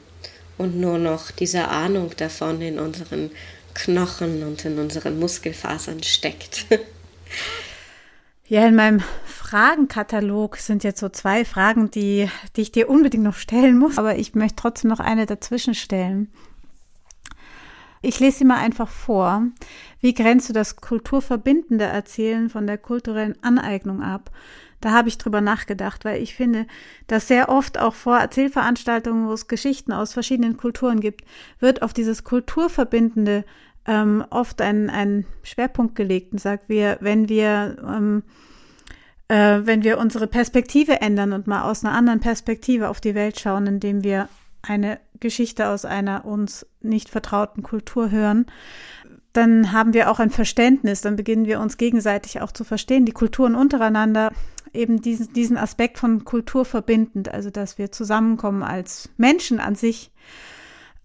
und 0.57 0.79
nur 0.79 0.97
noch 0.97 1.31
diese 1.31 1.67
Ahnung 1.67 2.11
davon 2.17 2.61
in 2.61 2.79
unseren 2.79 3.31
Knochen 3.73 4.43
und 4.43 4.65
in 4.65 4.79
unseren 4.79 5.19
Muskelfasern 5.19 6.03
steckt. 6.03 6.65
Ja, 8.49 8.65
in 8.65 8.75
meinem 8.75 9.03
Fragenkatalog 9.25 10.55
sind 10.55 10.85
jetzt 10.85 11.01
so 11.01 11.09
zwei 11.09 11.43
Fragen, 11.43 11.91
die, 11.91 12.29
die 12.55 12.61
ich 12.61 12.71
dir 12.71 12.89
unbedingt 12.89 13.23
noch 13.23 13.35
stellen 13.35 13.77
muss, 13.77 13.97
aber 13.97 14.15
ich 14.15 14.35
möchte 14.35 14.55
trotzdem 14.55 14.89
noch 14.89 15.01
eine 15.01 15.25
dazwischen 15.25 15.75
stellen. 15.75 16.31
Ich 18.07 18.21
lese 18.21 18.37
sie 18.37 18.45
mal 18.45 18.55
einfach 18.55 18.87
vor. 18.87 19.47
Wie 19.99 20.13
grenzt 20.13 20.47
du 20.47 20.53
das 20.53 20.77
kulturverbindende 20.77 21.83
Erzählen 21.83 22.49
von 22.49 22.65
der 22.65 22.77
kulturellen 22.77 23.35
Aneignung 23.43 24.01
ab? 24.01 24.31
Da 24.79 24.93
habe 24.93 25.09
ich 25.09 25.17
drüber 25.17 25.41
nachgedacht, 25.41 26.05
weil 26.05 26.23
ich 26.23 26.33
finde, 26.33 26.67
dass 27.07 27.27
sehr 27.27 27.49
oft 27.49 27.77
auch 27.77 27.95
vor 27.95 28.17
Erzählveranstaltungen, 28.17 29.27
wo 29.27 29.33
es 29.33 29.49
Geschichten 29.49 29.91
aus 29.91 30.13
verschiedenen 30.13 30.55
Kulturen 30.55 31.01
gibt, 31.01 31.25
wird 31.59 31.81
auf 31.81 31.91
dieses 31.91 32.23
Kulturverbindende 32.23 33.43
ähm, 33.85 34.23
oft 34.29 34.61
ein, 34.61 34.89
ein 34.89 35.25
Schwerpunkt 35.43 35.95
gelegt 35.95 36.31
und 36.31 36.39
sagt, 36.39 36.69
wir, 36.69 36.99
wenn 37.01 37.27
wir 37.27 37.75
ähm, 37.85 38.23
äh, 39.27 39.59
wenn 39.65 39.83
wir 39.83 39.97
unsere 39.97 40.27
Perspektive 40.27 41.01
ändern 41.01 41.33
und 41.33 41.47
mal 41.47 41.63
aus 41.63 41.83
einer 41.83 41.93
anderen 41.93 42.21
Perspektive 42.21 42.87
auf 42.87 43.01
die 43.01 43.15
Welt 43.15 43.37
schauen, 43.37 43.67
indem 43.67 44.05
wir 44.05 44.29
eine 44.67 44.99
Geschichte 45.19 45.69
aus 45.69 45.85
einer 45.85 46.25
uns 46.25 46.65
nicht 46.81 47.09
vertrauten 47.09 47.63
Kultur 47.63 48.11
hören, 48.11 48.45
dann 49.33 49.71
haben 49.71 49.93
wir 49.93 50.09
auch 50.09 50.19
ein 50.19 50.31
Verständnis, 50.31 51.01
dann 51.01 51.15
beginnen 51.15 51.45
wir 51.45 51.59
uns 51.59 51.77
gegenseitig 51.77 52.41
auch 52.41 52.51
zu 52.51 52.63
verstehen, 52.63 53.05
die 53.05 53.11
Kulturen 53.11 53.55
untereinander, 53.55 54.31
eben 54.73 55.01
diesen, 55.01 55.31
diesen 55.33 55.57
Aspekt 55.57 55.99
von 55.99 56.25
Kultur 56.25 56.65
verbindend, 56.65 57.29
also 57.29 57.49
dass 57.49 57.77
wir 57.77 57.91
zusammenkommen 57.91 58.63
als 58.63 59.09
Menschen 59.17 59.59
an 59.59 59.75
sich. 59.75 60.11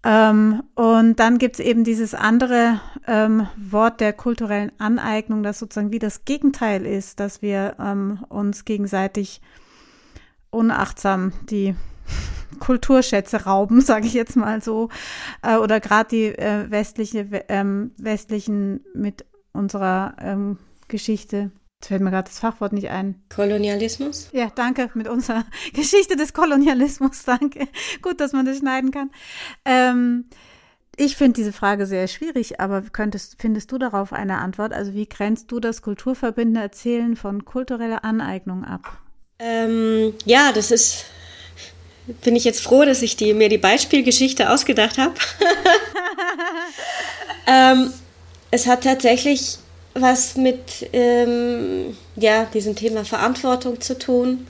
Ähm, 0.03 0.63
und 0.75 1.19
dann 1.19 1.37
gibt 1.37 1.59
es 1.59 1.65
eben 1.65 1.83
dieses 1.83 2.13
andere 2.13 2.81
ähm, 3.07 3.47
Wort 3.55 4.01
der 4.01 4.13
kulturellen 4.13 4.71
Aneignung, 4.79 5.43
das 5.43 5.59
sozusagen 5.59 5.91
wie 5.91 5.99
das 5.99 6.25
Gegenteil 6.25 6.85
ist, 6.85 7.19
dass 7.19 7.41
wir 7.41 7.75
ähm, 7.79 8.25
uns 8.29 8.65
gegenseitig 8.65 9.41
unachtsam 10.49 11.33
die 11.49 11.75
Kulturschätze 12.59 13.45
rauben, 13.45 13.81
sage 13.81 14.07
ich 14.07 14.13
jetzt 14.13 14.35
mal 14.35 14.61
so, 14.61 14.89
äh, 15.41 15.57
oder 15.57 15.79
gerade 15.79 16.09
die 16.09 16.25
äh, 16.25 16.69
westliche, 16.69 17.27
ähm, 17.49 17.91
westlichen 17.97 18.81
mit 18.93 19.25
unserer 19.53 20.15
ähm, 20.19 20.57
Geschichte. 20.87 21.51
Jetzt 21.79 21.89
fällt 21.89 22.01
mir 22.01 22.11
gerade 22.11 22.29
das 22.29 22.39
Fachwort 22.39 22.71
nicht 22.71 22.89
ein. 22.89 23.21
Kolonialismus? 23.33 24.29
Ja, 24.31 24.49
danke, 24.53 24.89
mit 24.93 25.07
unserer 25.07 25.43
Geschichte 25.73 26.15
des 26.15 26.33
Kolonialismus, 26.33 27.23
danke. 27.25 27.67
Gut, 28.01 28.21
dass 28.21 28.31
man 28.31 28.45
das 28.45 28.59
schneiden 28.59 28.91
kann. 28.91 29.11
Ähm, 29.65 30.25
ich 30.95 31.17
finde 31.17 31.33
diese 31.33 31.51
Frage 31.53 31.87
sehr 31.87 32.07
schwierig, 32.07 32.59
aber 32.59 32.81
könntest, 32.81 33.37
findest 33.39 33.71
du 33.71 33.77
darauf 33.77 34.13
eine 34.13 34.37
Antwort? 34.37 34.73
Also 34.73 34.93
wie 34.93 35.09
grenzt 35.09 35.51
du 35.51 35.59
das 35.59 35.81
kulturverbindende 35.81 36.61
Erzählen 36.61 37.15
von 37.15 37.45
kultureller 37.45 38.05
Aneignung 38.05 38.63
ab? 38.63 38.99
Ähm, 39.39 40.13
ja, 40.25 40.51
das 40.53 40.71
ist 40.71 41.05
bin 42.07 42.35
ich 42.35 42.43
jetzt 42.43 42.61
froh, 42.61 42.85
dass 42.85 43.01
ich 43.01 43.15
die, 43.15 43.33
mir 43.33 43.49
die 43.49 43.57
Beispielgeschichte 43.57 44.49
ausgedacht 44.49 44.97
habe. 44.97 45.13
ähm, 47.47 47.93
es 48.51 48.67
hat 48.67 48.83
tatsächlich 48.83 49.57
was 49.93 50.35
mit 50.35 50.89
ähm, 50.91 51.95
ja, 52.15 52.45
diesem 52.45 52.75
Thema 52.75 53.05
Verantwortung 53.05 53.79
zu 53.79 53.97
tun 53.97 54.47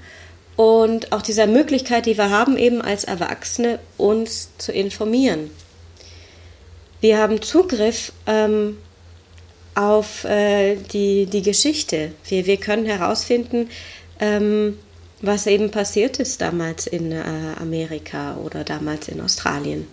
und 0.55 1.11
auch 1.11 1.21
dieser 1.21 1.47
Möglichkeit, 1.47 2.05
die 2.05 2.17
wir 2.17 2.29
haben, 2.29 2.57
eben 2.57 2.81
als 2.81 3.03
Erwachsene 3.03 3.79
uns 3.97 4.49
zu 4.57 4.71
informieren. 4.71 5.51
Wir 7.01 7.17
haben 7.17 7.41
Zugriff 7.41 8.13
ähm, 8.27 8.77
auf 9.75 10.23
äh, 10.23 10.75
die, 10.75 11.25
die 11.25 11.41
Geschichte. 11.41 12.13
Wir, 12.25 12.45
wir 12.45 12.57
können 12.57 12.85
herausfinden, 12.85 13.69
ähm, 14.19 14.77
was 15.23 15.47
eben 15.47 15.71
passiert 15.71 16.19
ist 16.19 16.41
damals 16.41 16.85
in 16.85 17.13
äh, 17.13 17.23
Amerika 17.59 18.35
oder 18.35 18.65
damals 18.65 19.07
in 19.07 19.21
Australien. 19.21 19.87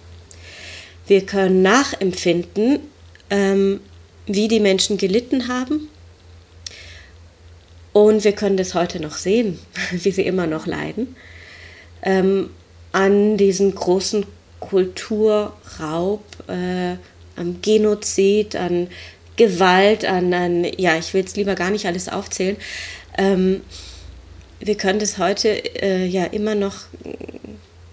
Wir 1.06 1.24
können 1.24 1.62
nachempfinden, 1.62 2.80
ähm, 3.30 3.80
wie 4.26 4.48
die 4.48 4.58
Menschen 4.58 4.98
gelitten 4.98 5.46
haben. 5.46 5.88
Und 7.92 8.24
wir 8.24 8.32
können 8.32 8.56
das 8.56 8.74
heute 8.74 9.00
noch 9.00 9.16
sehen, 9.16 9.60
wie 9.92 10.10
sie 10.10 10.22
immer 10.22 10.48
noch 10.48 10.66
leiden. 10.66 11.14
Ähm, 12.02 12.50
an 12.90 13.36
diesem 13.36 13.72
großen 13.72 14.26
Kulturraub, 14.58 16.24
äh, 16.48 16.96
am 17.36 17.62
Genozid, 17.62 18.56
an 18.56 18.88
Gewalt, 19.36 20.04
an, 20.04 20.34
an 20.34 20.64
ja, 20.76 20.96
ich 20.98 21.14
will 21.14 21.24
es 21.24 21.36
lieber 21.36 21.54
gar 21.54 21.70
nicht 21.70 21.86
alles 21.86 22.08
aufzählen. 22.08 22.56
Ähm, 23.16 23.60
wir 24.60 24.76
können 24.76 24.98
das 24.98 25.18
heute 25.18 25.48
äh, 25.82 26.06
ja 26.06 26.24
immer 26.24 26.54
noch 26.54 26.84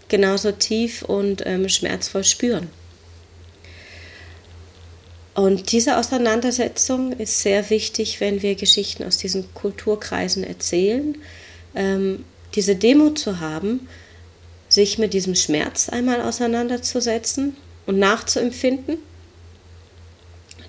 genauso 0.08 0.52
tief 0.52 1.02
und 1.02 1.46
ähm, 1.46 1.70
schmerzvoll 1.70 2.24
spüren. 2.24 2.70
Und 5.34 5.72
diese 5.72 5.98
Auseinandersetzung 5.98 7.14
ist 7.14 7.42
sehr 7.42 7.70
wichtig, 7.70 8.20
wenn 8.22 8.42
wir 8.42 8.56
Geschichten 8.56 9.04
aus 9.04 9.18
diesen 9.18 9.54
Kulturkreisen 9.54 10.44
erzählen. 10.44 11.16
Ähm, 11.76 12.26
diese 12.56 12.76
Demo 12.76 13.12
zu 13.12 13.40
haben, 13.40 13.88
sich 14.68 14.98
mit 14.98 15.14
diesem 15.14 15.36
Schmerz 15.36 15.90
einmal 15.90 16.22
auseinanderzusetzen 16.22 17.56
und 17.86 18.00
nachzuempfinden. 18.00 18.98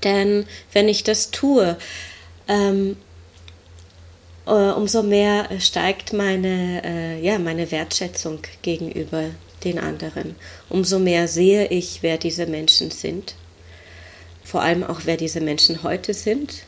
Denn 0.05 0.47
wenn 0.73 0.89
ich 0.89 1.03
das 1.03 1.31
tue, 1.31 1.77
ähm, 2.47 2.91
äh, 2.91 3.08
umso 4.53 5.03
mehr 5.03 5.49
steigt 5.61 6.13
meine, 6.13 6.83
äh, 6.85 7.21
ja, 7.21 7.39
meine 7.39 7.71
Wertschätzung 7.71 8.41
gegenüber 8.63 9.31
den 9.65 9.79
anderen. 9.79 10.37
Umso 10.69 10.99
mehr 10.99 11.29
sehe 11.29 11.67
ich, 11.69 12.03
wer 12.03 12.17
diese 12.17 12.47
Menschen 12.47 12.91
sind. 12.91 13.35
Vor 14.45 14.63
allem 14.63 14.85
auch, 14.85 15.01
wer 15.05 15.17
diese 15.17 15.41
Menschen 15.41 15.83
heute 15.83 16.15
sind. 16.15 16.65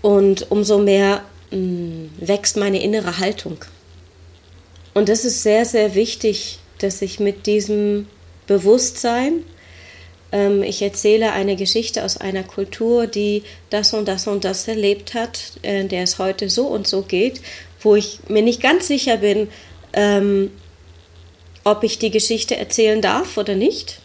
Und 0.00 0.50
umso 0.50 0.78
mehr 0.78 1.22
mh, 1.50 1.58
mm, 1.58 2.10
wächst 2.18 2.56
meine 2.56 2.82
innere 2.82 3.18
Haltung. 3.18 3.58
Und 4.94 5.08
das 5.08 5.24
ist 5.24 5.42
sehr, 5.42 5.64
sehr 5.64 5.94
wichtig, 5.94 6.58
dass 6.78 7.02
ich 7.02 7.20
mit 7.20 7.46
diesem 7.46 8.06
Bewusstsein, 8.46 9.44
ähm, 10.32 10.62
ich 10.62 10.82
erzähle 10.82 11.32
eine 11.32 11.56
Geschichte 11.56 12.04
aus 12.04 12.16
einer 12.16 12.42
Kultur, 12.42 13.06
die 13.06 13.44
das 13.70 13.92
und 13.92 14.08
das 14.08 14.26
und 14.26 14.44
das 14.44 14.66
erlebt 14.66 15.14
hat, 15.14 15.52
äh, 15.62 15.84
der 15.84 16.02
es 16.02 16.18
heute 16.18 16.48
so 16.48 16.66
und 16.66 16.86
so 16.86 17.02
geht, 17.02 17.40
wo 17.80 17.94
ich 17.94 18.20
mir 18.28 18.42
nicht 18.42 18.62
ganz 18.62 18.88
sicher 18.88 19.18
bin, 19.18 19.48
ähm, 19.92 20.50
ob 21.64 21.84
ich 21.84 21.98
die 21.98 22.10
Geschichte 22.10 22.56
erzählen 22.56 23.00
darf 23.00 23.36
oder 23.36 23.54
nicht, 23.54 24.00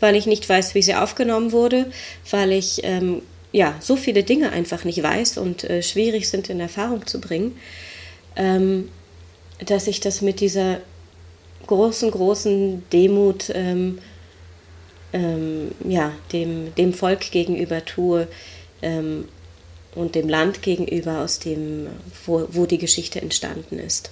weil 0.00 0.16
ich 0.16 0.26
nicht 0.26 0.48
weiß, 0.48 0.74
wie 0.74 0.82
sie 0.82 0.94
aufgenommen 0.94 1.52
wurde, 1.52 1.90
weil 2.30 2.52
ich 2.52 2.80
ähm, 2.84 3.22
ja 3.52 3.74
so 3.80 3.96
viele 3.96 4.22
Dinge 4.22 4.52
einfach 4.52 4.84
nicht 4.84 5.02
weiß 5.02 5.38
und 5.38 5.64
äh, 5.64 5.82
schwierig 5.82 6.28
sind 6.28 6.48
in 6.48 6.60
Erfahrung 6.60 7.06
zu 7.06 7.20
bringen, 7.20 7.58
ähm, 8.36 8.88
dass 9.64 9.88
ich 9.88 10.00
das 10.00 10.22
mit 10.22 10.40
dieser 10.40 10.78
großen, 11.66 12.10
großen 12.10 12.84
Demut 12.92 13.50
ähm, 13.52 13.98
ähm, 15.12 15.72
ja, 15.86 16.12
dem, 16.32 16.74
dem 16.74 16.92
Volk 16.92 17.30
gegenüber 17.30 17.84
tue 17.84 18.28
ähm, 18.82 19.26
und 19.94 20.14
dem 20.14 20.28
Land 20.28 20.62
gegenüber, 20.62 21.20
aus 21.20 21.38
dem, 21.38 21.88
wo, 22.26 22.46
wo 22.50 22.66
die 22.66 22.78
Geschichte 22.78 23.20
entstanden 23.20 23.78
ist. 23.78 24.10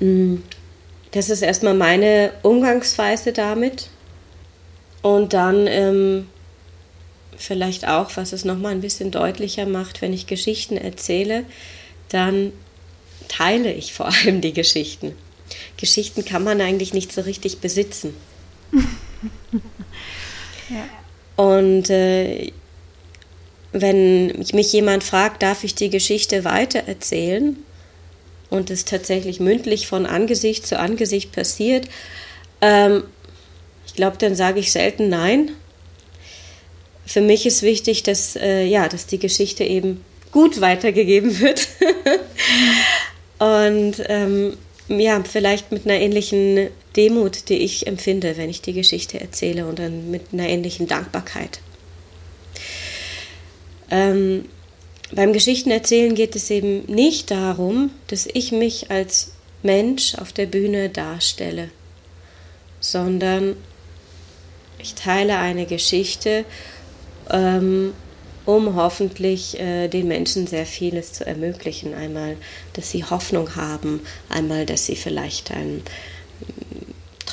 Mm, 0.00 0.36
das 1.12 1.30
ist 1.30 1.42
erstmal 1.42 1.74
meine 1.74 2.32
Umgangsweise 2.42 3.32
damit. 3.32 3.88
Und 5.02 5.32
dann 5.32 5.66
ähm, 5.66 6.28
vielleicht 7.36 7.88
auch, 7.88 8.10
was 8.16 8.32
es 8.32 8.44
nochmal 8.44 8.72
ein 8.72 8.80
bisschen 8.80 9.10
deutlicher 9.10 9.66
macht, 9.66 10.00
wenn 10.00 10.12
ich 10.12 10.26
Geschichten 10.26 10.76
erzähle, 10.76 11.44
dann 12.08 12.52
teile 13.28 13.72
ich 13.72 13.92
vor 13.92 14.06
allem 14.24 14.40
die 14.40 14.52
Geschichten. 14.52 15.16
Geschichten 15.76 16.24
kann 16.24 16.44
man 16.44 16.60
eigentlich 16.60 16.94
nicht 16.94 17.12
so 17.12 17.22
richtig 17.22 17.58
besitzen. 17.58 18.14
ja. 20.68 20.84
Und 21.36 21.90
äh, 21.90 22.52
wenn 23.72 24.26
mich 24.52 24.72
jemand 24.72 25.02
fragt, 25.02 25.42
darf 25.42 25.64
ich 25.64 25.74
die 25.74 25.90
Geschichte 25.90 26.44
weitererzählen 26.44 27.56
und 28.50 28.70
es 28.70 28.84
tatsächlich 28.84 29.40
mündlich 29.40 29.86
von 29.86 30.04
Angesicht 30.04 30.66
zu 30.66 30.78
Angesicht 30.78 31.32
passiert, 31.32 31.88
ähm, 32.60 33.04
ich 33.86 33.94
glaube, 33.94 34.16
dann 34.18 34.34
sage 34.34 34.60
ich 34.60 34.72
selten 34.72 35.08
nein. 35.08 35.50
Für 37.04 37.20
mich 37.20 37.44
ist 37.46 37.62
wichtig, 37.62 38.02
dass, 38.04 38.36
äh, 38.36 38.64
ja, 38.64 38.88
dass 38.88 39.06
die 39.06 39.18
Geschichte 39.18 39.64
eben 39.64 40.04
gut 40.30 40.60
weitergegeben 40.60 41.40
wird. 41.40 41.68
und 43.38 44.02
ähm, 44.08 44.56
ja, 45.00 45.22
vielleicht 45.24 45.72
mit 45.72 45.86
einer 45.86 46.00
ähnlichen 46.00 46.68
Demut, 46.96 47.48
die 47.48 47.58
ich 47.58 47.86
empfinde, 47.86 48.36
wenn 48.36 48.50
ich 48.50 48.62
die 48.62 48.72
Geschichte 48.72 49.20
erzähle 49.20 49.66
und 49.66 49.78
dann 49.78 50.10
mit 50.10 50.32
einer 50.32 50.48
ähnlichen 50.48 50.86
Dankbarkeit. 50.86 51.60
Ähm, 53.90 54.46
beim 55.12 55.32
Geschichtenerzählen 55.32 56.14
geht 56.14 56.36
es 56.36 56.50
eben 56.50 56.84
nicht 56.86 57.30
darum, 57.30 57.90
dass 58.06 58.26
ich 58.26 58.52
mich 58.52 58.90
als 58.90 59.32
Mensch 59.62 60.14
auf 60.16 60.32
der 60.32 60.46
Bühne 60.46 60.88
darstelle, 60.88 61.68
sondern 62.80 63.56
ich 64.78 64.94
teile 64.94 65.38
eine 65.38 65.66
Geschichte, 65.66 66.44
ähm, 67.30 67.92
um 68.44 68.74
hoffentlich 68.74 69.58
äh, 69.58 69.88
den 69.88 70.08
Menschen 70.08 70.46
sehr 70.46 70.66
vieles 70.66 71.12
zu 71.12 71.26
ermöglichen. 71.26 71.94
Einmal, 71.94 72.36
dass 72.72 72.90
sie 72.90 73.04
Hoffnung 73.04 73.56
haben, 73.56 74.00
einmal, 74.28 74.66
dass 74.66 74.86
sie 74.86 74.96
vielleicht 74.96 75.50
ein 75.50 75.82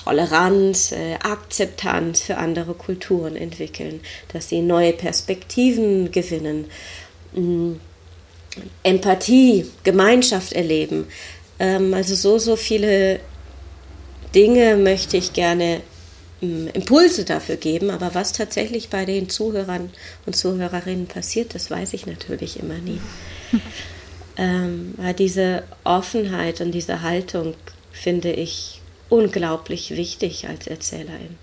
Toleranz, 0.04 0.92
äh, 0.92 1.16
Akzeptanz 1.16 2.22
für 2.22 2.38
andere 2.38 2.74
Kulturen 2.74 3.36
entwickeln, 3.36 4.00
dass 4.34 4.50
sie 4.50 4.62
neue 4.62 4.94
Perspektiven 4.94 6.12
gewinnen, 6.12 6.66
mm, 7.34 7.74
Empathie, 8.84 9.66
Gemeinschaft 9.84 10.54
erleben. 10.54 11.08
Ähm, 11.60 11.94
also 11.94 12.16
so, 12.16 12.38
so 12.38 12.56
viele 12.56 13.20
Dinge 14.34 14.78
möchte 14.78 15.18
ich 15.18 15.34
gerne 15.34 15.78
mm, 15.78 15.99
Impulse 16.42 17.26
dafür 17.26 17.58
geben, 17.58 17.90
aber 17.90 18.16
was 18.16 18.34
tatsächlich 18.34 18.90
bei 18.90 19.06
den 19.06 19.30
Zuhörern 19.30 19.90
und 20.26 20.36
Zuhörerinnen 20.36 21.08
passiert, 21.08 21.54
das 21.54 21.70
weiß 21.70 21.94
ich 21.94 22.06
natürlich 22.06 22.60
immer 22.60 22.78
nie. 22.78 23.02
ähm, 24.38 24.96
diese 25.18 25.64
Offenheit 25.84 26.62
und 26.62 26.72
diese 26.72 27.02
Haltung 27.02 27.56
finde 27.92 28.32
ich 28.32 28.82
unglaublich 29.10 29.92
wichtig 29.92 30.48
als 30.48 30.68
Erzählerin. 30.68 31.38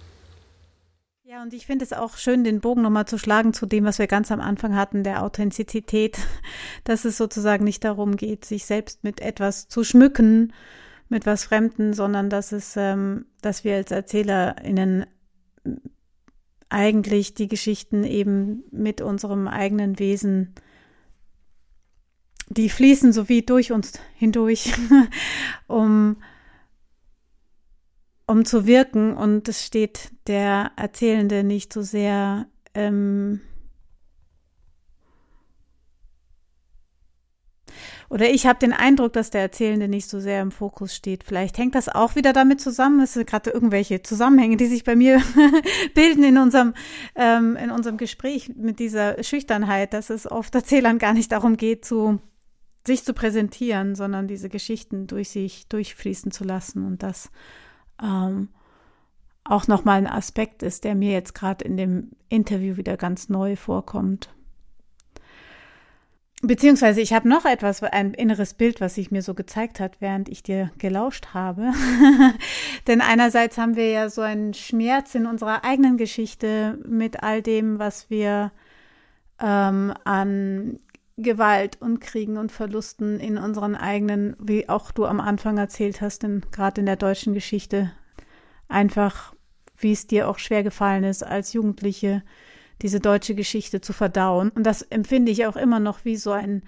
Ja, 1.25 1.43
und 1.43 1.53
ich 1.53 1.67
finde 1.67 1.85
es 1.85 1.93
auch 1.93 2.17
schön, 2.17 2.45
den 2.45 2.61
Bogen 2.61 2.83
nochmal 2.83 3.07
zu 3.07 3.19
schlagen 3.19 3.53
zu 3.53 3.67
dem, 3.67 3.85
was 3.85 3.99
wir 3.99 4.07
ganz 4.07 4.31
am 4.31 4.41
Anfang 4.41 4.77
hatten, 4.77 5.03
der 5.03 5.23
Authentizität, 5.23 6.17
dass 6.85 7.05
es 7.05 7.19
sozusagen 7.19 7.65
nicht 7.65 7.85
darum 7.85 8.17
geht, 8.17 8.45
sich 8.45 8.65
selbst 8.65 9.05
mit 9.05 9.21
etwas 9.21 9.69
zu 9.69 9.85
schmücken, 9.85 10.53
mit 11.09 11.27
was 11.27 11.45
Fremden, 11.45 11.95
sondern 11.95 12.31
dass 12.31 12.53
es, 12.53 12.75
ähm, 12.77 13.27
dass 13.41 13.65
wir 13.65 13.77
als 13.77 13.91
ErzählerInnen 13.91 15.07
eigentlich 16.69 17.35
die 17.35 17.49
Geschichten 17.49 18.05
eben 18.05 18.65
mit 18.71 19.01
unserem 19.01 19.49
eigenen 19.49 19.99
Wesen, 19.99 20.55
die 22.49 22.69
fließen 22.69 23.13
so 23.13 23.29
wie 23.29 23.43
durch 23.43 23.73
uns 23.73 24.01
hindurch, 24.17 24.73
um 25.67 26.17
um 28.27 28.45
zu 28.45 28.67
wirken. 28.67 29.17
Und 29.17 29.49
es 29.49 29.65
steht 29.65 30.11
der 30.27 30.73
Erzählende 30.77 31.45
nicht 31.45 31.73
so 31.73 31.83
sehr 31.83 32.47
ähm, 32.75 33.41
oder 38.09 38.31
ich 38.31 38.47
habe 38.47 38.59
den 38.59 38.73
Eindruck, 38.73 39.13
dass 39.13 39.31
der 39.31 39.41
Erzählende 39.41 39.89
nicht 39.89 40.09
so 40.09 40.21
sehr 40.21 40.41
im 40.41 40.53
Fokus 40.53 40.95
steht. 40.95 41.25
Vielleicht 41.25 41.59
hängt 41.59 41.75
das 41.75 41.89
auch 41.89 42.15
wieder 42.15 42.33
damit 42.33 42.61
zusammen. 42.61 43.01
Es 43.01 43.15
sind 43.15 43.27
gerade 43.27 43.51
irgendwelche 43.51 44.03
Zusammenhänge, 44.03 44.57
die 44.57 44.67
sich 44.67 44.85
bei 44.85 44.95
mir 44.95 45.21
bilden 45.95 46.23
in 46.23 46.39
unserem, 46.39 46.75
ähm, 47.17 47.57
in 47.57 47.71
unserem 47.71 47.97
Gespräch 47.97 48.53
mit 48.57 48.79
dieser 48.79 49.23
Schüchternheit, 49.23 49.93
dass 49.93 50.11
es 50.11 50.31
oft 50.31 50.55
Erzählern 50.55 50.99
gar 50.99 51.15
nicht 51.15 51.33
darum 51.33 51.57
geht, 51.57 51.85
zu, 51.85 52.21
sich 52.87 53.05
zu 53.05 53.13
präsentieren, 53.13 53.97
sondern 53.97 54.29
diese 54.29 54.49
Geschichten 54.49 55.07
durch 55.07 55.31
sich 55.31 55.69
durchfließen 55.69 56.31
zu 56.31 56.45
lassen 56.45 56.87
und 56.87 57.03
das 57.03 57.31
ähm, 58.01 58.51
auch 59.43 59.69
nochmal 59.69 59.99
ein 59.99 60.07
Aspekt 60.07 60.63
ist, 60.63 60.85
der 60.85 60.95
mir 60.95 61.13
jetzt 61.13 61.35
gerade 61.35 61.65
in 61.65 61.77
dem 61.77 62.11
Interview 62.29 62.77
wieder 62.77 62.97
ganz 62.97 63.29
neu 63.29 63.57
vorkommt. 63.57 64.36
Beziehungsweise 66.43 67.01
ich 67.01 67.15
habe 67.15 67.29
noch 67.29 67.47
etwas, 67.47 67.83
ein 67.83 68.13
inneres 68.13 68.53
Bild, 68.53 68.81
was 68.81 68.97
sich 68.97 69.11
mir 69.11 69.23
so 69.23 69.33
gezeigt 69.33 69.81
hat, 69.81 70.01
während 70.01 70.29
ich 70.29 70.43
dir 70.43 70.71
gelauscht 70.77 71.29
habe. 71.33 71.73
Denn 72.87 73.01
einerseits 73.01 73.57
haben 73.57 73.75
wir 73.75 73.91
ja 73.91 74.11
so 74.11 74.21
einen 74.21 74.53
Schmerz 74.53 75.15
in 75.15 75.27
unserer 75.27 75.65
eigenen 75.65 75.97
Geschichte 75.97 76.79
mit 76.87 77.23
all 77.23 77.41
dem, 77.41 77.79
was 77.79 78.11
wir 78.11 78.53
ähm, 79.41 79.95
an 80.05 80.79
Gewalt 81.17 81.81
und 81.81 82.01
Kriegen 82.01 82.37
und 82.37 82.53
Verlusten 82.53 83.19
in 83.19 83.39
unseren 83.39 83.75
eigenen, 83.75 84.37
wie 84.39 84.69
auch 84.69 84.91
du 84.91 85.07
am 85.07 85.21
Anfang 85.21 85.57
erzählt 85.57 86.03
hast, 86.03 86.23
denn 86.23 86.43
gerade 86.53 86.81
in 86.81 86.87
der 86.87 86.97
deutschen 86.97 87.33
Geschichte, 87.33 87.91
einfach, 88.69 89.35
wie 89.79 89.93
es 89.93 90.07
dir 90.07 90.29
auch 90.29 90.39
schwer 90.39 90.63
gefallen 90.63 91.05
ist, 91.05 91.25
als 91.25 91.55
Jugendliche 91.55 92.23
diese 92.83 93.01
deutsche 93.01 93.35
Geschichte 93.35 93.81
zu 93.81 93.93
verdauen. 93.93 94.51
Und 94.51 94.65
das 94.65 94.83
empfinde 94.83 95.33
ich 95.33 95.47
auch 95.47 95.57
immer 95.57 95.81
noch 95.81 96.05
wie 96.05 96.17
so 96.17 96.33
ein, 96.33 96.63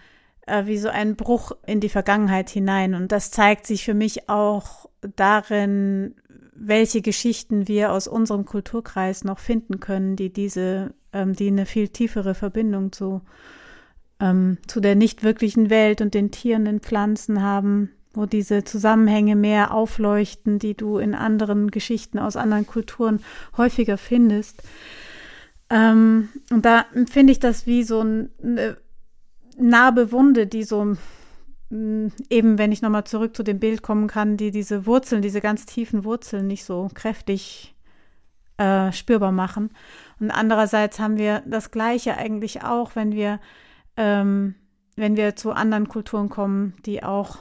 äh, 0.47 0.67
wie 0.67 0.79
so 0.79 0.89
ein 0.89 1.17
Bruch 1.17 1.53
in 1.67 1.81
die 1.81 1.89
Vergangenheit 1.89 2.51
hinein. 2.51 2.95
Und 2.95 3.13
das 3.13 3.31
zeigt 3.31 3.67
sich 3.67 3.85
für 3.85 3.95
mich 3.95 4.29
auch 4.29 4.89
darin, 5.17 6.15
welche 6.55 7.03
Geschichten 7.03 7.69
wir 7.69 7.93
aus 7.93 8.09
unserem 8.09 8.45
Kulturkreis 8.45 9.25
noch 9.25 9.39
finden 9.39 9.81
können, 9.81 10.17
die 10.17 10.33
diese, 10.33 10.95
ähm, 11.13 11.35
die 11.35 11.49
eine 11.49 11.67
viel 11.67 11.89
tiefere 11.89 12.35
Verbindung 12.35 12.93
zu 12.93 13.23
ähm, 14.21 14.59
zu 14.67 14.81
der 14.81 14.95
nicht 14.95 15.23
wirklichen 15.23 15.71
Welt 15.71 16.01
und 16.01 16.15
den 16.15 16.31
Tieren, 16.31 16.65
den 16.65 16.81
Pflanzen 16.81 17.43
haben, 17.43 17.91
wo 18.13 18.27
diese 18.27 18.65
Zusammenhänge 18.65 19.37
mehr 19.37 19.73
aufleuchten, 19.73 20.59
die 20.59 20.75
du 20.75 20.99
in 20.99 21.15
anderen 21.15 21.71
Geschichten 21.71 22.19
aus 22.19 22.37
anderen 22.37 22.67
Kulturen 22.67 23.21
häufiger 23.57 23.97
findest. 23.97 24.63
Ähm, 25.71 26.29
und 26.51 26.65
da 26.65 26.87
finde 27.11 27.33
ich 27.33 27.41
das 27.41 27.67
wie 27.67 27.83
so 27.83 28.01
eine 28.01 28.77
Narbe 29.59 30.13
Wunde, 30.13 30.47
die 30.47 30.65
so 30.65 30.97
mm, 31.71 32.09
eben, 32.31 32.59
wenn 32.59 32.73
ich 32.73 32.83
nochmal 32.83 33.05
zurück 33.05 33.37
zu 33.37 33.43
dem 33.43 33.59
Bild 33.59 33.83
kommen 33.83 34.07
kann, 34.07 34.37
die 34.37 34.51
diese 34.51 34.87
Wurzeln, 34.87 35.23
diese 35.23 35.41
ganz 35.41 35.67
tiefen 35.67 36.05
Wurzeln 36.05 36.47
nicht 36.47 36.65
so 36.65 36.89
kräftig 36.95 37.75
äh, 38.57 38.93
spürbar 38.93 39.33
machen. 39.33 39.71
Und 40.21 40.31
andererseits 40.31 40.99
haben 40.99 41.17
wir 41.17 41.43
das 41.47 41.71
Gleiche 41.71 42.17
eigentlich 42.17 42.63
auch, 42.63 42.97
wenn 42.97 43.13
wir, 43.13 43.41
ähm, 43.97 44.55
wenn 44.97 45.17
wir 45.17 45.37
zu 45.37 45.53
anderen 45.53 45.89
Kulturen 45.89 46.29
kommen, 46.29 46.75
die 46.87 47.03
auch 47.03 47.39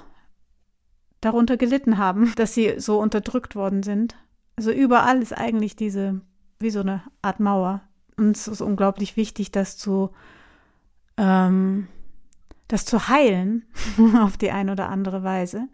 darunter 1.22 1.58
gelitten 1.58 1.98
haben, 1.98 2.34
dass 2.36 2.54
sie 2.54 2.76
so 2.80 3.00
unterdrückt 3.00 3.56
worden 3.56 3.84
sind. 3.84 4.16
Also 4.56 4.72
überall 4.72 5.22
ist 5.22 5.38
eigentlich 5.38 5.76
diese, 5.76 6.22
wie 6.60 6.72
so 6.72 6.82
eine 6.82 7.04
Art 7.22 7.40
Mauer. 7.40 7.82
Und 8.18 8.36
es 8.36 8.48
ist 8.48 8.62
unglaublich 8.62 9.16
wichtig, 9.16 9.52
das 9.52 9.78
zu, 9.78 10.12
ähm, 11.18 11.88
das 12.68 12.86
zu 12.86 13.08
heilen 13.08 13.66
auf 14.20 14.38
die 14.38 14.52
eine 14.52 14.72
oder 14.72 14.90
andere 14.90 15.24
Weise. 15.24 15.68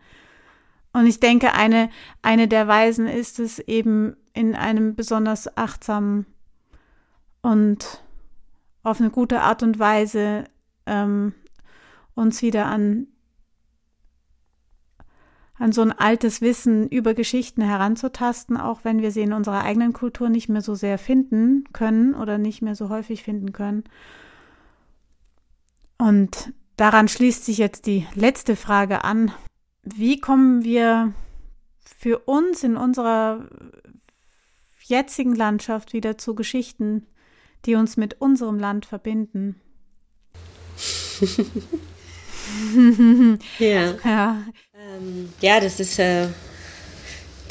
Und 0.92 1.08
ich 1.08 1.20
denke, 1.20 1.54
eine, 1.54 1.90
eine 2.22 2.48
der 2.48 2.68
Weisen 2.68 3.08
ist 3.08 3.40
es 3.40 3.60
eben 3.60 4.16
in 4.34 4.56
einem 4.56 4.96
besonders 4.96 5.58
achtsamen 5.58 6.26
und 7.42 8.04
auf 8.84 9.00
eine 9.00 9.10
gute 9.10 9.42
Art 9.42 9.64
und 9.64 9.80
Weise 9.80 10.44
ähm, 10.86 11.34
uns 12.14 12.42
wieder 12.42 12.68
an, 12.68 13.08
an 15.64 15.72
so 15.72 15.82
ein 15.82 15.94
altes 15.94 16.42
Wissen 16.42 16.90
über 16.90 17.14
Geschichten 17.14 17.62
heranzutasten, 17.62 18.58
auch 18.58 18.82
wenn 18.84 19.02
wir 19.02 19.12
sie 19.12 19.22
in 19.22 19.32
unserer 19.32 19.64
eigenen 19.64 19.94
Kultur 19.94 20.28
nicht 20.28 20.50
mehr 20.50 20.62
so 20.62 20.76
sehr 20.76 20.98
finden 20.98 21.64
können 21.72 22.16
oder 22.16 22.38
nicht 22.38 22.62
mehr 22.62 22.76
so 22.76 22.90
häufig 22.90 23.24
finden 23.24 23.54
können. 23.54 23.86
Und 25.98 26.52
daran 26.76 27.08
schließt 27.08 27.46
sich 27.46 27.60
jetzt 27.60 27.86
die 27.86 28.06
letzte 28.14 28.58
Frage 28.58 29.06
an. 29.06 29.32
Wie 29.84 30.20
kommen 30.20 30.66
wir 30.66 31.14
für 31.98 32.20
uns 32.20 32.66
in 32.66 32.76
unserer 32.76 33.48
jetzigen 34.82 35.34
Landschaft 35.34 35.94
wieder 35.94 36.18
zu 36.18 36.36
Geschichten, 36.36 37.08
die 37.64 37.76
uns 37.76 37.96
mit 37.96 38.20
unserem 38.20 38.60
Land 38.60 38.86
verbinden? 38.86 39.62
ja. 43.60 43.94
Ja. 44.04 44.44
Ähm, 44.76 45.34
ja, 45.42 45.60
das 45.60 45.80
ist 45.80 46.00
äh, 46.00 46.28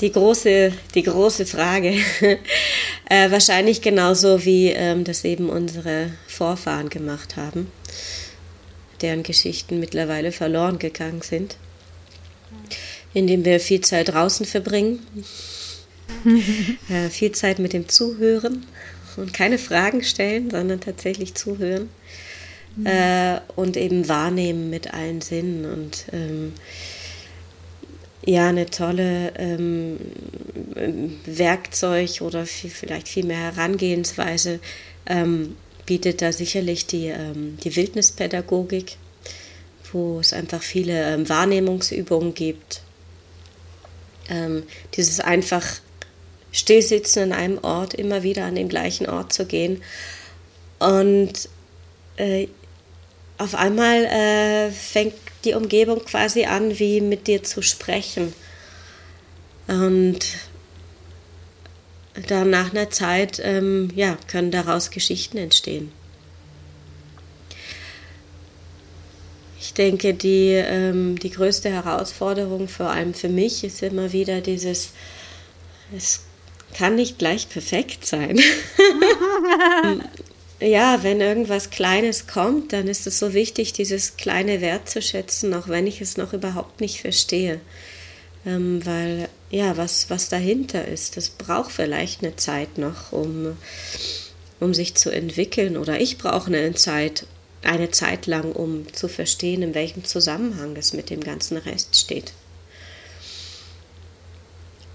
die, 0.01 0.13
große, 0.13 0.73
die 0.95 1.03
große 1.03 1.47
Frage. 1.47 1.95
äh, 3.09 3.31
wahrscheinlich 3.31 3.81
genauso 3.81 4.45
wie 4.45 4.69
ähm, 4.71 5.05
das 5.05 5.25
eben 5.25 5.49
unsere 5.49 6.11
Vorfahren 6.27 6.89
gemacht 6.89 7.37
haben 7.37 7.71
deren 9.03 9.23
Geschichten 9.23 9.81
mittlerweile 9.81 10.33
verloren 10.33 10.79
gegangen 10.79 11.23
sind, 11.23 11.57
indem 13.13 13.45
wir 13.45 13.61
viel 13.61 13.81
Zeit 13.81 14.09
draußen 14.09 14.47
verbringen, 14.47 15.01
äh, 16.89 17.09
viel 17.11 17.33
Zeit 17.33 17.59
mit 17.59 17.73
dem 17.73 17.89
Zuhören 17.89 18.67
und 19.17 19.35
keine 19.35 19.59
Fragen 19.59 20.03
stellen, 20.03 20.51
sondern 20.51 20.81
tatsächlich 20.81 21.35
zuhören 21.35 21.91
mhm. 22.77 22.87
äh, 22.87 23.41
und 23.57 23.77
eben 23.77 24.09
wahrnehmen 24.09 24.71
mit 24.71 24.95
allen 24.95 25.21
Sinnen 25.21 25.65
und 25.71 26.07
ähm, 26.13 26.55
ja, 28.25 28.49
eine 28.49 28.67
tolle 28.67 29.33
ähm, 29.37 29.99
Werkzeug 31.25 32.21
oder 32.21 32.47
viel, 32.47 32.71
vielleicht 32.71 33.09
viel 33.09 33.25
mehr 33.25 33.55
Herangehensweise 33.55 34.61
ähm, 35.07 35.57
bietet 35.87 36.23
da 36.23 36.33
sicherlich 36.33 36.87
die, 36.87 37.09
ähm, 37.09 37.59
die 37.65 37.75
Wildnispädagogik, 37.75 38.97
wo 39.93 40.21
es 40.21 40.33
einfach 40.33 40.63
viele 40.63 41.15
ähm, 41.15 41.29
Wahrnehmungsübungen 41.29 42.35
gibt. 42.35 42.83
Ähm, 44.29 44.63
dieses 44.95 45.19
einfach 45.19 45.67
Stillsitzen 46.53 47.33
an 47.33 47.39
einem 47.39 47.59
Ort, 47.63 47.95
immer 47.95 48.23
wieder 48.23 48.45
an 48.45 48.55
den 48.55 48.69
gleichen 48.69 49.09
Ort 49.09 49.33
zu 49.33 49.47
gehen. 49.47 49.83
Und 50.79 51.49
äh, 52.17 52.47
auf 53.39 53.55
einmal 53.55 54.05
äh, 54.05 54.71
fängt 54.71 55.15
die 55.45 55.55
Umgebung 55.55 56.05
quasi 56.05 56.45
an, 56.45 56.79
wie 56.79 57.01
mit 57.01 57.27
dir 57.27 57.43
zu 57.43 57.63
sprechen. 57.63 58.33
Und 59.67 60.21
dann 62.29 62.51
nach 62.51 62.73
einer 62.73 62.91
Zeit 62.91 63.41
ähm, 63.43 63.91
ja, 63.95 64.19
können 64.27 64.51
daraus 64.51 64.91
Geschichten 64.91 65.39
entstehen. 65.39 65.91
Ich 69.59 69.75
denke, 69.75 70.13
die, 70.13 70.51
ähm, 70.51 71.19
die 71.19 71.31
größte 71.31 71.71
Herausforderung, 71.71 72.69
vor 72.69 72.91
allem 72.91 73.15
für 73.15 73.29
mich, 73.29 73.65
ist 73.65 73.83
immer 73.83 74.13
wieder 74.13 74.41
dieses, 74.41 74.91
es 75.97 76.21
kann 76.77 76.97
nicht 76.97 77.19
gleich 77.19 77.49
perfekt 77.49 78.05
sein. 78.05 78.39
ja, 80.63 81.03
wenn 81.03 81.21
irgendwas 81.21 81.71
Kleines 81.71 82.27
kommt, 82.27 82.73
dann 82.73 82.89
ist 82.89 83.07
es 83.07 83.19
so 83.19 83.35
wichtig, 83.35 83.73
dieses 83.73 84.17
kleine 84.17 84.61
wertzuschätzen, 84.61 85.53
auch 85.55 85.69
wenn 85.69 85.87
ich 85.87 86.01
es 86.01 86.17
noch 86.17 86.33
überhaupt 86.33 86.81
nicht 86.81 87.01
verstehe. 87.01 87.61
Ähm, 88.45 88.85
weil 88.85 89.29
ja, 89.51 89.77
was, 89.77 90.09
was 90.11 90.29
dahinter 90.29 90.87
ist. 90.87 91.17
Das 91.17 91.29
braucht 91.29 91.71
vielleicht 91.71 92.23
eine 92.23 92.37
Zeit 92.37 92.79
noch, 92.79 93.13
um, 93.13 93.57
um 94.61 94.75
sich 94.75 94.95
zu 94.95 95.11
entwickeln. 95.11 95.77
Oder 95.77 96.01
ich 96.01 96.19
brauche 96.19 96.47
eine 96.47 96.75
Zeit, 96.75 97.27
eine 97.63 97.91
Zeit 97.91 98.27
lang, 98.27 98.53
um 98.53 98.93
zu 98.93 99.09
verstehen, 99.09 99.63
in 99.63 99.75
welchem 99.75 100.05
Zusammenhang 100.05 100.75
es 100.77 100.93
mit 100.93 101.11
dem 101.11 101.21
ganzen 101.21 101.59
Rest 101.59 101.97
steht. 101.97 102.33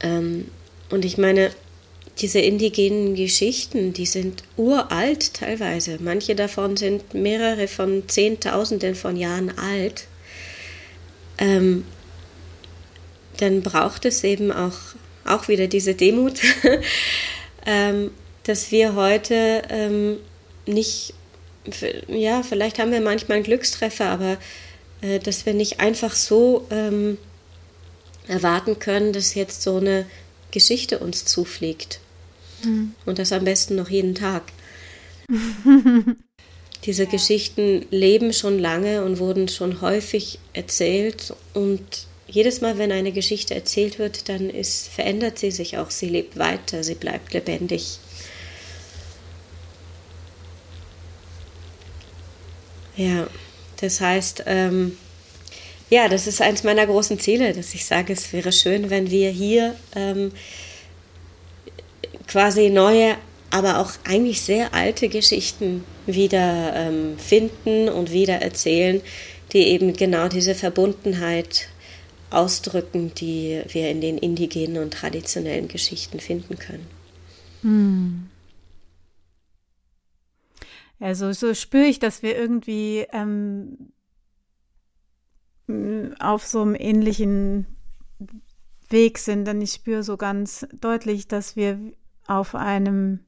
Ähm, 0.01 0.49
und 0.89 1.05
ich 1.05 1.18
meine, 1.18 1.51
diese 2.20 2.39
indigenen 2.39 3.15
Geschichten, 3.15 3.93
die 3.93 4.05
sind 4.05 4.43
uralt 4.55 5.34
teilweise. 5.36 5.97
Manche 5.99 6.36
davon 6.36 6.78
sind 6.78 7.13
mehrere 7.13 7.68
von 7.68 8.07
Zehntausenden 8.07 8.95
von 8.95 9.15
Jahren 9.15 9.57
alt. 9.57 10.07
Ähm, 11.38 11.86
dann 13.38 13.61
braucht 13.61 14.05
es 14.05 14.24
eben 14.24 14.51
auch, 14.51 14.78
auch 15.26 15.47
wieder 15.47 15.68
diese 15.68 15.93
Demut, 15.93 16.39
ähm, 17.65 18.11
dass 18.43 18.72
wir 18.72 18.95
heute 18.95 19.61
ähm, 19.70 20.18
nicht, 20.65 21.13
ja, 22.07 22.41
vielleicht 22.41 22.80
haben 22.80 22.91
wir 22.91 23.01
manchmal 23.01 23.36
einen 23.38 23.45
Glückstreffer, 23.45 24.05
aber 24.05 24.38
äh, 25.01 25.20
dass 25.20 25.45
wir 25.45 25.53
nicht 25.53 25.80
einfach 25.80 26.15
so 26.15 26.65
ähm, 26.72 27.18
erwarten 28.28 28.80
können, 28.80 29.13
dass 29.13 29.36
jetzt 29.36 29.61
so 29.61 29.78
eine 29.78 30.05
Geschichte 30.51 30.99
uns 30.99 31.26
zufliegt. 31.26 31.99
Mhm. 32.64 32.93
Und 33.05 33.20
das 33.20 33.32
am 33.32 33.45
besten 33.45 33.76
noch 33.76 33.89
jeden 33.89 34.16
Tag. 34.16 34.43
Diese 36.86 37.05
Geschichten 37.05 37.86
leben 37.89 38.34
schon 38.34 38.60
lange 38.60 39.03
und 39.03 39.20
wurden 39.20 39.47
schon 39.47 39.82
häufig 39.82 40.39
erzählt 40.53 41.34
und 41.53 42.08
jedes 42.28 42.62
Mal, 42.62 42.78
wenn 42.78 42.91
eine 42.91 43.12
Geschichte 43.12 43.55
erzählt 43.55 43.99
wird, 43.99 44.30
dann 44.30 44.49
ist, 44.49 44.89
verändert 44.89 45.39
sie 45.39 45.51
sich 45.51 45.78
auch, 45.78 45.89
sie 45.89 46.10
lebt 46.10 46.38
weiter, 46.38 46.84
sie 46.84 46.95
bleibt 46.95 47.34
lebendig. 47.34 47.99
Ja, 52.97 53.28
das 53.80 54.01
heißt, 54.01 54.43
ähm, 54.47 54.97
ja, 55.89 56.10
das 56.10 56.28
ist 56.28 56.41
eins 56.41 56.64
meiner 56.64 56.86
großen 56.86 57.20
Ziele, 57.20 57.53
dass 57.53 57.74
ich 57.74 57.86
sage, 57.86 58.12
es 58.12 58.34
wäre 58.34 58.51
schön, 58.51 58.89
wenn 58.89 59.10
wir 59.10 59.30
hier 59.30 59.76
ähm, 59.95 60.32
quasi 62.28 62.69
neue, 62.69 63.15
aber 63.49 63.80
auch 63.80 63.91
eigentlich 64.03 64.41
sehr 64.41 64.73
alte 64.73 65.09
Geschichten 65.09 65.84
wieder 66.05 66.73
ähm, 66.75 67.17
finden 67.17 67.89
und 67.89 68.11
wieder 68.11 68.36
erzählen, 68.36 69.01
die 69.53 69.59
eben 69.59 69.93
genau 69.93 70.28
diese 70.28 70.55
Verbundenheit 70.55 71.69
ausdrücken, 72.30 73.13
die 73.15 73.61
wir 73.69 73.89
in 73.89 74.01
den 74.01 74.17
indigenen 74.17 74.82
und 74.84 74.93
traditionellen 74.93 75.67
Geschichten 75.67 76.19
finden 76.19 76.57
können. 76.57 76.88
Hm. 77.61 78.30
Also 80.99 81.32
so 81.32 81.53
spüre 81.53 81.86
ich, 81.86 81.99
dass 81.99 82.23
wir 82.23 82.36
irgendwie 82.36 83.05
ähm, 83.13 83.91
auf 86.19 86.45
so 86.45 86.61
einem 86.61 86.75
ähnlichen 86.75 87.65
Weg 88.89 89.19
sind, 89.19 89.45
denn 89.45 89.61
ich 89.61 89.73
spüre 89.73 90.03
so 90.03 90.17
ganz 90.17 90.65
deutlich, 90.80 91.28
dass 91.28 91.55
wir 91.55 91.80
auf 92.28 92.55
einem 92.55 93.21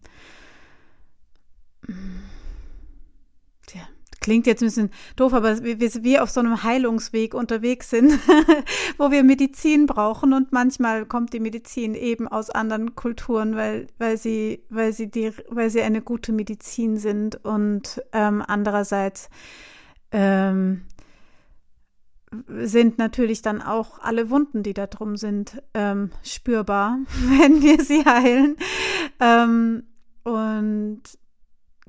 klingt 4.19 4.47
jetzt 4.47 4.61
ein 4.61 4.67
bisschen 4.67 4.91
doof, 5.15 5.33
aber 5.33 5.63
wir, 5.63 5.79
wir 5.79 6.23
auf 6.23 6.29
so 6.29 6.39
einem 6.39 6.63
Heilungsweg 6.63 7.33
unterwegs 7.33 7.89
sind, 7.89 8.11
wo 8.97 9.11
wir 9.11 9.23
Medizin 9.23 9.85
brauchen 9.85 10.33
und 10.33 10.51
manchmal 10.51 11.05
kommt 11.05 11.33
die 11.33 11.39
Medizin 11.39 11.95
eben 11.95 12.27
aus 12.27 12.49
anderen 12.49 12.95
Kulturen, 12.95 13.55
weil, 13.55 13.87
weil 13.97 14.17
sie, 14.17 14.63
weil 14.69 14.93
sie 14.93 15.09
die, 15.09 15.31
weil 15.47 15.69
sie 15.69 15.81
eine 15.81 16.01
gute 16.01 16.31
Medizin 16.31 16.97
sind 16.97 17.43
und 17.43 18.03
ähm, 18.13 18.43
andererseits 18.45 19.29
ähm, 20.11 20.81
sind 22.47 22.97
natürlich 22.97 23.41
dann 23.41 23.61
auch 23.61 23.99
alle 23.99 24.29
Wunden, 24.29 24.61
die 24.63 24.73
da 24.73 24.87
drum 24.87 25.17
sind, 25.17 25.61
ähm, 25.73 26.11
spürbar, 26.23 26.99
wenn 27.39 27.61
wir 27.61 27.83
sie 27.83 28.05
heilen. 28.05 28.55
Ähm, 29.19 29.83
und 30.23 31.01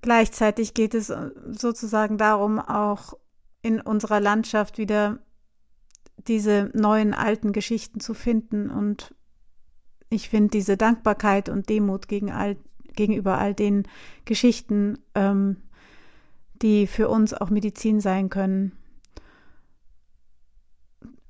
gleichzeitig 0.01 0.75
geht 0.75 0.95
es 0.95 1.13
sozusagen 1.51 2.17
darum, 2.17 2.59
auch 2.59 3.15
in 3.63 3.81
unserer 3.81 4.21
Landschaft 4.21 4.79
wieder 4.79 5.19
diese 6.27 6.71
neuen 6.75 7.13
alten 7.15 7.53
Geschichten 7.53 8.01
zu 8.01 8.15
finden. 8.15 8.71
Und 8.71 9.15
ich 10.09 10.29
finde 10.31 10.51
diese 10.51 10.77
Dankbarkeit 10.77 11.49
und 11.49 11.69
Demut 11.69 12.09
gegen 12.09 12.31
all, 12.31 12.57
gegenüber 12.95 13.39
all 13.39 13.55
den 13.55 13.87
Geschichten, 14.25 14.99
ähm, 15.15 15.57
die 16.63 16.87
für 16.87 17.09
uns 17.09 17.35
auch 17.35 17.51
Medizin 17.51 18.01
sein 18.01 18.31
können, 18.31 18.73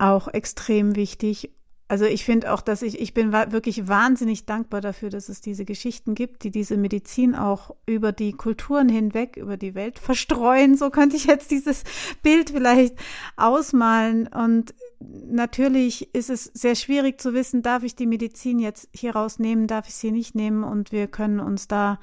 auch 0.00 0.28
extrem 0.28 0.96
wichtig. 0.96 1.50
Also 1.88 2.04
ich 2.04 2.24
finde 2.24 2.52
auch, 2.52 2.60
dass 2.60 2.82
ich, 2.82 3.00
ich 3.00 3.14
bin 3.14 3.32
wirklich 3.32 3.88
wahnsinnig 3.88 4.46
dankbar 4.46 4.80
dafür, 4.80 5.10
dass 5.10 5.28
es 5.28 5.40
diese 5.40 5.64
Geschichten 5.64 6.14
gibt, 6.14 6.44
die 6.44 6.52
diese 6.52 6.76
Medizin 6.76 7.34
auch 7.34 7.74
über 7.84 8.12
die 8.12 8.32
Kulturen 8.32 8.88
hinweg, 8.88 9.36
über 9.36 9.56
die 9.56 9.74
Welt 9.74 9.98
verstreuen. 9.98 10.76
So 10.76 10.90
könnte 10.90 11.16
ich 11.16 11.24
jetzt 11.24 11.50
dieses 11.50 11.82
Bild 12.22 12.50
vielleicht 12.50 12.94
ausmalen. 13.36 14.28
Und 14.28 14.72
natürlich 15.00 16.14
ist 16.14 16.30
es 16.30 16.44
sehr 16.44 16.76
schwierig 16.76 17.20
zu 17.20 17.34
wissen, 17.34 17.62
darf 17.62 17.82
ich 17.82 17.96
die 17.96 18.06
Medizin 18.06 18.60
jetzt 18.60 18.88
hier 18.94 19.16
rausnehmen, 19.16 19.66
darf 19.66 19.88
ich 19.88 19.96
sie 19.96 20.12
nicht 20.12 20.36
nehmen. 20.36 20.62
Und 20.62 20.92
wir 20.92 21.08
können 21.08 21.40
uns 21.40 21.66
da 21.66 21.98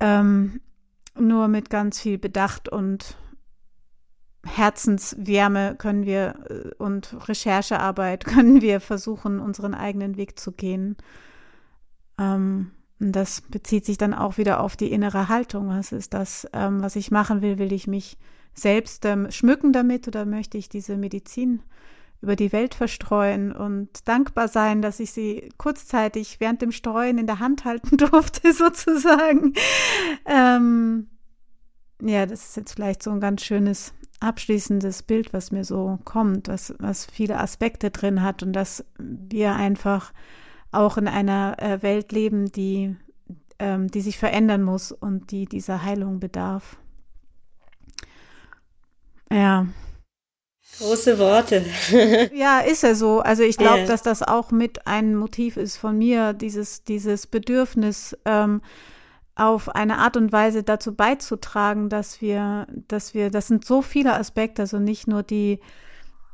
ähm, 0.00 0.62
nur 1.14 1.48
mit 1.48 1.68
ganz 1.68 2.00
viel 2.00 2.16
Bedacht 2.16 2.70
und 2.70 3.18
Herzenswärme 4.46 5.76
können 5.76 6.06
wir 6.06 6.34
äh, 6.48 6.74
und 6.78 7.28
Recherchearbeit 7.28 8.24
können 8.26 8.62
wir 8.62 8.80
versuchen, 8.80 9.40
unseren 9.40 9.74
eigenen 9.74 10.16
Weg 10.16 10.38
zu 10.38 10.52
gehen. 10.52 10.96
Ähm, 12.18 12.70
das 12.98 13.42
bezieht 13.42 13.84
sich 13.84 13.98
dann 13.98 14.14
auch 14.14 14.38
wieder 14.38 14.60
auf 14.60 14.76
die 14.76 14.90
innere 14.90 15.28
Haltung. 15.28 15.68
Was 15.68 15.92
ist 15.92 16.14
das, 16.14 16.48
ähm, 16.52 16.82
was 16.82 16.96
ich 16.96 17.10
machen 17.10 17.42
will? 17.42 17.58
Will 17.58 17.72
ich 17.72 17.86
mich 17.86 18.16
selbst 18.54 19.04
ähm, 19.04 19.30
schmücken 19.30 19.72
damit 19.72 20.08
oder 20.08 20.24
möchte 20.24 20.56
ich 20.56 20.70
diese 20.70 20.96
Medizin 20.96 21.62
über 22.22 22.36
die 22.36 22.52
Welt 22.52 22.74
verstreuen 22.74 23.52
und 23.52 24.08
dankbar 24.08 24.48
sein, 24.48 24.80
dass 24.80 25.00
ich 25.00 25.12
sie 25.12 25.50
kurzzeitig 25.58 26.40
während 26.40 26.62
dem 26.62 26.72
Streuen 26.72 27.18
in 27.18 27.26
der 27.26 27.38
Hand 27.38 27.66
halten 27.66 27.96
durfte, 27.98 28.52
sozusagen. 28.54 29.52
Ähm, 30.24 31.08
ja, 32.00 32.24
das 32.24 32.48
ist 32.48 32.56
jetzt 32.56 32.74
vielleicht 32.74 33.02
so 33.02 33.10
ein 33.10 33.20
ganz 33.20 33.42
schönes 33.42 33.92
abschließendes 34.26 35.02
Bild, 35.02 35.32
was 35.32 35.52
mir 35.52 35.64
so 35.64 35.98
kommt, 36.04 36.48
was, 36.48 36.74
was 36.78 37.06
viele 37.06 37.38
Aspekte 37.38 37.90
drin 37.90 38.22
hat 38.22 38.42
und 38.42 38.52
dass 38.52 38.84
wir 38.98 39.54
einfach 39.54 40.12
auch 40.72 40.98
in 40.98 41.08
einer 41.08 41.56
äh, 41.58 41.82
Welt 41.82 42.12
leben, 42.12 42.50
die, 42.52 42.96
ähm, 43.58 43.90
die 43.90 44.00
sich 44.00 44.18
verändern 44.18 44.62
muss 44.62 44.92
und 44.92 45.30
die 45.30 45.46
dieser 45.46 45.82
Heilung 45.82 46.20
bedarf. 46.20 46.76
Ja. 49.32 49.66
Große 50.78 51.18
Worte. 51.18 51.64
ja, 52.34 52.60
ist 52.60 52.82
ja 52.82 52.94
so. 52.94 53.20
Also 53.20 53.42
ich 53.42 53.56
glaube, 53.56 53.80
äh. 53.80 53.86
dass 53.86 54.02
das 54.02 54.22
auch 54.22 54.50
mit 54.50 54.86
ein 54.86 55.14
Motiv 55.14 55.56
ist 55.56 55.76
von 55.76 55.96
mir, 55.96 56.32
dieses, 56.32 56.84
dieses 56.84 57.26
Bedürfnis, 57.26 58.16
ähm, 58.24 58.60
auf 59.36 59.74
eine 59.74 59.98
Art 59.98 60.16
und 60.16 60.32
Weise 60.32 60.62
dazu 60.62 60.94
beizutragen, 60.94 61.88
dass 61.88 62.20
wir, 62.20 62.66
dass 62.88 63.14
wir, 63.14 63.30
das 63.30 63.46
sind 63.46 63.64
so 63.64 63.82
viele 63.82 64.14
Aspekte, 64.14 64.62
also 64.62 64.78
nicht 64.78 65.06
nur 65.06 65.22
die, 65.22 65.60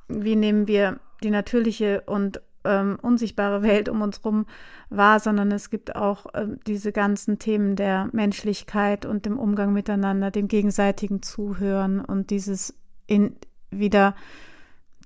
wie 0.09 0.37
nehmen 0.37 0.69
wir 0.69 1.01
die 1.23 1.31
natürliche 1.31 2.03
und 2.07 2.41
ähm, 2.65 2.99
unsichtbare 3.03 3.63
Welt 3.63 3.89
um 3.89 4.03
uns 4.03 4.19
herum 4.19 4.47
wahr, 4.89 5.19
sondern 5.19 5.51
es 5.51 5.69
gibt 5.69 5.97
auch 5.97 6.33
äh, 6.35 6.47
diese 6.67 6.93
ganzen 6.93 7.41
Themen 7.41 7.75
der 7.75 8.09
Menschlichkeit 8.13 9.05
und 9.05 9.27
dem 9.27 9.37
Umgang 9.37 9.73
miteinander, 9.73 10.31
dem 10.31 10.47
gegenseitigen 10.47 11.23
Zuhören 11.23 12.01
und 12.01 12.31
dieses 12.31 12.75
in 13.09 13.37
wieder 13.71 14.15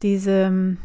diese 0.03 0.77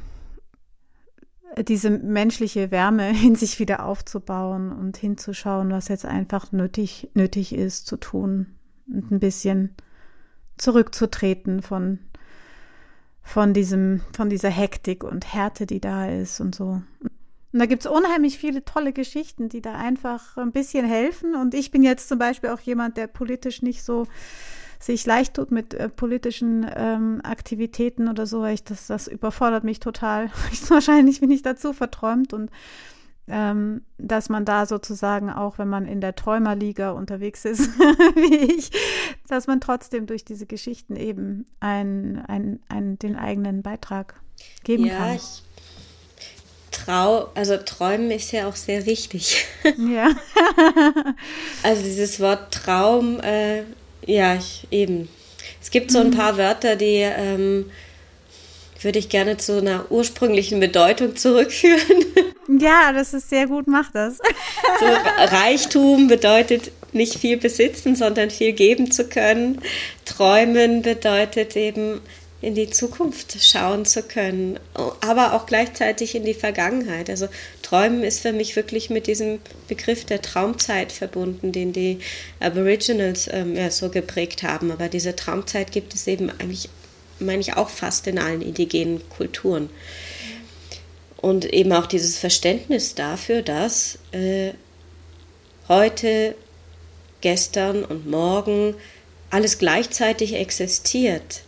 diese 1.59 1.89
menschliche 1.89 2.71
Wärme 2.71 3.11
in 3.23 3.35
sich 3.35 3.59
wieder 3.59 3.85
aufzubauen 3.85 4.71
und 4.71 4.97
hinzuschauen, 4.97 5.71
was 5.71 5.87
jetzt 5.87 6.05
einfach 6.05 6.51
nötig, 6.51 7.09
nötig 7.13 7.53
ist 7.53 7.87
zu 7.87 7.97
tun 7.97 8.47
und 8.87 9.11
ein 9.11 9.19
bisschen 9.19 9.75
zurückzutreten 10.57 11.61
von, 11.61 11.99
von 13.23 13.53
diesem, 13.53 14.01
von 14.13 14.29
dieser 14.29 14.49
Hektik 14.49 15.03
und 15.03 15.33
Härte, 15.33 15.65
die 15.65 15.79
da 15.79 16.07
ist 16.07 16.39
und 16.39 16.53
so. 16.55 16.81
Und 17.53 17.59
da 17.59 17.65
gibt's 17.65 17.85
unheimlich 17.85 18.37
viele 18.37 18.63
tolle 18.63 18.93
Geschichten, 18.93 19.49
die 19.49 19.61
da 19.61 19.75
einfach 19.75 20.37
ein 20.37 20.51
bisschen 20.51 20.85
helfen. 20.85 21.35
Und 21.35 21.53
ich 21.53 21.69
bin 21.69 21.83
jetzt 21.83 22.07
zum 22.07 22.17
Beispiel 22.17 22.49
auch 22.49 22.61
jemand, 22.61 22.95
der 22.95 23.07
politisch 23.07 23.61
nicht 23.61 23.83
so 23.83 24.07
sich 24.81 25.05
leicht 25.05 25.35
tut 25.35 25.51
mit 25.51 25.73
äh, 25.73 25.89
politischen 25.89 26.69
ähm, 26.75 27.21
Aktivitäten 27.23 28.09
oder 28.09 28.25
so. 28.25 28.43
Ich, 28.45 28.63
das, 28.63 28.87
das 28.87 29.07
überfordert 29.07 29.63
mich 29.63 29.79
total. 29.79 30.29
Wahrscheinlich 30.67 31.21
bin 31.21 31.31
ich 31.31 31.43
dazu 31.43 31.73
verträumt 31.73 32.33
und 32.33 32.49
ähm, 33.27 33.81
dass 33.97 34.29
man 34.29 34.43
da 34.45 34.65
sozusagen 34.65 35.29
auch, 35.29 35.57
wenn 35.57 35.69
man 35.69 35.85
in 35.85 36.01
der 36.01 36.15
Träumerliga 36.15 36.91
unterwegs 36.91 37.45
ist, 37.45 37.69
wie 38.15 38.53
ich, 38.57 38.71
dass 39.27 39.47
man 39.47 39.61
trotzdem 39.61 40.07
durch 40.07 40.25
diese 40.25 40.47
Geschichten 40.47 40.95
eben 40.95 41.45
ein, 41.59 42.23
ein, 42.27 42.59
ein, 42.67 42.97
den 42.97 43.15
eigenen 43.15 43.61
Beitrag 43.61 44.15
geben 44.63 44.85
ja, 44.85 44.97
kann. 44.97 45.15
Ich 45.15 45.43
Trau, 46.71 47.29
also 47.35 47.57
träumen 47.57 48.11
ist 48.11 48.31
ja 48.31 48.47
auch 48.47 48.55
sehr 48.55 48.85
wichtig. 48.85 49.45
Ja. 49.77 50.09
also 51.63 51.83
dieses 51.83 52.19
Wort 52.19 52.53
Traum 52.53 53.19
äh, 53.19 53.63
ja, 54.05 54.35
ich, 54.35 54.67
eben. 54.71 55.09
Es 55.61 55.71
gibt 55.71 55.91
so 55.91 55.99
ein 55.99 56.07
mhm. 56.07 56.17
paar 56.17 56.37
Wörter, 56.37 56.75
die 56.75 56.99
ähm, 56.99 57.71
würde 58.81 58.99
ich 58.99 59.09
gerne 59.09 59.37
zu 59.37 59.57
einer 59.57 59.91
ursprünglichen 59.91 60.59
Bedeutung 60.59 61.15
zurückführen. 61.15 62.05
Ja, 62.59 62.91
das 62.91 63.13
ist 63.13 63.29
sehr 63.29 63.47
gut, 63.47 63.67
mach 63.67 63.91
das. 63.91 64.19
So, 64.79 64.85
Reichtum 64.85 66.07
bedeutet 66.07 66.71
nicht 66.91 67.19
viel 67.19 67.37
besitzen, 67.37 67.95
sondern 67.95 68.31
viel 68.31 68.53
geben 68.53 68.91
zu 68.91 69.07
können. 69.07 69.61
Träumen 70.05 70.81
bedeutet 70.81 71.55
eben 71.55 72.01
in 72.41 72.55
die 72.55 72.69
Zukunft 72.69 73.37
schauen 73.43 73.85
zu 73.85 74.01
können, 74.01 74.59
aber 75.01 75.33
auch 75.33 75.45
gleichzeitig 75.45 76.15
in 76.15 76.25
die 76.25 76.33
Vergangenheit. 76.33 77.09
Also 77.09 77.27
Träumen 77.71 78.03
ist 78.03 78.19
für 78.19 78.33
mich 78.33 78.57
wirklich 78.57 78.89
mit 78.89 79.07
diesem 79.07 79.39
Begriff 79.69 80.03
der 80.03 80.21
Traumzeit 80.21 80.91
verbunden, 80.91 81.53
den 81.53 81.71
die 81.71 81.99
Aboriginals 82.41 83.29
ähm, 83.31 83.55
ja, 83.55 83.71
so 83.71 83.87
geprägt 83.87 84.43
haben. 84.43 84.71
Aber 84.71 84.89
diese 84.89 85.15
Traumzeit 85.15 85.71
gibt 85.71 85.93
es 85.93 86.05
eben 86.05 86.29
eigentlich, 86.29 86.67
meine 87.19 87.39
ich, 87.39 87.55
auch 87.55 87.69
fast 87.69 88.07
in 88.07 88.19
allen 88.19 88.41
indigenen 88.41 89.07
Kulturen. 89.07 89.69
Und 91.15 91.45
eben 91.45 91.71
auch 91.71 91.85
dieses 91.85 92.17
Verständnis 92.17 92.93
dafür, 92.93 93.41
dass 93.41 93.99
äh, 94.11 94.51
heute, 95.69 96.35
gestern 97.21 97.85
und 97.85 98.05
morgen 98.05 98.75
alles 99.29 99.59
gleichzeitig 99.59 100.33
existiert 100.33 101.43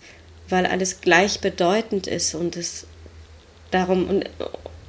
weil 0.50 0.66
alles 0.66 1.02
gleichbedeutend 1.02 2.06
ist 2.06 2.36
und 2.36 2.56
es 2.56 2.86
darum 3.72 4.08
und, 4.08 4.30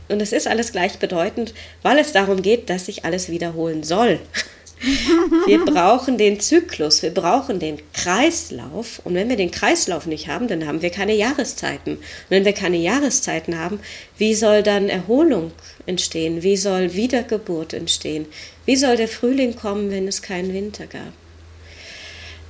und 0.08 0.20
es 0.20 0.32
ist 0.32 0.46
alles 0.46 0.72
gleichbedeutend, 0.72 1.54
weil 1.82 1.98
es 1.98 2.12
darum 2.12 2.42
geht, 2.42 2.70
dass 2.70 2.86
sich 2.86 3.04
alles 3.04 3.28
wiederholen 3.28 3.82
soll. 3.82 4.20
Wir 5.46 5.64
brauchen 5.64 6.18
den 6.18 6.40
Zyklus, 6.40 7.02
wir 7.02 7.12
brauchen 7.12 7.58
den 7.58 7.78
Kreislauf. 7.94 9.00
Und 9.04 9.14
wenn 9.14 9.28
wir 9.30 9.36
den 9.36 9.50
Kreislauf 9.50 10.04
nicht 10.04 10.28
haben, 10.28 10.48
dann 10.48 10.66
haben 10.66 10.82
wir 10.82 10.90
keine 10.90 11.14
Jahreszeiten. 11.14 11.94
Und 11.94 12.00
wenn 12.28 12.44
wir 12.44 12.52
keine 12.52 12.76
Jahreszeiten 12.76 13.58
haben, 13.58 13.80
wie 14.18 14.34
soll 14.34 14.62
dann 14.62 14.90
Erholung 14.90 15.52
entstehen? 15.86 16.42
Wie 16.42 16.56
soll 16.56 16.94
Wiedergeburt 16.94 17.72
entstehen? 17.72 18.26
Wie 18.66 18.76
soll 18.76 18.96
der 18.96 19.08
Frühling 19.08 19.56
kommen, 19.56 19.90
wenn 19.90 20.06
es 20.06 20.20
keinen 20.20 20.52
Winter 20.52 20.86
gab? 20.86 21.12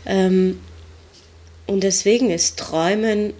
Ähm, 0.07 0.61
und 1.67 1.85
deswegen 1.85 2.31
ist 2.31 2.59
Träumen 2.59 3.33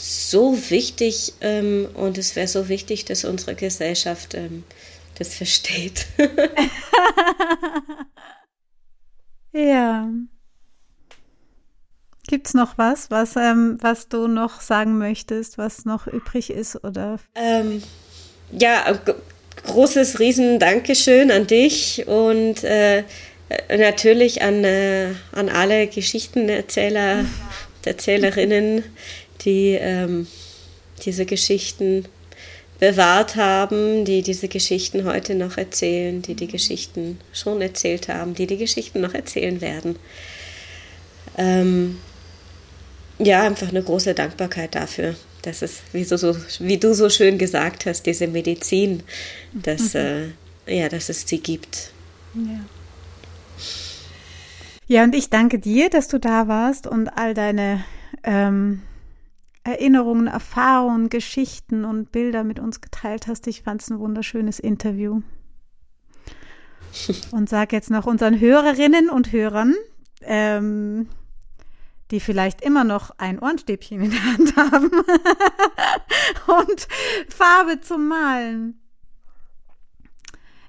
so 0.00 0.56
wichtig 0.70 1.34
ähm, 1.40 1.88
und 1.94 2.18
es 2.18 2.36
wäre 2.36 2.48
so 2.48 2.68
wichtig, 2.68 3.04
dass 3.04 3.24
unsere 3.24 3.54
Gesellschaft 3.54 4.34
ähm, 4.34 4.64
das 5.18 5.34
versteht. 5.34 6.06
ja. 9.52 10.08
Gibt's 12.26 12.54
noch 12.54 12.78
was, 12.78 13.10
was, 13.10 13.34
ähm, 13.36 13.78
was 13.80 14.08
du 14.08 14.28
noch 14.28 14.60
sagen 14.60 14.98
möchtest, 14.98 15.58
was 15.58 15.84
noch 15.84 16.06
übrig 16.06 16.50
ist 16.50 16.82
oder? 16.84 17.18
Ähm, 17.34 17.82
ja, 18.52 18.98
großes 19.66 20.18
riesen 20.20 20.58
Dankeschön 20.58 21.30
an 21.30 21.46
dich 21.46 22.06
und 22.06 22.64
äh, 22.64 23.04
natürlich 23.68 24.42
an, 24.42 24.64
äh, 24.64 25.08
an 25.32 25.48
alle 25.48 25.86
Geschichtenerzähler, 25.88 27.24
Erzählerinnen, 27.84 28.84
die 29.44 29.78
ähm, 29.80 30.26
diese 31.04 31.26
Geschichten 31.26 32.04
bewahrt 32.78 33.36
haben, 33.36 34.04
die 34.04 34.22
diese 34.22 34.48
Geschichten 34.48 35.04
heute 35.04 35.34
noch 35.34 35.58
erzählen, 35.58 36.22
die 36.22 36.34
die 36.34 36.46
Geschichten 36.46 37.18
schon 37.32 37.60
erzählt 37.60 38.08
haben, 38.08 38.34
die 38.34 38.46
die 38.46 38.56
Geschichten 38.56 39.02
noch 39.02 39.14
erzählen 39.14 39.60
werden. 39.60 39.96
Ähm, 41.36 41.98
ja, 43.18 43.42
einfach 43.42 43.68
eine 43.68 43.82
große 43.82 44.14
Dankbarkeit 44.14 44.74
dafür, 44.74 45.14
dass 45.42 45.60
es, 45.60 45.82
wie, 45.92 46.04
so, 46.04 46.16
so, 46.16 46.34
wie 46.58 46.78
du 46.78 46.94
so 46.94 47.10
schön 47.10 47.36
gesagt 47.36 47.84
hast, 47.84 48.06
diese 48.06 48.26
Medizin, 48.26 49.02
dass, 49.52 49.92
mhm. 49.92 50.32
äh, 50.66 50.80
ja, 50.80 50.88
dass 50.88 51.10
es 51.10 51.28
sie 51.28 51.38
gibt. 51.38 51.92
Ja. 52.34 52.60
Ja, 54.86 55.04
und 55.04 55.14
ich 55.14 55.30
danke 55.30 55.60
dir, 55.60 55.88
dass 55.88 56.08
du 56.08 56.18
da 56.18 56.48
warst 56.48 56.88
und 56.88 57.08
all 57.10 57.32
deine 57.32 57.84
ähm, 58.24 58.82
Erinnerungen, 59.62 60.26
Erfahrungen, 60.26 61.10
Geschichten 61.10 61.84
und 61.84 62.12
Bilder 62.12 62.44
mit 62.44 62.58
uns 62.58 62.80
geteilt 62.80 63.26
hast. 63.26 63.46
Ich 63.46 63.62
fand 63.62 63.82
es 63.82 63.90
ein 63.90 63.98
wunderschönes 63.98 64.58
Interview. 64.58 65.22
Und 67.32 67.48
sag 67.48 67.72
jetzt 67.72 67.90
noch 67.90 68.06
unseren 68.06 68.40
Hörerinnen 68.40 69.10
und 69.10 69.30
Hörern, 69.30 69.74
ähm, 70.22 71.08
die 72.10 72.18
vielleicht 72.18 72.62
immer 72.62 72.82
noch 72.82 73.12
ein 73.18 73.38
Ohrenstäbchen 73.38 74.00
in 74.00 74.10
der 74.10 74.24
Hand 74.24 74.56
haben 74.56 74.90
und 76.48 76.88
Farbe 77.28 77.80
zum 77.80 78.08
Malen. 78.08 78.80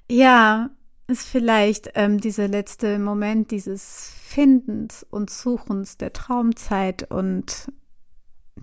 Ja, 0.08 0.70
ist 1.08 1.26
vielleicht 1.26 1.90
ähm, 1.94 2.20
dieser 2.20 2.46
letzte 2.46 2.98
Moment 2.98 3.50
dieses 3.50 4.12
Findens 4.22 5.04
und 5.10 5.30
Suchens 5.30 5.96
der 5.96 6.12
Traumzeit 6.12 7.10
und 7.10 7.72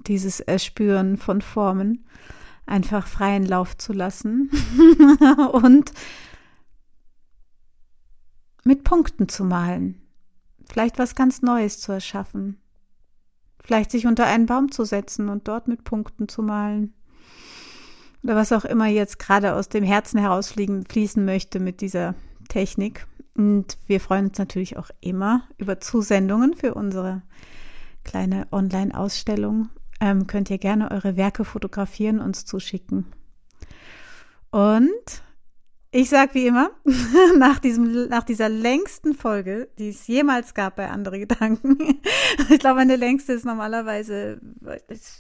dieses 0.07 0.39
Erspüren 0.39 1.17
von 1.17 1.41
Formen 1.41 2.05
einfach 2.69 3.07
freien 3.07 3.45
Lauf 3.45 3.77
zu 3.77 3.93
lassen 3.93 4.49
und 5.51 5.91
mit 8.63 8.83
Punkten 8.83 9.27
zu 9.27 9.43
malen. 9.43 10.01
Vielleicht 10.69 10.99
was 10.99 11.15
ganz 11.15 11.41
Neues 11.41 11.79
zu 11.79 11.91
erschaffen. 11.91 12.57
Vielleicht 13.63 13.91
sich 13.91 14.05
unter 14.05 14.25
einen 14.25 14.45
Baum 14.45 14.71
zu 14.71 14.85
setzen 14.85 15.29
und 15.29 15.47
dort 15.47 15.67
mit 15.67 15.83
Punkten 15.83 16.27
zu 16.27 16.43
malen. 16.43 16.93
Oder 18.23 18.35
was 18.35 18.51
auch 18.51 18.65
immer 18.65 18.87
jetzt 18.87 19.17
gerade 19.19 19.55
aus 19.55 19.69
dem 19.69 19.83
Herzen 19.83 20.19
herausfließen 20.19 21.25
möchte 21.25 21.59
mit 21.59 21.81
dieser 21.81 22.15
Technik. 22.49 23.07
Und 23.35 23.77
wir 23.87 23.99
freuen 23.99 24.27
uns 24.27 24.37
natürlich 24.37 24.77
auch 24.77 24.89
immer 25.01 25.43
über 25.57 25.79
Zusendungen 25.79 26.53
für 26.55 26.73
unsere 26.73 27.21
kleine 28.03 28.47
Online-Ausstellung 28.51 29.69
ähm, 29.99 30.27
könnt 30.27 30.49
ihr 30.49 30.57
gerne 30.57 30.91
eure 30.91 31.17
Werke 31.17 31.45
fotografieren, 31.45 32.19
uns 32.19 32.45
zuschicken. 32.45 33.05
Und 34.51 35.23
ich 35.91 36.09
sage 36.09 36.35
wie 36.35 36.47
immer, 36.47 36.71
nach, 37.37 37.59
diesem, 37.59 38.07
nach 38.09 38.23
dieser 38.23 38.47
längsten 38.47 39.13
Folge, 39.13 39.69
die 39.79 39.89
es 39.89 40.05
jemals 40.07 40.53
gab 40.53 40.75
bei 40.75 40.89
Andere 40.89 41.19
Gedanken, 41.19 41.77
ich 42.49 42.59
glaube, 42.59 42.75
meine 42.75 42.95
längste 42.95 43.33
ist 43.33 43.45
normalerweise 43.45 44.39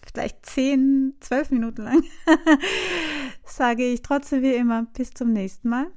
vielleicht 0.07 0.45
10, 0.45 1.15
12 1.19 1.51
Minuten 1.51 1.83
lang, 1.83 2.03
sage 3.45 3.83
ich 3.85 4.01
trotzdem 4.03 4.43
wie 4.43 4.53
immer, 4.53 4.85
bis 4.95 5.11
zum 5.11 5.33
nächsten 5.33 5.69
Mal. 5.69 5.87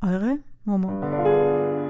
Eure 0.00 0.38
Momo. 0.64 1.81